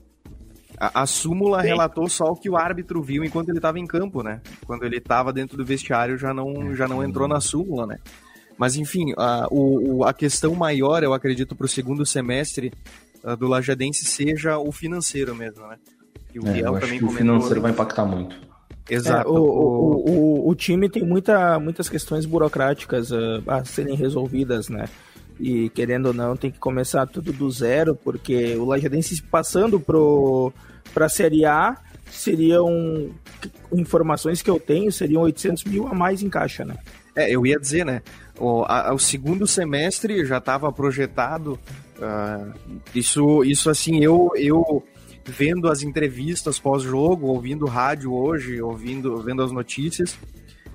a, 0.79 1.01
a 1.01 1.05
súmula 1.05 1.61
Sim. 1.61 1.67
relatou 1.67 2.07
só 2.07 2.25
o 2.25 2.35
que 2.35 2.49
o 2.49 2.55
árbitro 2.55 3.01
viu 3.01 3.23
enquanto 3.23 3.49
ele 3.49 3.57
estava 3.57 3.77
em 3.77 3.85
campo, 3.85 4.23
né? 4.23 4.41
Quando 4.65 4.85
ele 4.85 4.97
estava 4.97 5.33
dentro 5.33 5.57
do 5.57 5.65
vestiário 5.65 6.17
já 6.17 6.33
não, 6.33 6.73
já 6.75 6.87
não 6.87 7.03
entrou 7.03 7.27
na 7.27 7.41
súmula, 7.41 7.85
né? 7.85 7.97
Mas 8.57 8.75
enfim, 8.75 9.13
a, 9.17 9.47
o, 9.51 10.03
a 10.03 10.13
questão 10.13 10.53
maior, 10.55 11.03
eu 11.03 11.13
acredito, 11.13 11.55
para 11.55 11.65
o 11.65 11.69
segundo 11.69 12.05
semestre 12.05 12.71
uh, 13.23 13.35
do 13.35 13.47
Lajadense 13.47 14.05
seja 14.05 14.57
o 14.57 14.71
financeiro 14.71 15.35
mesmo, 15.35 15.67
né? 15.67 15.77
Que 16.31 16.39
o 16.39 16.47
é, 16.47 16.53
Biel 16.53 16.73
também 16.79 16.99
comentou. 16.99 17.09
O 17.09 17.11
financeiro 17.11 17.61
vai 17.61 17.71
impactar 17.71 18.05
muito. 18.05 18.35
Exato. 18.89 19.27
É, 19.27 19.31
o, 19.31 19.35
o, 19.35 20.09
o, 20.09 20.49
o, 20.49 20.55
time 20.55 20.89
tem 20.89 21.03
muita, 21.03 21.59
muitas 21.59 21.87
questões 21.87 22.25
burocráticas 22.25 23.11
uh, 23.11 23.43
a 23.47 23.63
serem 23.63 23.95
resolvidas, 23.95 24.67
né? 24.67 24.85
E 25.39 25.69
querendo 25.69 26.07
ou 26.07 26.13
não, 26.13 26.35
tem 26.35 26.51
que 26.51 26.59
começar 26.59 27.07
tudo 27.07 27.31
do 27.31 27.49
zero, 27.49 27.95
porque 27.95 28.55
o 28.55 28.65
Lajadense 28.65 29.21
passando 29.23 29.79
para 29.79 31.05
a 31.05 31.09
Série 31.09 31.45
A 31.45 31.77
seria 32.11 32.61
um 32.63 33.11
informações 33.71 34.41
que 34.41 34.49
eu 34.49 34.59
tenho, 34.59 34.91
seriam 34.91 35.21
800 35.21 35.63
mil 35.65 35.87
a 35.87 35.93
mais 35.93 36.21
em 36.21 36.29
caixa, 36.29 36.65
né? 36.65 36.75
É, 37.15 37.29
eu 37.29 37.45
ia 37.45 37.59
dizer, 37.59 37.85
né? 37.85 38.01
O, 38.37 38.63
a, 38.63 38.93
o 38.93 38.99
segundo 38.99 39.45
semestre 39.45 40.25
já 40.25 40.37
estava 40.37 40.71
projetado. 40.71 41.59
Uh, 41.97 42.79
isso, 42.95 43.43
isso 43.43 43.69
assim, 43.69 44.03
eu, 44.03 44.31
eu 44.35 44.83
vendo 45.25 45.69
as 45.69 45.83
entrevistas 45.83 46.59
pós-jogo, 46.59 47.27
ouvindo 47.27 47.65
rádio 47.65 48.13
hoje, 48.13 48.61
ouvindo, 48.61 49.17
vendo 49.21 49.43
as 49.43 49.51
notícias, 49.51 50.17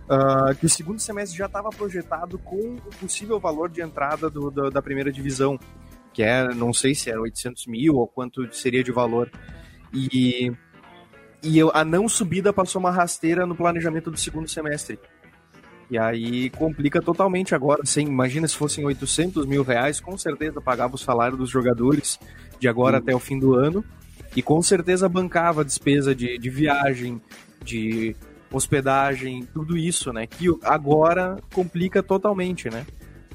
uh, 0.05 0.55
que 0.55 0.67
o 0.67 0.69
segundo 0.69 1.01
semestre 1.01 1.37
já 1.37 1.47
estava 1.47 1.71
projetado 1.71 2.39
com 2.39 2.77
o 2.77 2.91
possível 3.01 3.39
valor 3.39 3.71
de 3.71 3.81
entrada 3.81 4.29
do, 4.31 4.51
do, 4.51 4.71
da 4.71 4.83
primeira 4.83 5.13
divisão, 5.13 5.59
que 6.13 6.23
é, 6.23 6.53
não 6.55 6.73
sei 6.73 6.95
se 6.95 7.11
era 7.11 7.21
800 7.21 7.67
mil 7.67 7.97
ou 7.97 8.07
quanto 8.07 8.53
seria 8.55 8.85
de 8.85 8.93
valor. 8.93 9.31
E, 9.93 10.53
e 11.43 11.61
a 11.73 11.85
não 11.85 12.09
subida 12.09 12.53
passou 12.53 12.81
uma 12.81 12.91
rasteira 12.91 13.47
no 13.47 13.55
planejamento 13.55 14.11
do 14.11 14.17
segundo 14.17 14.49
semestre. 14.49 14.99
E 15.91 15.99
aí 15.99 16.51
complica 16.51 17.01
totalmente 17.01 17.55
agora. 17.55 17.83
Assim, 17.83 18.03
imagina 18.03 18.49
se 18.49 18.57
fossem 18.57 18.85
800 18.85 19.47
mil 19.47 19.63
reais, 19.63 20.01
com 20.01 20.17
certeza 20.17 20.61
pagava 20.61 20.95
o 20.95 20.99
salário 20.99 21.37
dos 21.37 21.51
jogadores 21.51 22.19
de 22.59 22.69
agora 22.69 22.99
até 22.99 23.15
o 23.15 23.19
fim 23.19 23.39
do 23.39 23.55
ano. 23.55 23.85
E 24.35 24.43
com 24.43 24.61
certeza 24.63 25.09
bancava 25.09 25.61
a 25.61 25.65
despesa 25.65 26.15
de, 26.15 26.39
de 26.39 26.51
viagem, 26.51 27.21
de 27.63 28.17
hospedagem, 28.57 29.47
tudo 29.53 29.77
isso, 29.77 30.13
né? 30.13 30.27
Que 30.27 30.47
agora 30.63 31.37
complica 31.53 32.03
totalmente, 32.03 32.71
né? 32.71 32.87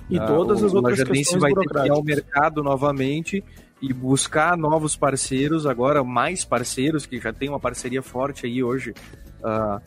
E 0.10 0.18
ah, 0.18 0.26
todas 0.26 0.64
as 0.64 0.74
outras 0.74 1.04
questões 1.04 1.42
vai 1.42 1.54
ter 1.54 1.68
que 1.68 1.86
ir 1.86 1.92
ao 1.92 2.04
mercado 2.04 2.64
novamente 2.64 3.44
e 3.82 3.94
buscar 3.94 4.58
novos 4.58 4.96
parceiros 4.96 5.66
agora, 5.66 6.04
mais 6.04 6.44
parceiros, 6.44 7.06
que 7.06 7.20
já 7.20 7.32
tem 7.32 7.50
uma 7.50 7.60
parceria 7.60 8.02
forte 8.02 8.46
aí 8.46 8.64
hoje, 8.64 8.94
uh, 9.42 9.82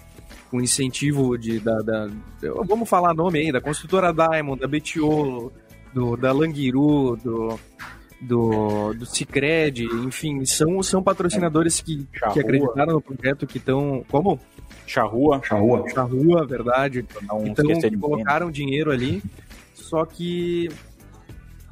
com 0.51 0.61
incentivo 0.61 1.37
de, 1.37 1.59
da, 1.59 1.79
da, 1.81 2.09
Vamos 2.65 2.89
falar 2.89 3.15
nome 3.15 3.41
aí, 3.41 3.53
da 3.53 3.61
construtora 3.61 4.13
Diamond, 4.13 4.61
da 4.61 4.69
Betiolo, 4.69 5.53
do, 5.93 6.17
da 6.17 6.33
Languiru, 6.33 7.17
do, 7.17 7.59
do, 8.21 8.95
do 8.95 9.05
Cicred, 9.05 9.85
enfim, 9.85 10.45
são, 10.45 10.83
são 10.83 11.03
patrocinadores 11.03 11.81
que, 11.81 12.07
que 12.33 12.41
acreditaram 12.41 12.95
no 12.95 13.01
projeto, 13.01 13.47
que 13.47 13.59
estão. 13.59 14.05
Como? 14.09 14.39
Charrua. 14.87 15.41
Charrua. 15.43 15.89
Charrua, 15.89 16.47
verdade. 16.47 17.07
então, 17.23 18.01
colocaram 18.01 18.51
dinheiro 18.51 18.91
ali, 18.91 19.23
só 19.75 20.05
que 20.05 20.69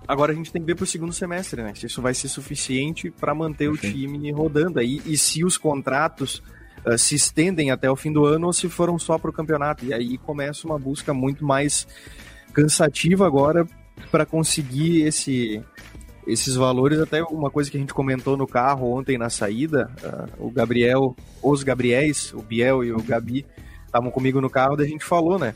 agora 0.06 0.32
a 0.32 0.34
gente 0.34 0.52
tem 0.52 0.60
que 0.60 0.66
ver 0.66 0.74
pro 0.74 0.86
segundo 0.86 1.12
semestre, 1.12 1.62
né? 1.62 1.72
Se 1.74 1.86
isso 1.86 2.02
vai 2.02 2.14
ser 2.14 2.28
suficiente 2.28 3.10
para 3.10 3.34
manter 3.34 3.68
o 3.68 3.76
time 3.76 4.30
rodando 4.32 4.78
aí 4.78 5.00
e 5.04 5.16
se 5.16 5.44
os 5.44 5.56
contratos 5.56 6.42
uh, 6.84 6.98
se 6.98 7.14
estendem 7.14 7.70
até 7.70 7.90
o 7.90 7.96
fim 7.96 8.12
do 8.12 8.24
ano 8.24 8.46
ou 8.46 8.52
se 8.52 8.68
foram 8.68 8.98
só 8.98 9.18
para 9.18 9.30
o 9.30 9.32
campeonato. 9.32 9.84
E 9.84 9.92
aí 9.92 10.18
começa 10.18 10.66
uma 10.66 10.78
busca 10.78 11.14
muito 11.14 11.44
mais 11.44 11.86
cansativa 12.52 13.26
agora 13.26 13.66
para 14.10 14.26
conseguir 14.26 15.02
esse, 15.02 15.62
esses 16.26 16.54
valores. 16.54 16.98
Até 16.98 17.22
uma 17.22 17.50
coisa 17.50 17.70
que 17.70 17.76
a 17.76 17.80
gente 17.80 17.94
comentou 17.94 18.36
no 18.36 18.46
carro 18.46 18.92
ontem 18.92 19.18
na 19.18 19.30
saída, 19.30 19.90
uh, 20.02 20.46
o 20.46 20.50
Gabriel, 20.50 21.16
os 21.42 21.62
Gabriéis, 21.62 22.32
o 22.34 22.42
Biel 22.42 22.84
e 22.84 22.92
o 22.92 23.02
Gabi, 23.02 23.46
estavam 23.86 24.10
comigo 24.10 24.40
no 24.40 24.50
carro, 24.50 24.76
da 24.76 24.84
gente 24.84 25.04
falou, 25.04 25.38
né? 25.38 25.54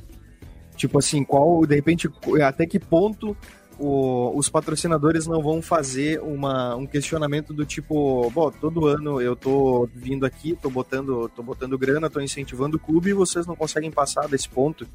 Tipo 0.76 0.98
assim, 0.98 1.22
qual, 1.22 1.64
de 1.64 1.74
repente, 1.74 2.10
até 2.42 2.66
que 2.66 2.80
ponto 2.80 3.36
o, 3.78 4.36
os 4.36 4.48
patrocinadores 4.48 5.26
não 5.26 5.42
vão 5.42 5.62
fazer 5.62 6.20
uma, 6.20 6.74
um 6.76 6.86
questionamento 6.86 7.52
do 7.52 7.64
tipo, 7.64 8.30
bom, 8.30 8.50
todo 8.50 8.86
ano 8.86 9.20
eu 9.20 9.36
tô 9.36 9.88
vindo 9.94 10.26
aqui, 10.26 10.56
tô 10.60 10.70
botando, 10.70 11.28
tô 11.34 11.42
botando 11.42 11.78
grana, 11.78 12.10
tô 12.10 12.20
incentivando 12.20 12.76
o 12.76 12.80
clube 12.80 13.10
e 13.10 13.14
vocês 13.14 13.46
não 13.46 13.56
conseguem 13.56 13.90
passar 13.90 14.28
desse 14.28 14.48
ponto, 14.48 14.86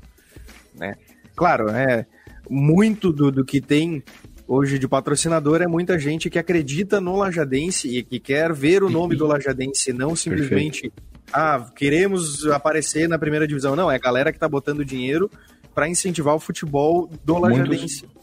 né? 0.76 0.96
Claro, 1.36 1.70
é 1.70 2.06
muito 2.50 3.14
do, 3.14 3.32
do 3.32 3.46
que 3.46 3.62
tem 3.62 4.04
hoje 4.50 4.80
de 4.80 4.88
patrocinador 4.88 5.62
é 5.62 5.68
muita 5.68 6.00
gente 6.00 6.28
que 6.28 6.40
acredita 6.40 7.00
no 7.00 7.16
Lajadense 7.16 7.88
e 7.88 8.04
que 8.04 8.20
quer 8.20 8.52
ver 8.52 8.84
o 8.84 8.90
nome 8.90 9.16
do 9.16 9.28
Lajadense, 9.28 9.94
não 9.94 10.16
simplesmente 10.16 10.90
Perfeito. 10.90 11.04
ah, 11.32 11.70
queremos 11.76 12.48
aparecer 12.48 13.08
na 13.08 13.20
primeira 13.20 13.48
divisão. 13.48 13.76
Não, 13.76 13.92
é 13.92 13.96
a 13.96 14.00
galera 14.00 14.34
que 14.34 14.40
tá 14.40 14.50
botando 14.50 14.84
dinheiro 14.84 15.30
para 15.76 15.88
incentivar 15.88 16.34
o 16.34 16.40
futebol 16.40 17.08
do 17.24 17.38
Lajadense. 17.38 18.06
Muitos 18.06 18.20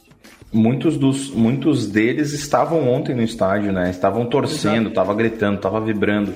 muitos 0.53 0.97
dos 0.97 1.31
muitos 1.31 1.87
deles 1.87 2.33
estavam 2.33 2.89
ontem 2.89 3.15
no 3.15 3.23
estádio, 3.23 3.73
né? 3.73 3.91
Estavam 3.91 4.27
torcendo, 4.27 4.89
estavam 4.89 5.15
gritando, 5.15 5.57
estavam 5.57 5.85
vibrando. 5.85 6.35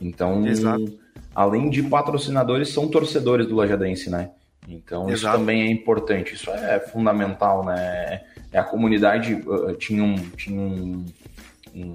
Então, 0.00 0.46
Exato. 0.46 0.98
além 1.34 1.70
de 1.70 1.82
patrocinadores, 1.82 2.70
são 2.70 2.88
torcedores 2.88 3.46
do 3.46 3.56
Lajadense, 3.56 4.10
né? 4.10 4.30
Então, 4.66 5.08
Exato. 5.08 5.14
isso 5.14 5.38
também 5.38 5.62
é 5.62 5.70
importante. 5.70 6.34
Isso 6.34 6.50
é 6.50 6.80
fundamental, 6.80 7.64
né? 7.64 8.20
É 8.52 8.58
a 8.58 8.64
comunidade 8.64 9.34
uh, 9.34 9.74
tinha 9.74 10.02
um 10.02 10.16
tinha 10.30 10.60
um, 10.60 11.04
um, 11.74 11.94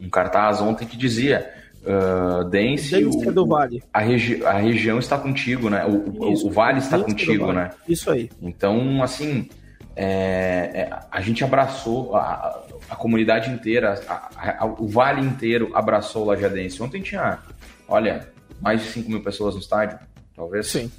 um, 0.00 0.08
cartaz 0.10 0.60
ontem 0.60 0.86
que 0.86 0.96
dizia 0.96 1.52
uh, 1.82 2.44
Dense, 2.44 3.04
o, 3.04 3.28
é 3.28 3.32
do 3.32 3.46
Vale. 3.46 3.82
A, 3.92 4.00
regi 4.00 4.44
a 4.44 4.52
região 4.52 4.98
está 4.98 5.18
contigo, 5.18 5.68
né? 5.68 5.84
O, 5.84 6.24
o, 6.24 6.46
o 6.46 6.50
Vale 6.50 6.78
está 6.78 6.96
Dense 6.96 7.10
contigo, 7.10 7.46
vale. 7.46 7.58
né? 7.58 7.70
Isso 7.86 8.10
aí. 8.10 8.30
Então, 8.40 9.02
assim, 9.02 9.48
é, 9.94 10.70
é, 10.74 11.00
a 11.10 11.20
gente 11.20 11.44
abraçou 11.44 12.16
a, 12.16 12.64
a 12.88 12.96
comunidade 12.96 13.50
inteira, 13.50 14.00
a, 14.08 14.64
a, 14.64 14.66
o 14.66 14.86
vale 14.86 15.20
inteiro 15.20 15.70
abraçou 15.74 16.22
o 16.22 16.26
Lajadense. 16.26 16.82
Ontem 16.82 17.02
tinha, 17.02 17.38
olha, 17.86 18.28
mais 18.60 18.82
de 18.82 18.88
5 18.88 19.10
mil 19.10 19.22
pessoas 19.22 19.54
no 19.54 19.60
estádio, 19.60 19.98
talvez. 20.34 20.68
Sim. 20.68 20.90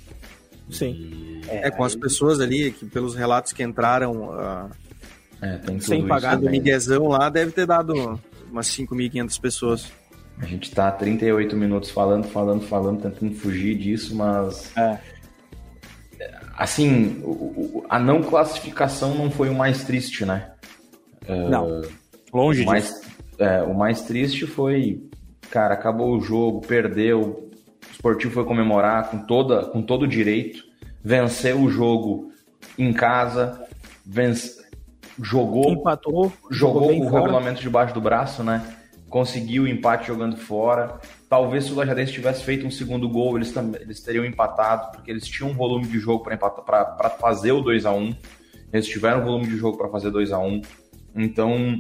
Sim. 0.70 1.41
É, 1.47 1.68
é, 1.68 1.72
com 1.72 1.84
as 1.84 1.95
pessoas 1.95 2.39
ali, 2.39 2.72
que 2.72 2.86
pelos 2.86 3.16
relatos 3.16 3.51
que 3.51 3.61
entraram 3.64 4.30
uh, 4.30 4.70
sem 5.82 6.07
pagar 6.07 6.38
do 6.38 6.49
miguezão 6.49 7.07
lá, 7.07 7.30
deve 7.30 7.51
ter 7.51 7.66
dado 7.66 8.20
umas 8.49 8.68
5.500 8.68 9.41
pessoas. 9.41 9.91
A 10.39 10.45
gente 10.45 10.72
tá 10.72 10.91
38 10.91 11.55
minutos 11.55 11.91
falando, 11.91 12.28
falando, 12.28 12.66
falando, 12.66 13.01
tentando 13.01 13.36
fugir 13.36 13.76
disso, 13.78 14.16
mas. 14.16 14.72
É 14.78 15.14
assim, 16.55 17.22
a 17.89 17.99
não 17.99 18.22
classificação 18.22 19.16
não 19.16 19.30
foi 19.30 19.49
o 19.49 19.55
mais 19.55 19.84
triste, 19.84 20.26
né? 20.26 20.51
É, 21.28 21.49
não, 21.49 21.82
longe 22.34 22.64
o 22.64 22.66
mais, 22.66 22.86
disso. 22.86 23.01
É, 23.39 23.61
o 23.64 23.74
mais 23.74 24.01
triste 24.03 24.45
foi, 24.45 25.01
cara, 25.49 25.74
acabou 25.74 26.16
o 26.16 26.22
jogo, 26.22 26.61
perdeu, 26.61 27.49
esportivo 28.03 28.33
foi 28.33 28.43
comemorar 28.43 29.09
com, 29.09 29.19
toda, 29.19 29.63
com 29.67 29.81
todo 29.81 30.03
o 30.03 30.07
direito, 30.07 30.65
venceu 31.01 31.61
o 31.61 31.69
jogo 31.69 32.33
em 32.77 32.91
casa, 32.91 33.65
vence, 34.05 34.61
jogou, 35.21 35.71
empatou, 35.71 36.33
jogou 36.51 36.89
com 36.89 36.99
o 36.99 37.09
fora. 37.09 37.21
regulamento 37.21 37.61
debaixo 37.61 37.93
do 37.93 38.01
braço, 38.01 38.43
né? 38.43 38.61
Conseguiu 39.09 39.63
o 39.63 39.67
empate 39.67 40.07
jogando 40.07 40.35
fora. 40.35 40.99
Talvez 41.29 41.63
se 41.63 41.71
o 41.71 41.75
Lajadense 41.75 42.11
tivesse 42.11 42.43
feito 42.43 42.67
um 42.67 42.71
segundo 42.71 43.07
gol, 43.07 43.37
eles, 43.37 43.53
também, 43.53 43.81
eles 43.81 44.01
teriam 44.01 44.25
empatado, 44.25 44.91
porque 44.91 45.09
eles 45.09 45.25
tinham 45.25 45.51
um 45.51 45.55
volume 45.55 45.87
de 45.87 45.97
jogo 45.97 46.25
para 46.25 47.09
fazer 47.21 47.53
o 47.53 47.61
2 47.61 47.85
a 47.85 47.93
1 47.93 48.13
Eles 48.73 48.87
tiveram 48.87 49.23
volume 49.23 49.47
de 49.47 49.55
jogo 49.55 49.77
para 49.77 49.87
fazer 49.87 50.11
2 50.11 50.33
a 50.33 50.39
1 50.39 50.61
Então, 51.15 51.79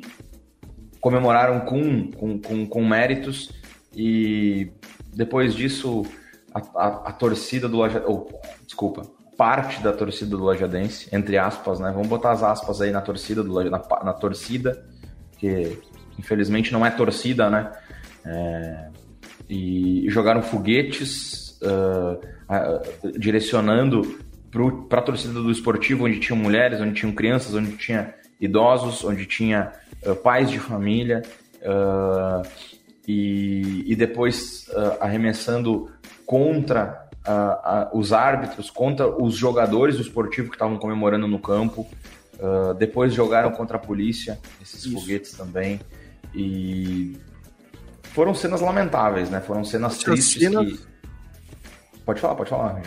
comemoraram 1.01 1.61
com, 1.61 2.09
com, 2.11 2.39
com, 2.39 2.65
com 2.65 2.85
méritos 2.85 3.51
e 3.93 4.71
depois 5.15 5.53
disso, 5.53 6.05
a, 6.53 6.59
a, 6.75 6.87
a 7.09 7.11
torcida 7.11 7.67
do 7.67 7.77
Lajadense. 7.77 8.11
Oh, 8.11 8.27
desculpa, 8.65 9.03
parte 9.37 9.81
da 9.81 9.91
torcida 9.91 10.37
do 10.37 10.43
Lajadense, 10.43 11.07
entre 11.11 11.37
aspas, 11.37 11.79
né? 11.79 11.91
Vamos 11.91 12.07
botar 12.07 12.31
as 12.31 12.43
aspas 12.43 12.81
aí 12.81 12.91
na 12.91 13.01
torcida, 13.01 13.43
do, 13.43 13.63
na, 13.69 13.81
na 14.03 14.13
torcida, 14.13 14.85
que 15.37 15.79
infelizmente 16.17 16.71
não 16.71 16.85
é 16.85 16.91
torcida, 16.91 17.49
né? 17.49 17.71
É, 18.25 18.87
e 19.49 20.05
jogaram 20.09 20.41
foguetes 20.41 21.59
uh, 21.61 22.19
uh, 23.05 23.19
direcionando 23.19 24.19
para 24.87 24.99
a 24.99 25.03
torcida 25.03 25.33
do 25.33 25.51
esportivo, 25.51 26.05
onde 26.05 26.19
tinham 26.19 26.37
mulheres, 26.37 26.79
onde 26.79 26.93
tinham 26.93 27.13
crianças, 27.13 27.53
onde 27.53 27.75
tinha 27.75 28.13
idosos, 28.39 29.03
onde 29.03 29.25
tinha 29.25 29.73
uh, 30.05 30.15
pais 30.15 30.49
de 30.49 30.59
família, 30.59 31.21
e, 33.07 33.83
e, 33.85 33.95
depois 33.95 34.69
arremessando 34.99 35.89
contra 36.25 37.07
os 37.93 38.11
árbitros, 38.13 38.69
contra 38.69 39.07
os 39.07 39.35
jogadores 39.35 39.95
do 39.97 40.01
esportivo 40.01 40.49
que 40.49 40.55
estavam 40.55 40.77
comemorando 40.77 41.27
no 41.27 41.39
campo. 41.39 41.87
depois 42.77 43.13
jogaram 43.13 43.51
contra 43.51 43.77
a 43.77 43.79
polícia, 43.79 44.39
esses 44.61 44.85
Isso. 44.85 44.93
foguetes 44.93 45.33
também. 45.33 45.79
E 46.33 47.17
foram 48.13 48.33
cenas 48.33 48.61
lamentáveis, 48.61 49.29
né? 49.29 49.41
Foram 49.41 49.63
cenas 49.63 49.93
Essas 49.93 50.03
tristes 50.03 50.41
cenas... 50.41 50.71
que... 50.71 50.93
Pode 52.05 52.19
falar, 52.19 52.35
pode 52.35 52.49
falar. 52.49 52.81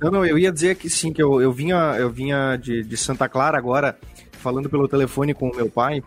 Não, 0.00 0.10
não, 0.10 0.26
eu 0.26 0.36
ia 0.36 0.50
dizer 0.50 0.74
que 0.74 0.90
sim, 0.90 1.12
que 1.12 1.22
eu, 1.22 1.40
eu 1.40 1.52
vinha, 1.52 1.94
eu 1.96 2.10
vinha 2.10 2.56
de, 2.56 2.82
de 2.82 2.96
Santa 2.96 3.28
Clara 3.28 3.56
agora, 3.56 3.96
falando 4.32 4.68
pelo 4.68 4.88
telefone 4.88 5.32
com 5.32 5.48
o 5.48 5.54
meu 5.54 5.70
pai. 5.70 6.02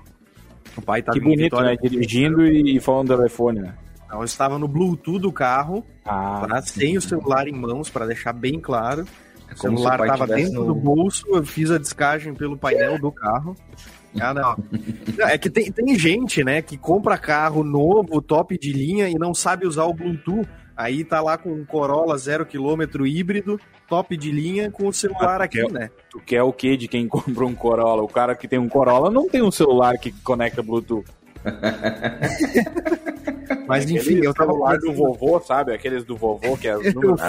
O 0.78 0.82
pai 0.82 1.02
tá 1.02 1.12
Que 1.12 1.20
bonito, 1.20 1.60
né? 1.60 1.76
Dirigindo 1.82 2.46
e 2.46 2.80
falando 2.80 3.10
no 3.10 3.18
telefone, 3.18 3.60
né? 3.60 3.74
Não, 4.10 4.20
eu 4.20 4.26
estava 4.26 4.60
no 4.60 4.68
Bluetooth 4.68 5.20
do 5.20 5.32
carro, 5.32 5.84
ah, 6.06 6.46
tá? 6.48 6.62
sem 6.62 6.98
o 6.98 7.02
celular 7.02 7.48
em 7.48 7.54
mãos, 7.54 7.90
para 7.90 8.06
deixar 8.06 8.34
bem 8.34 8.60
claro. 8.60 9.06
É 9.50 9.54
o 9.54 9.58
celular 9.58 10.00
estava 10.00 10.28
dentro 10.28 10.62
no... 10.62 10.66
do 10.68 10.76
bolso, 10.76 11.26
eu 11.30 11.44
fiz 11.44 11.72
a 11.72 11.78
descagem 11.78 12.34
pelo 12.34 12.58
painel 12.58 13.00
do 13.00 13.12
carro. 13.12 13.56
Ah, 14.20 14.34
não. 14.34 14.58
não. 15.18 15.28
É 15.28 15.38
que 15.38 15.50
tem, 15.50 15.72
tem 15.72 15.98
gente, 15.98 16.44
né, 16.44 16.62
que 16.62 16.78
compra 16.78 17.18
carro 17.18 17.64
novo, 17.64 18.22
top 18.22 18.58
de 18.58 18.72
linha, 18.72 19.10
e 19.10 19.16
não 19.16 19.34
sabe 19.34 19.68
usar 19.68 19.86
o 19.86 19.94
Bluetooth. 19.94 20.48
Aí 20.76 21.06
tá 21.06 21.22
lá 21.22 21.38
com 21.38 21.52
um 21.54 21.64
Corolla 21.64 22.18
zero 22.18 22.46
quilômetro 22.46 23.08
híbrido, 23.08 23.60
top 23.88 24.18
de 24.18 24.32
linha, 24.32 24.70
com 24.70 24.88
o 24.88 24.94
celular 24.94 25.42
ah, 25.42 25.46
aqui, 25.46 25.62
quer, 25.62 25.72
né? 25.72 25.90
Tu 26.10 26.20
quer 26.20 26.44
o 26.44 26.52
que 26.52 26.76
de 26.76 26.88
quem 26.88 27.08
compra 27.10 27.46
um 27.46 27.56
Corolla? 27.56 28.04
O 28.04 28.08
cara 28.08 28.36
que 28.36 28.48
tem 28.48 28.60
um 28.60 28.68
Corolla 28.68 29.10
não 29.10 29.30
tem 29.30 29.42
um 29.42 29.52
celular 29.52 29.98
que 29.98 30.12
conecta 30.12 30.62
Bluetooth. 30.62 31.06
Mas 33.68 33.90
enfim, 33.90 34.20
eu 34.24 34.34
tava 34.34 34.52
lá 34.54 34.76
do 34.76 34.92
vovô, 34.94 35.40
sabe? 35.40 35.74
Aqueles 35.74 36.04
do 36.04 36.16
vovô 36.18 36.58
que 36.58 36.68
é 36.68 36.76
os 36.78 36.94
números. 36.94 37.22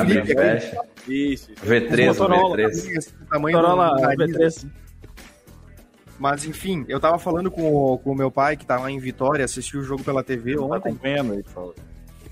Isso, 1.06 1.52
isso. 1.52 1.64
V3, 1.64 2.06
Motorola, 2.06 2.56
V3. 2.56 3.12
Tamanho 3.30 3.56
Motorola, 3.56 4.16
V3. 4.16 4.66
Mas 6.18 6.44
enfim, 6.46 6.84
eu 6.88 6.98
tava 6.98 7.18
falando 7.18 7.50
com 7.50 7.74
o, 7.74 7.98
com 7.98 8.12
o 8.12 8.14
meu 8.14 8.30
pai, 8.30 8.56
que 8.56 8.64
tá 8.64 8.78
lá 8.78 8.90
em 8.90 8.98
Vitória, 8.98 9.44
assistiu 9.44 9.80
o 9.80 9.84
jogo 9.84 10.02
pela 10.02 10.24
TV 10.24 10.58
ontem. 10.58 10.70
Tá 10.70 10.76
acompanhando 10.76 11.34
aí, 11.34 11.42
falou. 11.42 11.74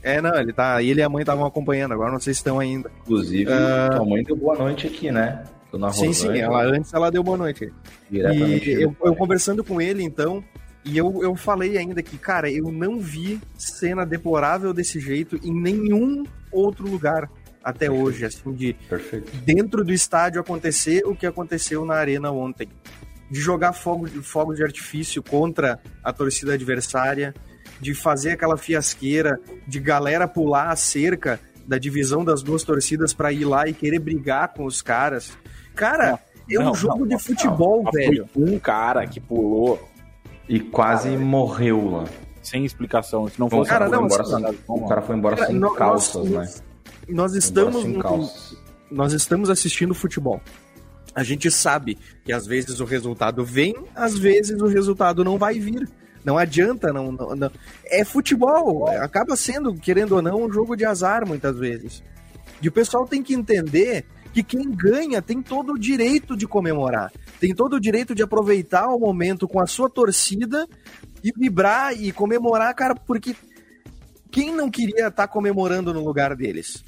É, 0.04 0.20
não, 0.20 0.34
ele 0.38 0.52
tá. 0.52 0.82
Ele 0.82 1.00
e 1.00 1.02
a 1.02 1.08
mãe 1.08 1.22
estavam 1.22 1.46
acompanhando, 1.46 1.92
agora 1.92 2.12
não 2.12 2.20
sei 2.20 2.34
se 2.34 2.40
estão 2.40 2.60
ainda. 2.60 2.90
Inclusive, 3.02 3.50
uh... 3.50 3.96
tua 3.96 4.04
mãe 4.04 4.22
deu 4.22 4.36
boa 4.36 4.54
noite 4.54 4.86
aqui, 4.86 5.10
né? 5.10 5.42
sim, 5.92 6.12
sim, 6.12 6.38
ela, 6.38 6.62
antes 6.64 6.92
ela 6.92 7.10
deu 7.10 7.22
boa 7.22 7.38
noite. 7.38 7.72
E 8.10 8.18
eu, 8.18 8.94
eu 9.02 9.16
conversando 9.16 9.64
com 9.64 9.80
ele, 9.80 10.02
então, 10.02 10.44
e 10.84 10.96
eu, 10.96 11.22
eu 11.22 11.34
falei 11.34 11.78
ainda 11.78 12.02
que, 12.02 12.18
cara, 12.18 12.50
eu 12.50 12.70
não 12.70 13.00
vi 13.00 13.40
cena 13.56 14.04
deplorável 14.04 14.74
desse 14.74 15.00
jeito 15.00 15.40
em 15.42 15.52
nenhum 15.52 16.24
outro 16.52 16.88
lugar 16.88 17.30
até 17.62 17.86
Perfeito. 17.86 18.04
hoje, 18.04 18.24
assim, 18.26 18.52
de 18.52 18.74
Perfeito. 18.74 19.32
dentro 19.38 19.82
do 19.82 19.92
estádio 19.92 20.38
acontecer 20.38 21.02
o 21.06 21.16
que 21.16 21.26
aconteceu 21.26 21.84
na 21.86 21.94
arena 21.94 22.30
ontem. 22.30 22.68
De 23.30 23.40
jogar 23.40 23.72
fogo, 23.72 24.06
fogo 24.22 24.52
de 24.52 24.62
artifício 24.62 25.22
contra 25.22 25.80
a 26.04 26.12
torcida 26.12 26.52
adversária, 26.52 27.34
de 27.80 27.94
fazer 27.94 28.32
aquela 28.32 28.56
fiasqueira, 28.56 29.38
de 29.66 29.80
galera 29.80 30.26
pular 30.26 30.70
a 30.70 30.76
cerca 30.76 31.40
da 31.66 31.78
divisão 31.78 32.24
das 32.24 32.42
duas 32.42 32.62
torcidas 32.62 33.12
para 33.12 33.32
ir 33.32 33.44
lá 33.44 33.66
e 33.66 33.72
querer 33.72 33.98
brigar 33.98 34.52
com 34.52 34.64
os 34.64 34.82
caras. 34.82 35.32
Cara, 35.74 36.18
não, 36.48 36.56
é 36.56 36.58
um 36.58 36.64
não, 36.66 36.74
jogo 36.74 37.06
não, 37.06 37.16
de 37.16 37.22
futebol, 37.22 37.90
velho. 37.90 38.28
Um 38.36 38.58
cara 38.58 39.06
que 39.06 39.18
pulou 39.20 39.88
e 40.48 40.60
quase 40.60 41.10
cara, 41.10 41.20
morreu 41.20 41.90
lá. 41.90 42.04
Sem 42.42 42.64
explicação. 42.64 43.26
Se 43.28 43.40
não 43.40 43.48
fosse 43.48 43.70
cara, 43.70 43.88
não, 43.88 44.04
embora 44.04 44.22
assim, 44.22 44.46
sem, 44.46 44.58
o 44.68 44.86
cara 44.86 45.02
foi 45.02 45.16
embora 45.16 45.36
cara, 45.36 45.48
sem 45.48 45.56
nós, 45.56 45.76
calças, 45.76 46.30
nós, 46.30 46.56
né? 46.56 46.66
Nós 47.08 47.34
estamos, 47.34 48.58
nós 48.90 49.12
estamos 49.12 49.48
assistindo 49.48 49.94
futebol. 49.94 50.40
A 51.14 51.22
gente 51.22 51.50
sabe 51.50 51.96
que 52.24 52.32
às 52.32 52.46
vezes 52.46 52.80
o 52.80 52.84
resultado 52.84 53.44
vem, 53.44 53.74
às 53.94 54.18
vezes 54.18 54.60
o 54.60 54.66
resultado 54.66 55.24
não 55.24 55.38
vai 55.38 55.58
vir. 55.58 55.88
Não 56.24 56.38
adianta, 56.38 56.92
não, 56.92 57.12
não, 57.12 57.36
não, 57.36 57.50
É 57.84 58.04
futebol, 58.04 58.88
acaba 58.88 59.36
sendo, 59.36 59.74
querendo 59.74 60.12
ou 60.12 60.22
não, 60.22 60.44
um 60.44 60.52
jogo 60.52 60.74
de 60.74 60.84
azar 60.84 61.26
muitas 61.26 61.58
vezes. 61.58 62.02
E 62.62 62.68
o 62.68 62.72
pessoal 62.72 63.06
tem 63.06 63.22
que 63.22 63.34
entender 63.34 64.06
que 64.32 64.42
quem 64.42 64.70
ganha 64.70 65.20
tem 65.20 65.42
todo 65.42 65.74
o 65.74 65.78
direito 65.78 66.36
de 66.36 66.46
comemorar, 66.46 67.12
tem 67.38 67.54
todo 67.54 67.74
o 67.74 67.80
direito 67.80 68.14
de 68.14 68.22
aproveitar 68.22 68.88
o 68.88 68.98
momento 68.98 69.46
com 69.46 69.60
a 69.60 69.66
sua 69.66 69.88
torcida 69.88 70.66
e 71.22 71.30
vibrar 71.36 71.94
e 71.96 72.10
comemorar, 72.10 72.74
cara, 72.74 72.94
porque 72.94 73.36
quem 74.32 74.52
não 74.52 74.70
queria 74.70 75.08
estar 75.08 75.10
tá 75.10 75.28
comemorando 75.28 75.94
no 75.94 76.02
lugar 76.04 76.34
deles? 76.34 76.82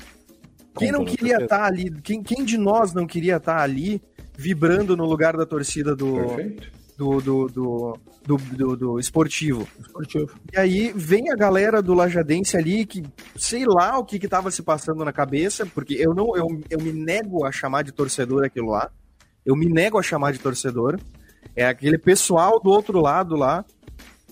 Quem 0.76 0.90
não 0.90 1.04
queria 1.04 1.36
estar 1.36 1.58
tá 1.58 1.64
ali? 1.64 1.90
Quem, 2.02 2.22
quem 2.22 2.44
de 2.44 2.58
nós 2.58 2.92
não 2.92 3.06
queria 3.06 3.36
estar 3.36 3.56
tá 3.56 3.62
ali 3.62 4.02
vibrando 4.36 4.96
no 4.96 5.04
lugar 5.04 5.36
da 5.36 5.46
torcida 5.46 5.94
do, 5.94 6.36
do, 6.96 7.20
do, 7.20 7.46
do, 7.48 7.98
do, 8.24 8.36
do, 8.36 8.76
do 8.76 8.98
esportivo. 8.98 9.68
esportivo. 9.78 10.30
E 10.52 10.58
aí 10.58 10.92
vem 10.94 11.30
a 11.30 11.36
galera 11.36 11.82
do 11.82 11.94
Lajadense 11.94 12.56
ali 12.56 12.86
que 12.86 13.02
sei 13.36 13.64
lá 13.66 13.98
o 13.98 14.04
que 14.04 14.18
que 14.18 14.28
tava 14.28 14.50
se 14.50 14.62
passando 14.62 15.04
na 15.04 15.12
cabeça, 15.12 15.66
porque 15.66 15.94
eu 15.94 16.14
não 16.14 16.36
eu, 16.36 16.46
eu 16.70 16.80
me 16.80 16.92
nego 16.92 17.44
a 17.44 17.52
chamar 17.52 17.82
de 17.82 17.92
torcedor 17.92 18.44
aquilo 18.44 18.70
lá. 18.70 18.90
Eu 19.44 19.54
me 19.54 19.66
nego 19.66 19.98
a 19.98 20.02
chamar 20.02 20.32
de 20.32 20.38
torcedor. 20.38 20.98
É 21.54 21.66
aquele 21.66 21.98
pessoal 21.98 22.60
do 22.60 22.70
outro 22.70 23.00
lado 23.00 23.36
lá 23.36 23.64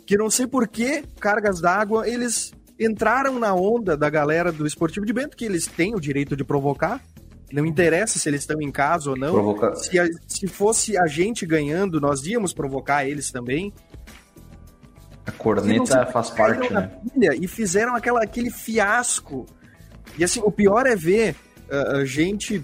que 0.06 0.16
não 0.16 0.28
sei 0.28 0.46
por 0.46 0.66
que 0.66 1.02
cargas 1.20 1.60
d'água 1.60 2.08
eles 2.08 2.52
entraram 2.78 3.38
na 3.38 3.54
onda 3.54 3.96
da 3.96 4.10
galera 4.10 4.50
do 4.50 4.66
Esportivo 4.66 5.06
de 5.06 5.12
Bento 5.12 5.36
que 5.36 5.44
eles 5.44 5.66
têm 5.66 5.94
o 5.94 6.00
direito 6.00 6.36
de 6.36 6.44
provocar 6.44 7.00
não 7.52 7.64
interessa 7.64 8.18
se 8.18 8.28
eles 8.28 8.40
estão 8.40 8.60
em 8.60 8.70
casa 8.70 9.10
ou 9.10 9.16
não. 9.16 9.32
Provoca... 9.32 9.76
Se, 9.76 9.98
a, 9.98 10.08
se 10.26 10.46
fosse 10.46 10.96
a 10.96 11.06
gente 11.06 11.46
ganhando, 11.46 12.00
nós 12.00 12.26
íamos 12.26 12.52
provocar 12.52 13.06
eles 13.06 13.30
também. 13.30 13.72
A 15.26 15.32
corneta 15.32 16.06
faz 16.06 16.30
parte, 16.30 16.72
né? 16.72 16.90
E 17.40 17.48
fizeram 17.48 17.96
aquela, 17.96 18.22
aquele 18.22 18.50
fiasco. 18.50 19.46
E 20.18 20.24
assim, 20.24 20.40
o 20.44 20.50
pior 20.50 20.86
é 20.86 20.94
ver 20.94 21.34
uh, 21.70 22.04
gente 22.04 22.62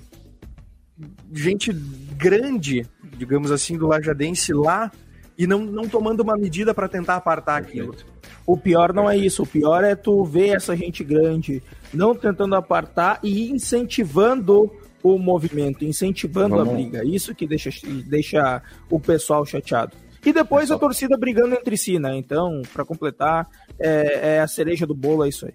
gente 1.32 1.72
grande, 1.72 2.86
digamos 3.16 3.50
assim, 3.50 3.78
do 3.78 3.86
Lajadense 3.86 4.52
lá 4.52 4.90
e 5.40 5.46
não, 5.46 5.60
não 5.64 5.88
tomando 5.88 6.20
uma 6.20 6.36
medida 6.36 6.74
para 6.74 6.86
tentar 6.86 7.16
apartar 7.16 7.62
Perfeito. 7.62 7.92
aquilo. 7.92 7.96
O 8.46 8.58
pior 8.58 8.92
não 8.92 9.08
é 9.08 9.16
isso, 9.16 9.42
o 9.42 9.46
pior 9.46 9.82
é 9.82 9.94
tu 9.94 10.22
ver 10.22 10.56
essa 10.56 10.76
gente 10.76 11.02
grande 11.02 11.62
não 11.94 12.14
tentando 12.14 12.54
apartar 12.54 13.18
e 13.22 13.50
incentivando 13.50 14.70
o 15.02 15.18
movimento, 15.18 15.82
incentivando 15.82 16.56
Vamos. 16.56 16.74
a 16.74 16.76
briga. 16.76 17.04
Isso 17.06 17.34
que 17.34 17.46
deixa, 17.46 17.70
deixa 18.06 18.62
o 18.90 19.00
pessoal 19.00 19.46
chateado. 19.46 19.96
E 20.22 20.30
depois 20.30 20.70
a 20.70 20.78
torcida 20.78 21.16
brigando 21.16 21.54
entre 21.54 21.74
si, 21.78 21.98
né? 21.98 22.14
Então, 22.16 22.60
para 22.70 22.84
completar, 22.84 23.48
é, 23.78 24.34
é, 24.36 24.40
a 24.40 24.46
cereja 24.46 24.86
do 24.86 24.94
bolo, 24.94 25.24
é 25.24 25.30
isso 25.30 25.46
aí. 25.46 25.54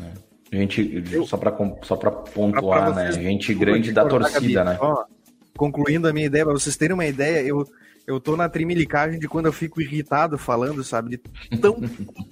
É. 0.00 0.58
Gente, 0.58 1.02
só 1.26 1.36
para 1.36 1.52
só 1.82 1.96
pra 1.96 2.12
pontuar, 2.12 2.92
pra 2.92 3.04
né? 3.04 3.12
Gente 3.12 3.52
grande 3.52 3.90
da 3.90 4.04
torcida, 4.04 4.62
né? 4.62 4.78
Ó, 4.80 5.04
concluindo 5.56 6.06
a 6.06 6.12
minha 6.12 6.26
ideia, 6.26 6.44
para 6.44 6.54
vocês 6.54 6.76
terem 6.76 6.94
uma 6.94 7.06
ideia, 7.06 7.42
eu, 7.44 7.66
eu 8.06 8.20
tô 8.20 8.36
na 8.36 8.48
trimilicagem 8.48 9.18
de 9.18 9.28
quando 9.28 9.46
eu 9.46 9.52
fico 9.52 9.80
irritado 9.80 10.36
falando, 10.36 10.82
sabe? 10.82 11.10
De 11.10 11.18
tão 11.58 11.80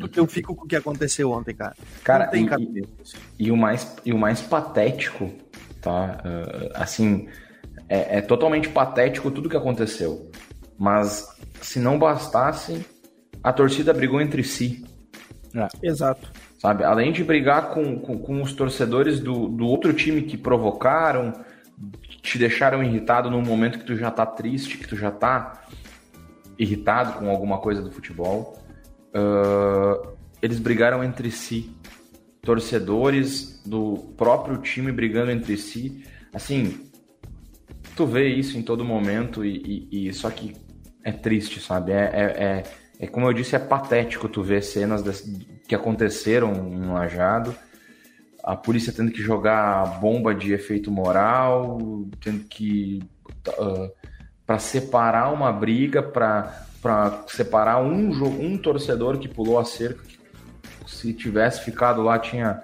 que 0.08 0.18
eu 0.18 0.26
fico 0.26 0.54
com 0.54 0.64
o 0.64 0.68
que 0.68 0.76
aconteceu 0.76 1.30
ontem, 1.30 1.54
cara. 1.54 1.76
Cara, 2.02 2.30
e, 2.34 2.44
e, 2.44 2.88
e, 3.38 3.50
o 3.50 3.56
mais, 3.56 3.96
e 4.04 4.12
o 4.12 4.18
mais 4.18 4.40
patético 4.40 5.32
tá? 5.80 6.20
Uh, 6.24 6.70
assim, 6.74 7.28
é, 7.88 8.18
é, 8.18 8.20
totalmente 8.20 8.68
patético 8.68 9.30
tudo 9.30 9.48
que 9.48 9.56
aconteceu. 9.56 10.30
Mas 10.78 11.26
se 11.60 11.78
não 11.78 11.98
bastasse, 11.98 12.84
a 13.42 13.52
torcida 13.52 13.92
brigou 13.92 14.20
entre 14.20 14.44
si. 14.44 14.84
É. 15.54 15.68
Exato. 15.82 16.30
Sabe? 16.58 16.84
Além 16.84 17.12
de 17.12 17.24
brigar 17.24 17.70
com, 17.70 17.98
com, 17.98 18.18
com, 18.18 18.42
os 18.42 18.52
torcedores 18.52 19.18
do, 19.18 19.48
do 19.48 19.66
outro 19.66 19.92
time 19.92 20.22
que 20.22 20.36
provocaram, 20.36 21.32
te 22.22 22.39
deixaram 22.39 22.83
irritado 22.83 23.31
num 23.31 23.43
momento 23.43 23.78
que 23.78 23.85
tu 23.85 23.97
já 23.97 24.11
tá 24.11 24.26
triste, 24.26 24.78
que 24.78 24.87
tu 24.87 24.97
já 24.97 25.11
tá 25.11 25.62
irritado 26.59 27.18
com 27.18 27.31
alguma 27.31 27.59
coisa 27.59 27.81
do 27.81 27.91
futebol. 27.91 28.62
Uh, 29.14 30.16
eles 30.43 30.59
brigaram 30.59 31.03
entre 31.03 31.31
si 31.31 31.74
torcedores 32.43 33.61
do 33.64 33.97
próprio 34.16 34.59
time 34.59 34.91
brigando 34.93 35.31
entre 35.31 35.57
si. 35.57 36.05
Assim, 36.33 36.91
tu 37.97 38.07
vê 38.07 38.28
isso 38.28 38.57
em 38.57 38.62
todo 38.62 38.85
momento 38.85 39.45
e, 39.45 39.89
e, 39.91 40.09
e 40.09 40.12
só 40.12 40.31
que 40.31 40.57
é 41.05 41.12
triste, 41.12 41.61
sabe? 41.61 41.93
É, 41.93 41.97
é, 41.97 42.22
é, 42.22 42.62
é, 43.01 43.07
como 43.07 43.26
eu 43.26 43.33
disse, 43.33 43.57
é 43.57 43.59
patético 43.59 44.28
tu 44.28 44.43
ver 44.43 44.62
cenas 44.62 45.03
que 45.66 45.74
aconteceram 45.74 46.53
no 46.53 46.95
Lajado. 46.95 47.55
A 48.43 48.57
polícia 48.57 48.93
tendo 48.93 49.11
que 49.11 49.20
jogar 49.22 50.01
bomba 50.01 50.34
de 50.34 50.53
efeito 50.53 50.91
moral, 50.91 51.78
tendo 52.20 52.45
que. 52.45 53.03
Uh, 53.59 53.91
para 54.51 54.59
separar 54.59 55.32
uma 55.32 55.53
briga, 55.53 56.03
para 56.03 57.22
separar 57.28 57.80
um, 57.80 58.11
um 58.11 58.59
torcedor 58.59 59.16
que 59.18 59.28
pulou 59.28 59.61
a 59.61 59.64
cerca, 59.64 60.03
que 60.03 60.18
se 60.91 61.12
tivesse 61.12 61.64
ficado 61.64 62.03
lá, 62.03 62.18
tinha, 62.18 62.61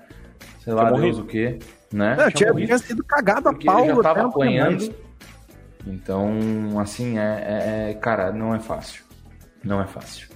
sei 0.64 0.72
lá, 0.72 0.91
Deus 0.91 1.18
o 1.18 1.24
quê, 1.24 1.61
né? 1.93 2.16
Não, 2.16 2.29
tinha, 2.29 2.53
tinha, 2.53 2.79
sido 2.79 3.05
cagado 3.05 3.51
a 3.51 3.55
pau. 3.55 3.87
Já 3.87 4.03
tava 4.03 4.27
apanhando. 4.27 4.93
Então, 5.87 6.81
assim, 6.81 7.18
é, 7.18 7.22
é, 7.22 7.91
é, 7.91 7.95
Cara, 7.95 8.33
não 8.33 8.53
é 8.53 8.59
fácil. 8.59 9.05
Não 9.62 9.81
é 9.81 9.87
fácil. 9.87 10.29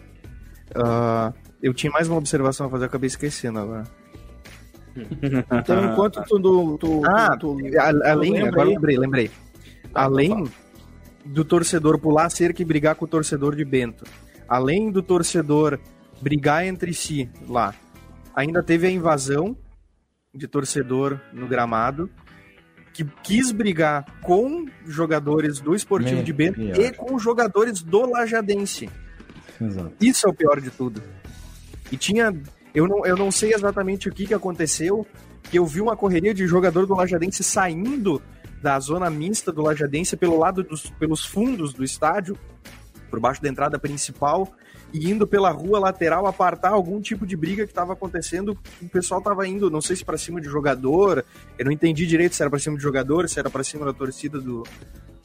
Uh, 0.70 1.34
eu 1.60 1.74
tinha 1.74 1.90
mais 1.90 2.08
uma 2.08 2.18
observação 2.18 2.68
a 2.68 2.70
fazer, 2.70 2.84
eu 2.84 2.88
acabei 2.88 3.08
esquecendo 3.08 3.58
agora. 3.58 3.82
Então, 5.60 5.92
enquanto 5.92 6.22
tu. 6.24 6.78
tu, 6.78 7.02
ah, 7.06 7.36
tu, 7.36 7.56
tu 7.56 7.80
além. 8.04 8.40
Agora 8.42 8.68
lembrei, 8.68 8.98
lembrei. 8.98 9.28
Tá, 9.92 10.02
além 10.02 10.44
do 11.24 11.44
torcedor 11.44 11.98
pular 11.98 12.26
a 12.26 12.30
cerca 12.30 12.62
e 12.62 12.64
brigar 12.64 12.94
com 12.94 13.04
o 13.04 13.08
torcedor 13.08 13.54
de 13.56 13.64
Bento. 13.64 14.04
Além 14.48 14.90
do 14.90 15.02
torcedor 15.02 15.78
brigar 16.20 16.64
entre 16.66 16.92
si 16.94 17.28
lá. 17.48 17.74
ainda 18.34 18.62
teve 18.62 18.86
a 18.86 18.90
invasão 18.90 19.56
de 20.34 20.46
torcedor 20.46 21.18
no 21.32 21.46
gramado 21.48 22.08
que 22.92 23.04
quis 23.22 23.50
brigar 23.52 24.04
com 24.22 24.66
jogadores 24.86 25.60
do 25.60 25.74
Esportivo 25.74 26.16
Me- 26.18 26.22
de 26.22 26.32
Bento 26.32 26.56
pior. 26.60 26.78
e 26.78 26.92
com 26.92 27.18
jogadores 27.18 27.82
do 27.82 28.04
Lajadense. 28.10 28.88
Exato. 29.60 29.92
Isso 30.00 30.26
é 30.26 30.30
o 30.30 30.34
pior 30.34 30.60
de 30.60 30.70
tudo. 30.70 31.02
E 31.92 31.96
tinha. 31.96 32.32
Eu 32.74 32.86
não, 32.86 33.04
eu 33.04 33.16
não 33.16 33.30
sei 33.30 33.52
exatamente 33.52 34.08
o 34.08 34.12
que, 34.12 34.26
que 34.26 34.34
aconteceu, 34.34 35.06
que 35.42 35.58
eu 35.58 35.66
vi 35.66 35.80
uma 35.80 35.96
correria 35.96 36.32
de 36.32 36.46
jogador 36.46 36.86
do 36.86 36.94
Lajadense 36.94 37.42
saindo 37.42 38.22
da 38.62 38.78
zona 38.78 39.08
mista 39.10 39.50
do 39.50 39.62
Lajadense 39.62 40.16
pelo 40.16 40.38
lado 40.38 40.62
dos, 40.62 40.90
pelos 40.90 41.24
fundos 41.24 41.72
do 41.72 41.82
estádio, 41.82 42.38
por 43.08 43.18
baixo 43.18 43.42
da 43.42 43.48
entrada 43.48 43.78
principal, 43.78 44.52
e 44.92 45.10
indo 45.10 45.26
pela 45.26 45.50
rua 45.50 45.78
lateral 45.78 46.26
apartar 46.26 46.70
algum 46.70 47.00
tipo 47.00 47.26
de 47.26 47.36
briga 47.36 47.64
que 47.64 47.72
estava 47.72 47.92
acontecendo. 47.92 48.56
O 48.82 48.88
pessoal 48.88 49.18
estava 49.20 49.46
indo, 49.46 49.70
não 49.70 49.80
sei 49.80 49.96
se 49.96 50.04
para 50.04 50.18
cima 50.18 50.40
de 50.40 50.48
jogador, 50.48 51.24
eu 51.58 51.64
não 51.64 51.72
entendi 51.72 52.06
direito 52.06 52.34
se 52.34 52.42
era 52.42 52.50
para 52.50 52.58
cima 52.58 52.76
de 52.76 52.82
jogador, 52.82 53.28
se 53.28 53.38
era 53.38 53.48
para 53.48 53.64
cima 53.64 53.84
da 53.84 53.92
torcida 53.92 54.40
do, 54.40 54.64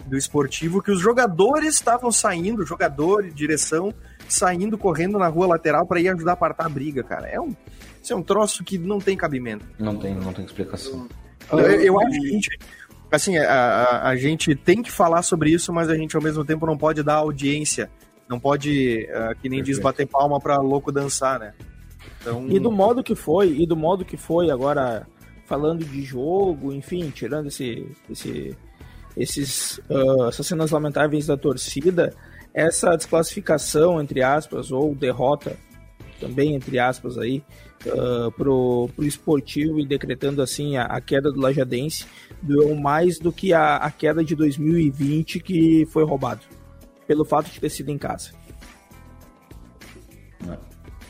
do 0.05 0.17
esportivo, 0.17 0.81
que 0.81 0.91
os 0.91 0.99
jogadores 0.99 1.75
estavam 1.75 2.11
saindo, 2.11 2.65
jogador, 2.65 3.29
direção, 3.31 3.93
saindo, 4.27 4.77
correndo 4.77 5.17
na 5.17 5.27
rua 5.27 5.47
lateral 5.47 5.85
para 5.85 5.99
ir 5.99 6.09
ajudar 6.09 6.31
a 6.31 6.33
apartar 6.33 6.65
a 6.65 6.69
briga, 6.69 7.03
cara. 7.03 7.27
É 7.27 7.39
um, 7.39 7.55
isso 8.01 8.13
é 8.13 8.15
um 8.15 8.23
troço 8.23 8.63
que 8.63 8.77
não 8.77 8.99
tem 8.99 9.17
cabimento. 9.17 9.65
Não 9.79 9.97
tem, 9.97 10.13
não 10.15 10.33
tem 10.33 10.45
explicação. 10.45 11.07
Eu, 11.51 11.59
eu 11.59 11.99
acho 11.99 12.19
que 12.19 12.27
a 12.27 12.31
gente, 12.31 12.59
assim, 13.11 13.37
a, 13.37 13.53
a, 13.53 14.09
a 14.09 14.15
gente 14.15 14.55
tem 14.55 14.81
que 14.81 14.91
falar 14.91 15.21
sobre 15.21 15.51
isso, 15.51 15.71
mas 15.71 15.89
a 15.89 15.95
gente 15.95 16.15
ao 16.15 16.21
mesmo 16.21 16.43
tempo 16.43 16.65
não 16.65 16.77
pode 16.77 17.03
dar 17.03 17.15
audiência, 17.15 17.89
não 18.27 18.39
pode, 18.39 19.07
ah, 19.13 19.35
que 19.39 19.49
nem 19.49 19.61
diz, 19.61 19.77
Perfeito. 19.77 19.83
bater 19.83 20.07
palma 20.07 20.39
para 20.39 20.57
louco 20.57 20.91
dançar, 20.91 21.39
né? 21.39 21.53
Então, 22.21 22.47
E 22.49 22.59
do 22.59 22.71
modo 22.71 23.03
que 23.03 23.15
foi, 23.15 23.49
e 23.49 23.67
do 23.67 23.75
modo 23.75 24.03
que 24.03 24.17
foi 24.17 24.49
agora 24.49 25.07
falando 25.45 25.85
de 25.85 26.01
jogo, 26.01 26.73
enfim, 26.73 27.11
tirando 27.11 27.47
esse, 27.47 27.87
esse, 28.09 28.57
esses, 29.15 29.79
ah, 29.89 30.27
essas 30.29 30.47
cenas 30.47 30.71
lamentáveis 30.71 31.27
da 31.27 31.37
torcida, 31.37 32.13
essa 32.55 32.95
desclassificação, 32.95 34.01
entre 34.01 34.23
aspas, 34.23 34.71
ou 34.71 34.95
derrota, 34.95 35.57
também 36.19 36.55
entre 36.55 36.79
aspas 36.79 37.17
aí, 37.17 37.43
ah, 37.85 38.31
pro, 38.35 38.89
pro 38.95 39.05
esportivo 39.05 39.79
e 39.79 39.85
decretando 39.85 40.41
assim 40.41 40.77
a, 40.77 40.85
a 40.85 41.01
queda 41.01 41.31
do 41.31 41.39
Lajadense, 41.39 42.05
doeu 42.41 42.73
mais 42.75 43.19
do 43.19 43.31
que 43.31 43.53
a, 43.53 43.75
a 43.75 43.91
queda 43.91 44.23
de 44.23 44.35
2020 44.35 45.39
que 45.41 45.85
foi 45.87 46.05
roubado, 46.05 46.41
pelo 47.05 47.25
fato 47.25 47.51
de 47.51 47.59
ter 47.59 47.69
sido 47.69 47.91
em 47.91 47.97
casa. 47.97 48.31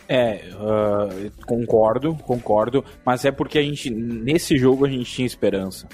É, 0.08 0.50
ah, 0.54 1.10
concordo, 1.46 2.16
concordo, 2.16 2.84
mas 3.06 3.24
é 3.24 3.32
porque 3.32 3.60
a 3.60 3.62
gente, 3.62 3.89
nesse 3.89 4.58
jogo 4.58 4.86
a 4.86 4.89
gente 4.89 5.06
tinha 5.06 5.26
esperança. 5.26 5.88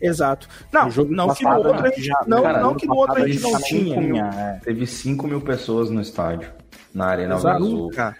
Exato. 0.00 0.48
Não, 0.72 0.88
não 1.08 1.34
que 1.34 1.44
no 1.44 1.56
outro 1.56 1.84
a 1.86 1.88
gente, 1.88 2.02
já- 2.04 2.24
não, 2.26 2.42
cara, 2.42 2.60
não 2.60 2.74
que 2.74 2.86
no 2.86 2.94
outro 2.96 3.22
a 3.22 3.26
gente 3.28 3.40
não 3.42 3.60
tinha. 3.62 4.00
tinha, 4.00 4.24
é. 4.34 4.60
Teve 4.64 4.86
5 4.86 5.26
mil 5.26 5.40
pessoas 5.40 5.90
no 5.90 6.00
estádio, 6.00 6.50
na 6.94 7.06
Arena 7.06 7.34
Exato. 7.36 7.56
Azul. 7.64 7.82
nunca, 7.84 8.16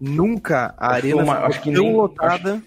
nunca 0.00 0.74
a 0.76 0.92
Acho 0.92 1.00
que 1.02 1.06
arena 1.08 1.22
uma- 1.22 1.38
acho 1.46 1.60
que 1.62 1.70
nem- 1.70 1.94
lotada. 1.96 2.62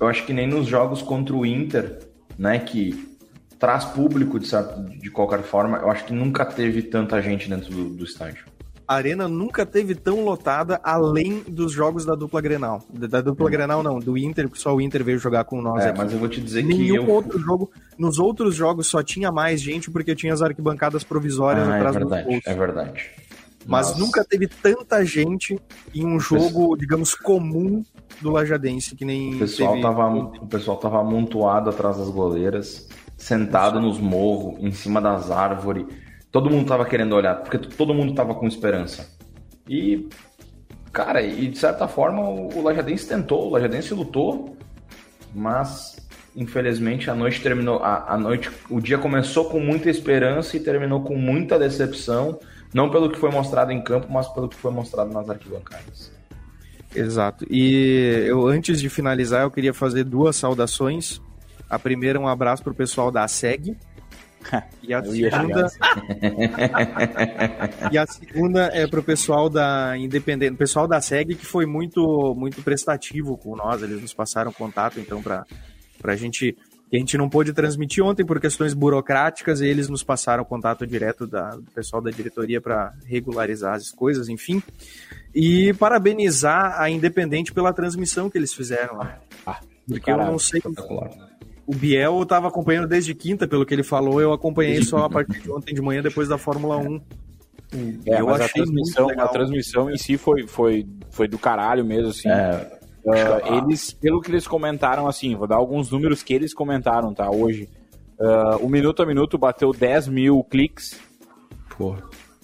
Eu 0.00 0.06
acho 0.08 0.24
que 0.26 0.32
nem 0.32 0.46
nos 0.46 0.66
jogos 0.66 1.02
contra 1.02 1.34
o 1.34 1.46
Inter, 1.46 2.00
né, 2.38 2.58
que 2.58 3.14
traz 3.58 3.84
público 3.84 4.38
de, 4.38 4.46
certo- 4.48 4.82
de 4.82 5.10
qualquer 5.10 5.42
forma, 5.42 5.78
eu 5.78 5.90
acho 5.90 6.04
que 6.04 6.12
nunca 6.12 6.44
teve 6.44 6.82
tanta 6.82 7.22
gente 7.22 7.48
dentro 7.48 7.70
do, 7.70 7.88
do 7.90 8.04
estádio. 8.04 8.44
A 8.86 8.94
arena 8.96 9.26
nunca 9.26 9.64
teve 9.64 9.94
tão 9.94 10.24
lotada 10.24 10.78
além 10.84 11.42
dos 11.48 11.72
jogos 11.72 12.04
da 12.04 12.14
dupla 12.14 12.40
Grenal. 12.40 12.82
Da 12.90 13.20
dupla 13.22 13.48
Grenal 13.48 13.82
não, 13.82 13.98
do 13.98 14.16
Inter, 14.18 14.48
que 14.48 14.58
só 14.58 14.74
o 14.74 14.80
Inter 14.80 15.02
veio 15.02 15.18
jogar 15.18 15.44
com 15.44 15.62
nós 15.62 15.84
É, 15.84 15.88
aqui. 15.88 15.98
mas 15.98 16.12
eu 16.12 16.18
vou 16.18 16.28
te 16.28 16.40
dizer 16.40 16.62
que 16.62 16.68
Nenhum 16.68 17.08
outro 17.10 17.38
jogo. 17.38 17.70
Nos 17.98 18.18
outros 18.18 18.54
jogos 18.54 18.86
só 18.86 19.02
tinha 19.02 19.32
mais 19.32 19.60
gente 19.62 19.90
porque 19.90 20.14
tinha 20.14 20.34
as 20.34 20.42
arquibancadas 20.42 21.02
provisórias 21.02 21.66
Ah, 21.66 21.72
é 21.72 21.76
atrás 21.78 21.96
dos 21.96 22.10
verdade, 22.10 22.42
é 22.46 22.54
verdade. 22.54 23.10
Mas 23.66 23.88
Nossa. 23.88 24.00
nunca 24.00 24.22
teve 24.24 24.46
tanta 24.46 25.02
gente 25.06 25.58
em 25.94 26.04
um 26.04 26.20
jogo, 26.20 26.76
digamos, 26.76 27.14
comum 27.14 27.82
do 28.20 28.30
Lajadense, 28.30 28.94
que 28.94 29.06
nem 29.06 29.36
O 29.36 29.38
pessoal, 29.38 29.70
teve. 29.70 29.82
tava, 29.82 30.14
o 30.14 30.46
pessoal 30.46 30.76
tava 30.76 31.00
amontoado 31.00 31.70
atrás 31.70 31.96
das 31.96 32.10
goleiras, 32.10 32.86
sentado 33.16 33.80
nos 33.80 33.98
morros, 33.98 34.62
em 34.62 34.70
cima 34.70 35.00
das 35.00 35.30
árvores. 35.30 35.86
Todo 36.34 36.50
mundo 36.50 36.66
tava 36.66 36.84
querendo 36.84 37.14
olhar, 37.14 37.36
porque 37.36 37.56
todo 37.56 37.94
mundo 37.94 38.12
tava 38.12 38.34
com 38.34 38.44
esperança. 38.48 39.08
E, 39.68 40.08
cara, 40.92 41.22
e 41.22 41.46
de 41.46 41.56
certa 41.56 41.86
forma 41.86 42.28
o 42.28 42.58
o 42.58 42.60
Lajadense 42.60 43.06
tentou, 43.06 43.46
o 43.46 43.50
Lajadense 43.50 43.94
lutou, 43.94 44.56
mas 45.32 45.96
infelizmente 46.34 47.08
a 47.08 47.14
noite 47.14 47.40
terminou, 47.40 47.78
a, 47.84 48.14
a 48.14 48.18
noite, 48.18 48.50
o 48.68 48.80
dia 48.80 48.98
começou 48.98 49.44
com 49.44 49.60
muita 49.60 49.88
esperança 49.88 50.56
e 50.56 50.60
terminou 50.60 51.04
com 51.04 51.14
muita 51.14 51.56
decepção, 51.56 52.40
não 52.74 52.90
pelo 52.90 53.08
que 53.12 53.16
foi 53.20 53.30
mostrado 53.30 53.70
em 53.70 53.80
campo, 53.80 54.08
mas 54.10 54.26
pelo 54.26 54.48
que 54.48 54.56
foi 54.56 54.72
mostrado 54.72 55.12
nas 55.12 55.30
arquibancadas. 55.30 56.10
Exato. 56.92 57.46
E 57.48 58.24
eu, 58.26 58.48
antes 58.48 58.80
de 58.80 58.88
finalizar, 58.88 59.42
eu 59.42 59.52
queria 59.52 59.72
fazer 59.72 60.02
duas 60.02 60.34
saudações. 60.34 61.22
A 61.70 61.78
primeira, 61.78 62.18
um 62.18 62.26
abraço 62.26 62.64
pro 62.64 62.74
pessoal 62.74 63.12
da 63.12 63.28
SEG. 63.28 63.76
E 64.82 64.92
a 64.92 64.98
Eu 65.04 65.12
segunda, 65.12 65.68
chegar. 65.68 66.02
e 67.92 67.98
a 67.98 68.06
segunda 68.06 68.70
é 68.72 68.86
pro 68.86 69.02
pessoal 69.02 69.48
da 69.48 69.96
Independente, 69.96 70.56
pessoal 70.56 70.86
da 70.86 71.00
SEG 71.00 71.34
que 71.34 71.46
foi 71.46 71.66
muito 71.66 72.34
muito 72.36 72.62
prestativo 72.62 73.36
com 73.36 73.56
nós, 73.56 73.82
eles 73.82 74.00
nos 74.00 74.14
passaram 74.14 74.52
contato 74.52 75.00
então 75.00 75.22
para 75.22 75.44
pra 76.00 76.16
gente 76.16 76.56
que 76.90 76.96
a 76.96 77.00
gente 77.00 77.18
não 77.18 77.28
pôde 77.28 77.52
transmitir 77.52 78.04
ontem 78.04 78.24
por 78.24 78.40
questões 78.40 78.72
burocráticas, 78.72 79.60
e 79.60 79.66
eles 79.66 79.88
nos 79.88 80.04
passaram 80.04 80.44
contato 80.44 80.86
direto 80.86 81.26
da, 81.26 81.50
do 81.50 81.68
pessoal 81.72 82.00
da 82.00 82.10
diretoria 82.10 82.60
para 82.60 82.92
regularizar 83.04 83.74
as 83.74 83.90
coisas, 83.90 84.28
enfim. 84.28 84.62
E 85.34 85.74
parabenizar 85.74 86.80
a 86.80 86.88
Independente 86.88 87.52
pela 87.52 87.72
transmissão 87.72 88.30
que 88.30 88.38
eles 88.38 88.52
fizeram. 88.52 88.98
né? 88.98 89.18
Ah, 89.44 89.58
Porque 89.88 90.08
eu 90.08 90.16
caralho, 90.16 90.30
não 90.30 90.38
sei, 90.38 90.58
Espetacular. 90.58 91.10
O 91.66 91.74
Biel 91.74 92.16
eu 92.16 92.22
estava 92.22 92.48
acompanhando 92.48 92.86
desde 92.88 93.14
quinta, 93.14 93.46
pelo 93.48 93.64
que 93.64 93.74
ele 93.74 93.82
falou, 93.82 94.20
eu 94.20 94.32
acompanhei 94.32 94.82
só 94.82 94.98
a 95.04 95.10
partir 95.10 95.40
de 95.40 95.50
ontem 95.50 95.74
de 95.74 95.80
manhã, 95.82 96.02
depois 96.02 96.28
da 96.28 96.38
Fórmula 96.38 96.76
1. 96.76 97.00
É, 98.06 98.20
eu 98.20 98.26
mas 98.26 98.40
a 98.40 98.44
achei 98.44 98.62
muito 98.62 98.72
transmissão, 98.72 99.06
legal. 99.06 99.26
a 99.26 99.28
transmissão 99.28 99.90
em 99.90 99.96
si 99.96 100.16
foi, 100.16 100.46
foi, 100.46 100.86
foi 101.10 101.26
do 101.26 101.38
caralho 101.38 101.84
mesmo, 101.84 102.10
assim. 102.10 102.28
É, 102.28 102.78
Ah, 103.06 103.56
eles, 103.58 103.92
pelo 103.92 104.20
que 104.20 104.30
eles 104.30 104.46
comentaram, 104.46 105.06
assim, 105.06 105.34
vou 105.34 105.46
dar 105.46 105.56
alguns 105.56 105.90
números 105.90 106.22
que 106.22 106.32
eles 106.32 106.54
comentaram, 106.54 107.12
tá? 107.12 107.30
Hoje. 107.30 107.68
Ah, 108.18 108.56
o 108.60 108.68
minuto 108.68 109.02
a 109.02 109.06
minuto 109.06 109.36
bateu 109.36 109.72
10 109.72 110.08
mil 110.08 110.42
cliques. 110.44 110.98
pô. 111.76 111.96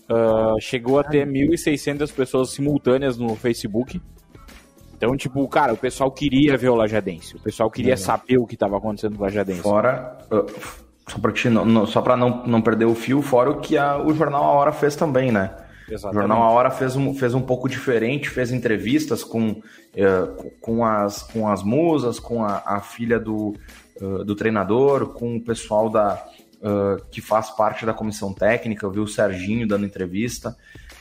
ah, 0.09 0.55
chegou 0.61 0.99
a 0.99 1.05
ter 1.05 1.27
1.600 1.27 2.13
pessoas 2.13 2.51
simultâneas 2.51 3.17
no 3.17 3.35
Facebook. 3.37 4.01
Então, 5.01 5.17
tipo, 5.17 5.49
cara, 5.49 5.73
o 5.73 5.79
pessoal 5.79 6.11
queria 6.11 6.59
ver 6.59 6.69
o 6.69 6.75
Lajadense. 6.75 7.35
O 7.35 7.41
pessoal 7.41 7.71
queria 7.71 7.97
saber 7.97 8.37
o 8.37 8.47
que 8.47 8.53
estava 8.53 8.77
acontecendo 8.77 9.17
com 9.17 9.23
o 9.23 9.25
Lajadense. 9.25 9.63
Fora, 9.63 10.19
uh, 10.31 10.45
só 11.09 11.19
pra, 11.19 11.33
te 11.33 11.49
não, 11.49 11.87
só 11.87 12.03
pra 12.03 12.19
não, 12.19 12.45
não 12.47 12.61
perder 12.61 12.85
o 12.85 12.95
fio, 12.95 13.23
fora 13.23 13.49
o 13.51 13.61
que 13.61 13.79
a- 13.79 13.97
o 13.97 14.13
Jornal 14.13 14.45
A 14.45 14.51
Hora 14.51 14.73
fez 14.73 14.95
também, 14.95 15.33
né? 15.33 15.57
O 15.89 15.95
Exatamente. 15.95 16.19
Jornal 16.21 16.43
A 16.43 16.51
Hora 16.51 16.71
fez 16.71 16.97
um, 16.97 17.15
fez 17.15 17.33
um 17.33 17.41
pouco 17.41 17.67
diferente, 17.67 18.29
fez 18.29 18.53
entrevistas 18.53 19.25
com, 19.25 19.63
eh, 19.97 20.29
com, 20.61 20.85
as, 20.85 21.23
com 21.23 21.49
as 21.49 21.63
musas, 21.63 22.21
com 22.21 22.45
a, 22.45 22.63
a 22.67 22.81
filha 22.83 23.19
do, 23.19 23.55
eh, 23.99 24.25
do 24.25 24.35
treinador, 24.37 25.15
com 25.15 25.35
o 25.37 25.41
pessoal 25.41 25.89
da, 25.89 26.23
eh, 26.63 26.97
que 27.11 27.23
faz 27.23 27.49
parte 27.49 27.87
da 27.87 27.95
comissão 27.95 28.35
técnica, 28.35 28.85
eu 28.85 28.91
vi 28.91 29.01
o 29.01 29.07
Serginho 29.09 29.67
dando 29.67 29.87
entrevista. 29.87 30.55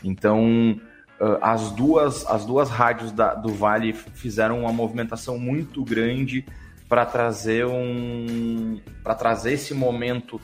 Então, 0.03 0.79
eh, 1.19 1.37
as, 1.41 1.71
duas, 1.71 2.25
as 2.27 2.45
duas 2.45 2.69
rádios 2.69 3.11
da- 3.11 3.33
do 3.33 3.49
Vale 3.53 3.93
fizeram 3.93 4.61
uma 4.61 4.71
movimentação 4.73 5.37
muito 5.37 5.83
grande 5.83 6.45
para 6.87 7.05
trazer 7.05 7.65
um 7.67 8.79
para 9.03 9.13
trazer 9.13 9.53
esse 9.53 9.73
momento 9.73 10.41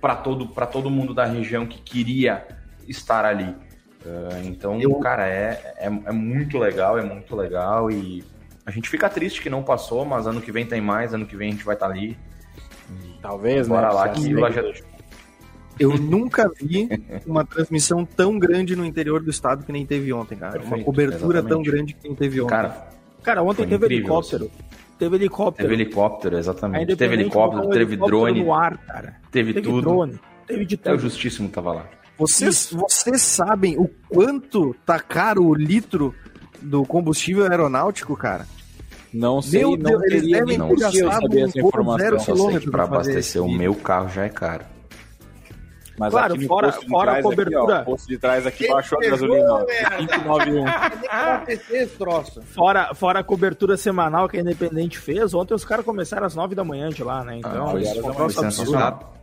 para 0.00 0.14
todo 0.14 0.46
para 0.48 0.66
todo 0.66 0.90
mundo 0.90 1.14
da 1.14 1.24
região 1.24 1.66
que 1.66 1.80
queria 1.80 2.46
estar 2.86 3.24
ali. 3.24 3.54
Uh, 4.04 4.44
então 4.44 4.80
Eu- 4.80 4.96
cara 4.96 5.26
é, 5.28 5.74
é, 5.78 5.86
é 5.86 6.12
muito 6.12 6.58
legal 6.58 6.98
é 6.98 7.02
muito 7.02 7.34
legal 7.36 7.90
e 7.90 8.24
a 8.66 8.70
gente 8.72 8.88
fica 8.90 9.08
triste 9.08 9.40
que 9.40 9.48
não 9.48 9.62
passou 9.62 10.04
mas 10.04 10.26
ano 10.26 10.40
que 10.42 10.50
vem 10.50 10.66
tem 10.66 10.80
mais 10.80 11.14
ano 11.14 11.24
que 11.24 11.36
vem 11.36 11.48
a 11.50 11.52
gente 11.52 11.64
vai 11.64 11.74
estar 11.74 11.86
ali. 11.86 12.18
Talvez, 13.22 13.68
bora 13.68 13.88
né? 13.88 13.94
lá 13.94 14.08
que 14.08 14.20
Eu 15.82 15.98
nunca 15.98 16.50
vi 16.60 16.88
uma 17.26 17.44
transmissão 17.44 18.04
tão 18.04 18.38
grande 18.38 18.76
no 18.76 18.84
interior 18.84 19.22
do 19.22 19.30
estado 19.30 19.64
que 19.64 19.72
nem 19.72 19.84
teve 19.84 20.12
ontem, 20.12 20.36
cara. 20.36 20.52
uma 20.54 20.62
Perfeito, 20.62 20.84
cobertura 20.84 21.42
tão 21.42 21.60
exatamente. 21.60 21.70
grande 21.70 21.94
que 21.94 22.08
nem 22.08 22.14
teve 22.16 22.40
ontem. 22.40 22.50
cara 22.50 22.88
Cara, 23.22 23.42
ontem 23.42 23.62
teve 23.66 23.76
incrível, 23.76 23.98
helicóptero. 23.98 24.50
Teve 24.98 25.16
helicóptero. 25.16 25.68
teve 25.68 25.82
helicóptero 25.82 26.38
exatamente 26.38 26.96
teve 26.96 27.14
helicóptero 27.14 27.68
teve 27.70 27.84
helicóptero 27.94 28.06
drone 28.06 28.44
no 28.44 28.52
ar, 28.54 28.76
cara. 28.78 29.16
teve, 29.30 29.52
Teve 29.54 29.66
tudo 29.68 29.80
drone. 29.80 30.18
Teve 30.46 30.64
de 30.64 30.74
até 30.74 30.90
o 30.90 30.94
tudo. 30.96 31.02
justíssimo 31.02 31.48
tava 31.48 31.72
lá 31.72 31.86
Vocês, 32.18 32.72
vocês 32.72 33.22
sabem 33.22 33.78
o 33.78 33.88
quanto 34.08 34.74
tá 34.84 34.98
caro 35.00 35.44
o 35.44 35.54
litro 35.54 36.14
do 36.60 36.84
combustível 36.84 37.44
aeronáutico, 37.48 38.16
cara? 38.16 38.46
Não 39.12 39.42
sei, 39.42 39.60
Meu 39.60 39.70
não 39.76 39.90
Deus, 39.90 40.02
teria 40.02 40.44
nem 40.44 40.58
por 40.58 40.76
que 40.76 40.84
eu 41.00 41.12
saber 41.12 41.40
essa 41.42 41.58
informação. 41.60 42.18
Só 42.20 42.50
sei 42.50 42.58
que 42.60 42.70
para 42.70 42.84
abastecer 42.84 43.42
o 43.42 43.50
meu 43.50 43.74
carro 43.74 44.08
já 44.08 44.24
é 44.24 44.28
caro. 44.28 44.64
Mas 46.02 46.10
claro, 46.10 46.40
fora, 46.48 46.72
fora 46.72 47.18
a 47.18 47.22
cobertura. 47.22 47.62
Aqui, 47.62 47.72
ó, 47.72 47.82
o 47.82 47.84
posto 47.84 48.08
de 48.08 48.18
trás 48.18 48.44
aqui 48.44 48.66
baixou 48.66 48.98
a 48.98 49.08
gasolina. 49.08 49.64
591. 49.98 50.64
fora, 52.52 52.92
fora 52.92 53.20
a 53.20 53.22
cobertura 53.22 53.76
semanal 53.76 54.28
que 54.28 54.36
a 54.36 54.40
Independente 54.40 54.98
fez, 54.98 55.32
ontem 55.32 55.54
os 55.54 55.64
caras 55.64 55.84
começaram 55.84 56.26
às 56.26 56.34
9 56.34 56.56
da 56.56 56.64
manhã 56.64 56.88
de 56.88 57.04
lá, 57.04 57.22
né? 57.22 57.36
Então, 57.38 57.76
ah, 57.76 57.80
isso 57.80 58.02
foi 58.02 58.30
sensacional. 58.30 59.14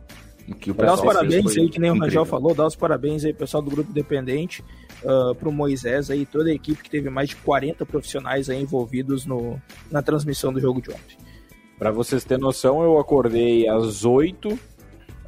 Que 0.58 0.72
dá 0.72 0.94
os 0.94 1.02
parabéns 1.02 1.54
aí, 1.54 1.68
que 1.68 1.78
nem 1.78 1.90
o 1.90 1.98
Rangel 1.98 2.24
falou, 2.24 2.54
dá 2.54 2.66
os 2.66 2.74
parabéns 2.74 3.26
aí, 3.26 3.32
pessoal 3.34 3.62
do 3.62 3.70
Grupo 3.70 3.90
Independente, 3.90 4.64
uh, 5.04 5.34
pro 5.34 5.52
Moisés 5.52 6.10
aí, 6.10 6.24
toda 6.24 6.48
a 6.48 6.52
equipe 6.54 6.82
que 6.82 6.88
teve 6.88 7.10
mais 7.10 7.28
de 7.28 7.36
40 7.36 7.84
profissionais 7.84 8.48
aí 8.48 8.60
envolvidos 8.60 9.26
no, 9.26 9.60
na 9.90 10.00
transmissão 10.00 10.50
do 10.50 10.58
jogo 10.58 10.80
de 10.80 10.90
ontem. 10.90 11.18
Para 11.78 11.90
vocês 11.90 12.24
terem 12.24 12.42
noção, 12.42 12.82
eu 12.82 12.98
acordei 12.98 13.68
às 13.68 14.04
8, 14.04 14.58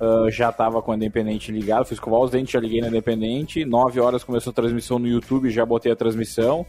uh, 0.02 0.30
já 0.30 0.50
tava 0.50 0.82
com 0.82 0.90
o 0.90 0.94
Independente 0.94 1.52
ligado, 1.52 1.84
fui 1.84 1.94
escovar 1.94 2.20
os 2.20 2.30
dentes, 2.30 2.52
já 2.52 2.60
liguei 2.60 2.80
no 2.80 2.88
Independente, 2.88 3.64
9 3.64 4.00
horas 4.00 4.24
começou 4.24 4.50
a 4.50 4.54
transmissão 4.54 4.98
no 4.98 5.06
YouTube, 5.06 5.48
já 5.50 5.64
botei 5.64 5.92
a 5.92 5.96
transmissão, 5.96 6.66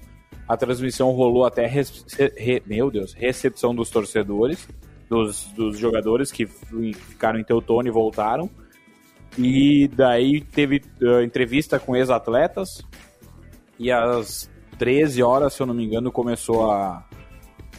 a 0.47 0.55
transmissão 0.55 1.11
rolou 1.11 1.45
até, 1.45 1.65
re, 1.65 1.83
re, 2.37 2.61
meu 2.65 2.91
Deus, 2.91 3.13
recepção 3.13 3.73
dos 3.73 3.89
torcedores, 3.89 4.67
dos, 5.09 5.45
dos 5.55 5.77
jogadores 5.77 6.31
que 6.31 6.45
ficaram 6.45 7.39
em 7.39 7.43
Teutônio 7.43 7.89
e 7.89 7.93
voltaram. 7.93 8.49
E 9.37 9.87
daí 9.87 10.41
teve 10.41 10.81
uh, 11.01 11.21
entrevista 11.23 11.79
com 11.79 11.95
ex-atletas. 11.95 12.83
E 13.79 13.91
às 13.91 14.49
13 14.77 15.23
horas, 15.23 15.53
se 15.53 15.61
eu 15.61 15.65
não 15.65 15.73
me 15.73 15.83
engano, 15.83 16.11
começou 16.11 16.71
a, 16.71 17.03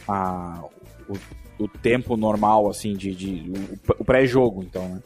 a 0.07 0.63
o, 1.07 1.63
o, 1.63 1.67
tempo 1.67 2.17
normal, 2.17 2.69
assim, 2.69 2.93
de, 2.93 3.15
de 3.15 3.51
o, 3.89 4.01
o 4.01 4.05
pré-jogo, 4.05 4.63
então, 4.63 4.89
né? 4.89 5.01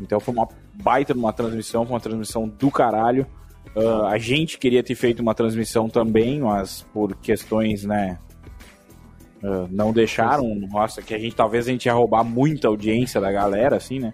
Então 0.00 0.20
foi 0.20 0.34
uma 0.34 0.48
baita 0.74 1.12
de 1.12 1.18
uma 1.18 1.32
transmissão, 1.32 1.84
foi 1.84 1.94
uma 1.94 2.00
transmissão 2.00 2.48
do 2.48 2.70
caralho. 2.70 3.26
Uh, 3.74 4.06
a 4.06 4.18
gente 4.18 4.58
queria 4.58 4.82
ter 4.82 4.94
feito 4.94 5.20
uma 5.20 5.34
transmissão 5.34 5.88
também, 5.88 6.40
mas 6.40 6.84
por 6.92 7.14
questões, 7.16 7.84
né, 7.84 8.18
Uh, 9.42 9.66
não 9.70 9.90
deixaram, 9.90 10.54
nossa, 10.70 11.00
que 11.00 11.14
a 11.14 11.18
gente 11.18 11.34
talvez 11.34 11.66
a 11.66 11.70
gente 11.70 11.86
ia 11.86 11.94
roubar 11.94 12.22
muita 12.22 12.68
audiência 12.68 13.18
da 13.18 13.32
galera, 13.32 13.76
assim, 13.76 13.98
né? 13.98 14.12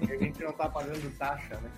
é 0.00 0.06
que 0.06 0.12
a 0.12 0.18
gente 0.18 0.40
não 0.40 0.52
tá 0.52 0.68
pagando 0.68 1.10
taxa, 1.18 1.58
né? 1.60 1.68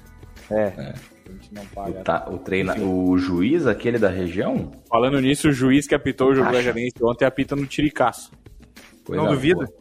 É. 0.50 0.72
é. 0.76 0.94
A 1.26 1.32
gente 1.32 1.54
não 1.54 1.64
paga. 1.66 2.00
O, 2.00 2.04
ta, 2.04 2.28
o, 2.30 2.38
treina, 2.38 2.78
o 2.78 3.16
juiz, 3.16 3.66
aquele 3.66 3.98
da 3.98 4.10
região? 4.10 4.70
Falando 4.86 5.18
nisso, 5.18 5.48
o 5.48 5.52
juiz 5.52 5.86
que 5.86 5.94
apitou 5.94 6.30
o 6.30 6.34
jogo 6.34 6.52
da 6.52 6.60
Jarense 6.60 7.02
ontem 7.02 7.24
apita 7.24 7.56
no 7.56 7.66
Tiricaço. 7.66 8.30
Não 9.08 9.28
duvida? 9.28 9.66
Sim. 9.66 9.72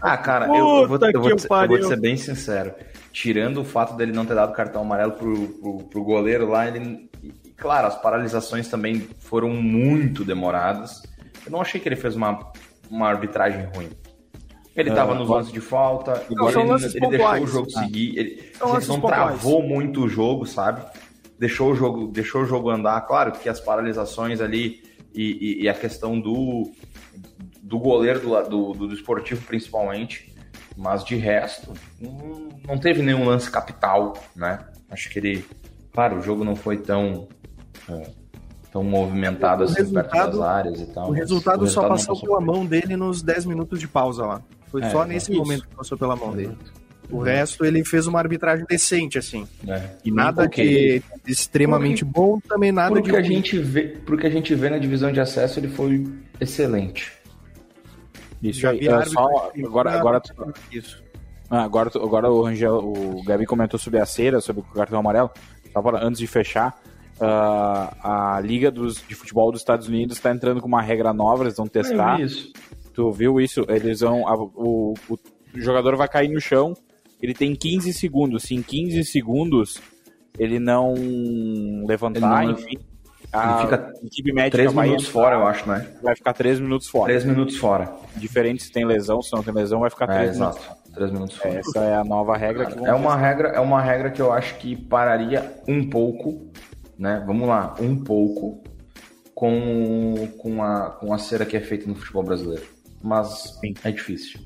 Ah, 0.00 0.16
cara, 0.18 0.46
eu, 0.46 0.54
eu, 0.54 0.64
vou, 0.64 0.82
eu, 0.82 0.88
vou 0.88 0.98
te, 0.98 1.14
eu, 1.14 1.20
vou, 1.22 1.78
te, 1.78 1.86
ser 1.86 2.00
bem 2.00 2.16
sincero. 2.16 2.72
Tirando 3.12 3.60
o 3.60 3.64
fato 3.64 3.94
dele 3.94 4.12
não 4.12 4.26
ter 4.26 4.34
dado 4.34 4.52
cartão 4.52 4.82
amarelo 4.82 5.12
pro, 5.12 5.48
pro, 5.48 5.78
pro 5.84 6.04
goleiro 6.04 6.48
lá, 6.48 6.66
ele 6.66 7.08
claro, 7.56 7.86
as 7.86 8.00
paralisações 8.00 8.68
também 8.68 9.08
foram 9.20 9.50
muito 9.50 10.24
demoradas. 10.24 11.02
Eu 11.44 11.52
não 11.52 11.60
achei 11.60 11.80
que 11.80 11.88
ele 11.88 11.96
fez 11.96 12.16
uma, 12.16 12.52
uma 12.90 13.08
arbitragem 13.08 13.66
ruim. 13.74 13.90
Ele 14.76 14.90
estava 14.90 15.12
uh, 15.12 15.14
nos 15.14 15.28
lances 15.28 15.52
de 15.52 15.60
falta, 15.60 16.26
não, 16.30 16.48
ele, 16.48 16.58
ele 16.58 17.08
deixou 17.08 17.42
o 17.42 17.46
jogo 17.46 17.68
ah. 17.76 17.80
seguir, 17.80 18.18
ele, 18.18 18.30
ele 18.40 18.86
não 18.88 19.00
travou 19.00 19.62
muito 19.62 20.04
o 20.04 20.08
jogo, 20.08 20.44
sabe? 20.46 20.84
Deixou 21.38 21.70
o 21.70 21.76
jogo, 21.76 22.08
deixou 22.08 22.42
o 22.42 22.44
jogo 22.44 22.70
andar. 22.70 23.00
Claro 23.02 23.32
que 23.32 23.48
as 23.48 23.60
paralisações 23.60 24.40
ali 24.40 24.82
e, 25.14 25.60
e, 25.60 25.62
e 25.62 25.68
a 25.68 25.74
questão 25.74 26.18
do, 26.18 26.72
do 27.74 27.78
goleiro 27.80 28.20
do, 28.20 28.42
do, 28.42 28.72
do, 28.72 28.88
do 28.88 28.94
esportivo 28.94 29.44
principalmente, 29.44 30.32
mas 30.76 31.04
de 31.04 31.16
resto 31.16 31.72
não, 32.00 32.48
não 32.68 32.78
teve 32.78 33.02
nenhum 33.02 33.24
lance 33.24 33.50
capital, 33.50 34.14
né? 34.34 34.60
Acho 34.88 35.10
que 35.10 35.18
ele, 35.18 35.44
claro, 35.92 36.18
o 36.18 36.22
jogo 36.22 36.44
não 36.44 36.54
foi 36.54 36.76
tão 36.76 37.26
é. 37.90 38.06
tão 38.70 38.84
movimentado 38.84 39.64
o 39.64 39.66
assim 39.66 39.92
perto 39.92 40.12
das 40.12 40.40
áreas 40.40 40.80
e 40.80 40.86
tal. 40.86 41.08
O 41.08 41.12
resultado, 41.12 41.62
o 41.62 41.64
resultado 41.64 41.66
só 41.66 41.88
passou, 41.88 42.14
passou 42.14 42.28
pela 42.28 42.40
mão 42.40 42.64
dele 42.64 42.96
nos 42.96 43.22
10 43.22 43.44
minutos 43.46 43.80
de 43.80 43.88
pausa 43.88 44.24
lá. 44.24 44.42
Foi 44.68 44.80
é, 44.80 44.90
só 44.90 45.04
nesse 45.04 45.32
isso. 45.32 45.40
momento 45.40 45.66
que 45.66 45.74
passou 45.74 45.98
pela 45.98 46.14
mão 46.14 46.32
dele. 46.32 46.56
O 47.10 47.18
resto 47.18 47.64
ele 47.64 47.84
fez 47.84 48.06
uma 48.06 48.20
arbitragem 48.20 48.64
decente, 48.68 49.18
assim. 49.18 49.46
É. 49.66 49.82
E 50.04 50.12
nada 50.12 50.46
de 50.46 51.02
extremamente 51.26 52.04
porque, 52.04 52.20
bom, 52.20 52.40
também 52.40 52.70
nada 52.70 53.02
de. 53.02 53.10
Que 53.10 53.16
a 53.16 53.22
gente 53.22 53.58
vê, 53.58 53.82
pro 53.82 54.16
que 54.16 54.26
a 54.26 54.30
gente 54.30 54.54
vê 54.54 54.70
na 54.70 54.78
divisão 54.78 55.12
de 55.12 55.20
acesso, 55.20 55.58
ele 55.58 55.68
foi 55.68 56.06
excelente. 56.40 57.23
Isso 58.44 58.60
Já 58.60 58.70
aí, 58.70 58.86
é 58.86 59.04
só, 59.06 59.50
agora, 59.64 59.92
agora, 59.92 60.22
isso. 60.70 61.02
Ah, 61.50 61.62
agora, 61.62 61.90
agora 61.94 62.30
o 62.30 62.42
Rangel, 62.42 62.76
o 62.76 63.22
Gabi 63.24 63.46
comentou 63.46 63.78
sobre 63.78 64.00
a 64.00 64.06
cera, 64.06 64.40
sobre 64.40 64.62
o 64.62 64.64
cartão 64.74 64.98
amarelo. 64.98 65.30
Só 65.72 65.82
para, 65.82 66.04
antes 66.04 66.18
de 66.18 66.26
fechar, 66.26 66.78
Uh, 67.14 67.94
a 68.02 68.40
Liga 68.42 68.72
dos, 68.72 68.96
de 69.06 69.14
Futebol 69.14 69.52
dos 69.52 69.60
Estados 69.60 69.86
Unidos 69.86 70.16
está 70.16 70.32
entrando 70.32 70.60
com 70.60 70.66
uma 70.66 70.82
regra 70.82 71.12
nova, 71.12 71.44
eles 71.44 71.56
vão 71.56 71.68
testar. 71.68 72.20
É 72.20 72.24
isso. 72.24 72.52
Tu 72.92 73.12
viu 73.12 73.40
isso? 73.40 73.64
Eles 73.68 74.00
vão. 74.00 74.26
A, 74.26 74.34
o, 74.34 74.94
o, 75.08 75.18
jogador 75.54 75.96
vai 75.96 76.08
cair 76.08 76.28
no 76.28 76.40
chão, 76.40 76.74
ele 77.22 77.32
tem 77.32 77.54
15 77.54 77.92
segundos. 77.92 78.42
Se 78.42 78.54
em 78.54 78.62
15 78.62 79.04
segundos 79.04 79.80
ele 80.36 80.58
não 80.58 80.94
levantar, 81.86 82.46
não... 82.46 82.52
enfim. 82.52 82.78
A 83.34 83.62
fica 83.62 83.92
equipe 84.02 84.32
médica 84.32 84.58
3 84.58 84.72
minutos 84.72 85.08
entrar, 85.08 85.12
fora, 85.12 85.36
eu 85.36 85.46
acho, 85.46 85.68
né? 85.68 85.86
Vai 86.02 86.14
ficar 86.16 86.32
3 86.32 86.60
minutos 86.60 86.88
fora. 86.88 87.06
3 87.06 87.24
minutos 87.24 87.56
fora. 87.56 87.92
Diferente 88.16 88.62
se 88.62 88.72
tem 88.72 88.84
lesão, 88.84 89.20
se 89.20 89.32
não 89.32 89.42
tem 89.42 89.52
lesão, 89.52 89.80
vai 89.80 89.90
ficar 89.90 90.06
3 90.06 90.20
é, 90.20 90.32
minutos. 90.32 90.62
Exato. 90.62 90.94
3 90.94 91.10
minutos 91.10 91.36
fora. 91.36 91.54
Essa 91.58 91.80
é 91.80 91.94
a 91.96 92.04
nova 92.04 92.36
regra 92.36 92.66
que 92.66 92.86
é 92.86 92.92
uma 92.92 93.16
regra 93.16 93.48
É 93.48 93.60
uma 93.60 93.82
regra 93.82 94.10
que 94.10 94.22
eu 94.22 94.32
acho 94.32 94.56
que 94.56 94.76
pararia 94.76 95.52
um 95.66 95.88
pouco 95.88 96.52
né? 96.98 97.22
Vamos 97.26 97.48
lá, 97.48 97.74
um 97.80 98.02
pouco 98.02 98.62
com, 99.34 100.28
com, 100.38 100.62
a, 100.62 100.90
com 100.90 101.12
a 101.12 101.18
cera 101.18 101.44
que 101.44 101.56
é 101.56 101.60
feita 101.60 101.86
no 101.86 101.94
futebol 101.94 102.22
brasileiro. 102.22 102.64
Mas 103.02 103.58
Sim. 103.60 103.74
é 103.84 103.90
difícil. 103.90 104.40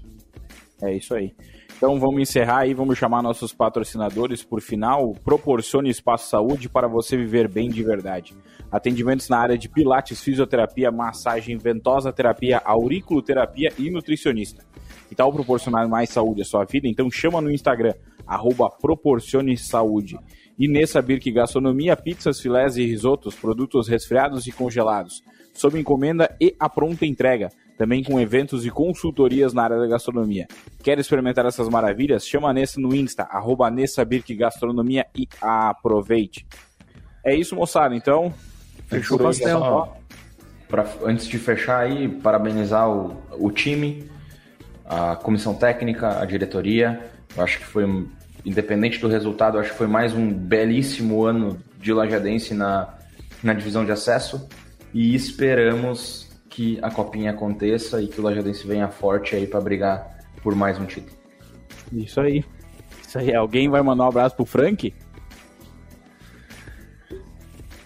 É 0.82 0.95
isso 0.95 1.14
aí. 1.14 1.34
Então 1.78 1.96
vamos 2.00 2.20
encerrar 2.20 2.62
aí, 2.62 2.74
vamos 2.74 2.98
chamar 2.98 3.22
nossos 3.22 3.52
patrocinadores 3.52 4.42
por 4.42 4.60
final. 4.60 5.14
Proporcione 5.22 5.88
espaço 5.88 6.28
saúde 6.28 6.68
para 6.68 6.88
você 6.88 7.16
viver 7.16 7.46
bem 7.46 7.68
de 7.68 7.84
verdade. 7.84 8.34
Atendimentos 8.68 9.28
na 9.28 9.38
área 9.38 9.56
de 9.56 9.68
pilates, 9.68 10.20
fisioterapia, 10.20 10.90
massagem, 10.90 11.56
ventosa 11.56 12.12
terapia, 12.12 12.60
auriculoterapia 12.64 13.72
e 13.78 13.92
nutricionista. 13.92 14.66
E 15.08 15.14
tal 15.14 15.32
proporcionar 15.32 15.88
mais 15.88 16.10
saúde 16.10 16.42
à 16.42 16.44
sua 16.44 16.64
vida? 16.64 16.88
Então 16.88 17.08
chama 17.08 17.40
no 17.40 17.48
Instagram, 17.48 17.94
arroba 18.26 18.68
Proporcione 18.68 19.56
Saúde. 19.56 20.18
E 20.58 20.66
nessa 20.66 21.00
Birk 21.00 21.30
Gastronomia, 21.30 21.96
pizzas, 21.96 22.40
filés 22.40 22.76
e 22.76 22.84
risotos, 22.84 23.36
produtos 23.36 23.86
resfriados 23.86 24.48
e 24.48 24.50
congelados, 24.50 25.22
sob 25.59 25.78
encomenda 25.78 26.34
e 26.40 26.54
a 26.59 26.68
pronta 26.68 27.04
entrega, 27.04 27.50
também 27.76 28.02
com 28.02 28.20
eventos 28.20 28.64
e 28.64 28.70
consultorias 28.70 29.52
na 29.52 29.64
área 29.64 29.76
da 29.76 29.88
gastronomia. 29.88 30.46
Quer 30.82 30.98
experimentar 31.00 31.44
essas 31.46 31.68
maravilhas? 31.68 32.26
Chama 32.26 32.50
a 32.50 32.52
Nessa 32.52 32.80
no 32.80 32.94
Insta, 32.94 33.24
arroba 33.24 33.68
Nessa 33.68 34.04
Birk 34.04 34.32
Gastronomia 34.36 35.04
e 35.16 35.28
aproveite. 35.40 36.46
É 37.24 37.34
isso, 37.34 37.56
moçada, 37.56 37.94
então. 37.94 38.32
Fechou 38.86 39.18
o 39.18 39.22
pastel. 39.22 39.96
Pra, 40.68 40.86
antes 41.04 41.26
de 41.26 41.38
fechar 41.38 41.80
aí, 41.80 42.09
parabenizar 42.09 42.88
o, 42.88 43.16
o 43.32 43.50
time, 43.50 44.09
a 44.84 45.16
comissão 45.16 45.54
técnica, 45.54 46.20
a 46.20 46.24
diretoria. 46.24 47.11
Eu 47.36 47.42
acho 47.42 47.59
que 47.59 47.64
foi 47.64 47.84
independente 48.44 49.00
do 49.00 49.09
resultado, 49.09 49.59
acho 49.59 49.72
que 49.72 49.76
foi 49.76 49.88
mais 49.88 50.14
um 50.14 50.32
belíssimo 50.32 51.24
ano 51.24 51.59
de 51.80 51.92
Lajadense 51.92 52.54
na, 52.54 52.94
na 53.42 53.52
divisão 53.52 53.84
de 53.84 53.90
acesso 53.90 54.48
e 54.93 55.14
esperamos 55.14 56.28
que 56.49 56.78
a 56.82 56.91
copinha 56.91 57.30
aconteça 57.30 58.03
e 58.03 58.09
que 58.09 58.20
o 58.20 58.24
Lajadense 58.24 58.66
venha 58.66 58.89
forte 58.89 59.36
aí 59.36 59.47
para 59.47 59.61
brigar 59.61 60.18
por 60.43 60.55
mais 60.55 60.78
um 60.78 60.86
título. 60.86 61.16
Isso 61.93 62.20
aí. 62.20 62.45
Isso 63.07 63.18
aí. 63.18 63.34
Alguém 63.34 63.68
vai 63.68 63.82
mandar 63.82 64.05
um 64.05 64.09
abraço 64.09 64.36
pro 64.36 64.45
Frank? 64.45 64.95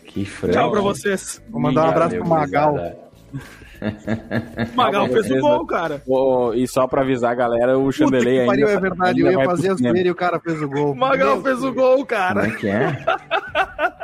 Que 0.06 0.24
Frank. 0.24 0.54
Tchau 0.54 0.70
pra 0.70 0.80
vocês. 0.80 1.42
Vou 1.48 1.60
mandar 1.60 1.86
um 1.86 1.88
abraço 1.90 2.16
pro 2.16 2.28
Magal. 2.28 2.76
Magal 4.74 5.08
fez 5.08 5.30
o 5.30 5.40
gol, 5.40 5.66
cara. 5.66 6.02
Oh, 6.06 6.52
e 6.54 6.68
só 6.68 6.86
pra 6.86 7.02
avisar 7.02 7.32
a 7.32 7.34
galera, 7.34 7.78
o 7.78 7.90
Chandelei 7.90 8.40
ainda. 8.40 8.52
Pariu, 8.52 8.68
é 8.68 8.78
verdade, 8.78 9.20
eu 9.20 9.32
ia 9.32 9.44
fazer 9.44 9.72
as 9.72 9.80
dele 9.80 10.08
e 10.08 10.10
o 10.10 10.14
cara 10.14 10.38
fez 10.38 10.60
o 10.62 10.68
gol. 10.68 10.94
Magal 10.94 11.36
Meu 11.36 11.42
fez 11.42 11.60
Deus. 11.60 11.70
o 11.70 11.74
gol, 11.74 12.06
cara. 12.06 12.42
Como 12.42 12.54
é 12.54 12.56
que 12.58 12.68
é? 12.68 13.04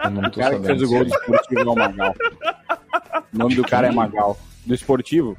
Eu 0.04 0.10
não 0.10 0.22
tô 0.30 0.40
o 0.40 0.42
cara 0.42 0.58
que 0.58 0.66
fez 0.66 0.82
o 0.82 0.88
gol 0.88 1.04
do 1.04 1.10
esportivo 1.10 1.60
é 1.60 1.64
o 1.64 1.74
Magal. 1.74 2.14
O 3.32 3.38
nome 3.38 3.54
do 3.54 3.62
cara 3.62 3.88
é 3.88 3.92
Magal. 3.92 4.36
Do 4.64 4.74
esportivo? 4.74 5.36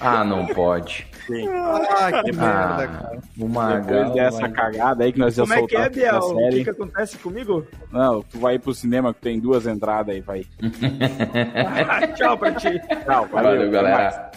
Ah, 0.00 0.24
não 0.24 0.46
pode. 0.46 1.06
Sim. 1.26 1.46
Ah, 1.48 2.22
que 2.22 2.32
merda, 2.32 2.88
cara. 2.88 3.18
O 3.38 3.48
Magal, 3.48 3.82
Depois 3.82 4.14
dessa 4.14 4.40
vai... 4.40 4.50
cagada 4.50 5.04
aí 5.04 5.12
que 5.12 5.18
nós 5.18 5.34
já 5.34 5.42
Como 5.42 5.54
é 5.54 5.66
que 5.66 5.76
é, 5.76 5.88
Biel? 5.90 6.18
O 6.18 6.50
que, 6.50 6.64
que 6.64 6.70
acontece 6.70 7.18
comigo? 7.18 7.66
Não, 7.92 8.22
tu 8.22 8.38
vai 8.38 8.54
ir 8.54 8.58
pro 8.58 8.72
cinema 8.74 9.12
que 9.12 9.20
tem 9.20 9.38
duas 9.38 9.66
entradas 9.66 10.14
aí, 10.14 10.20
vai. 10.20 10.46
Tchau 12.16 12.38
pra 12.38 12.52
ti. 12.52 12.80
Tchau, 13.04 13.26
valeu, 13.26 13.56
valeu 13.56 13.70
galera. 13.70 14.30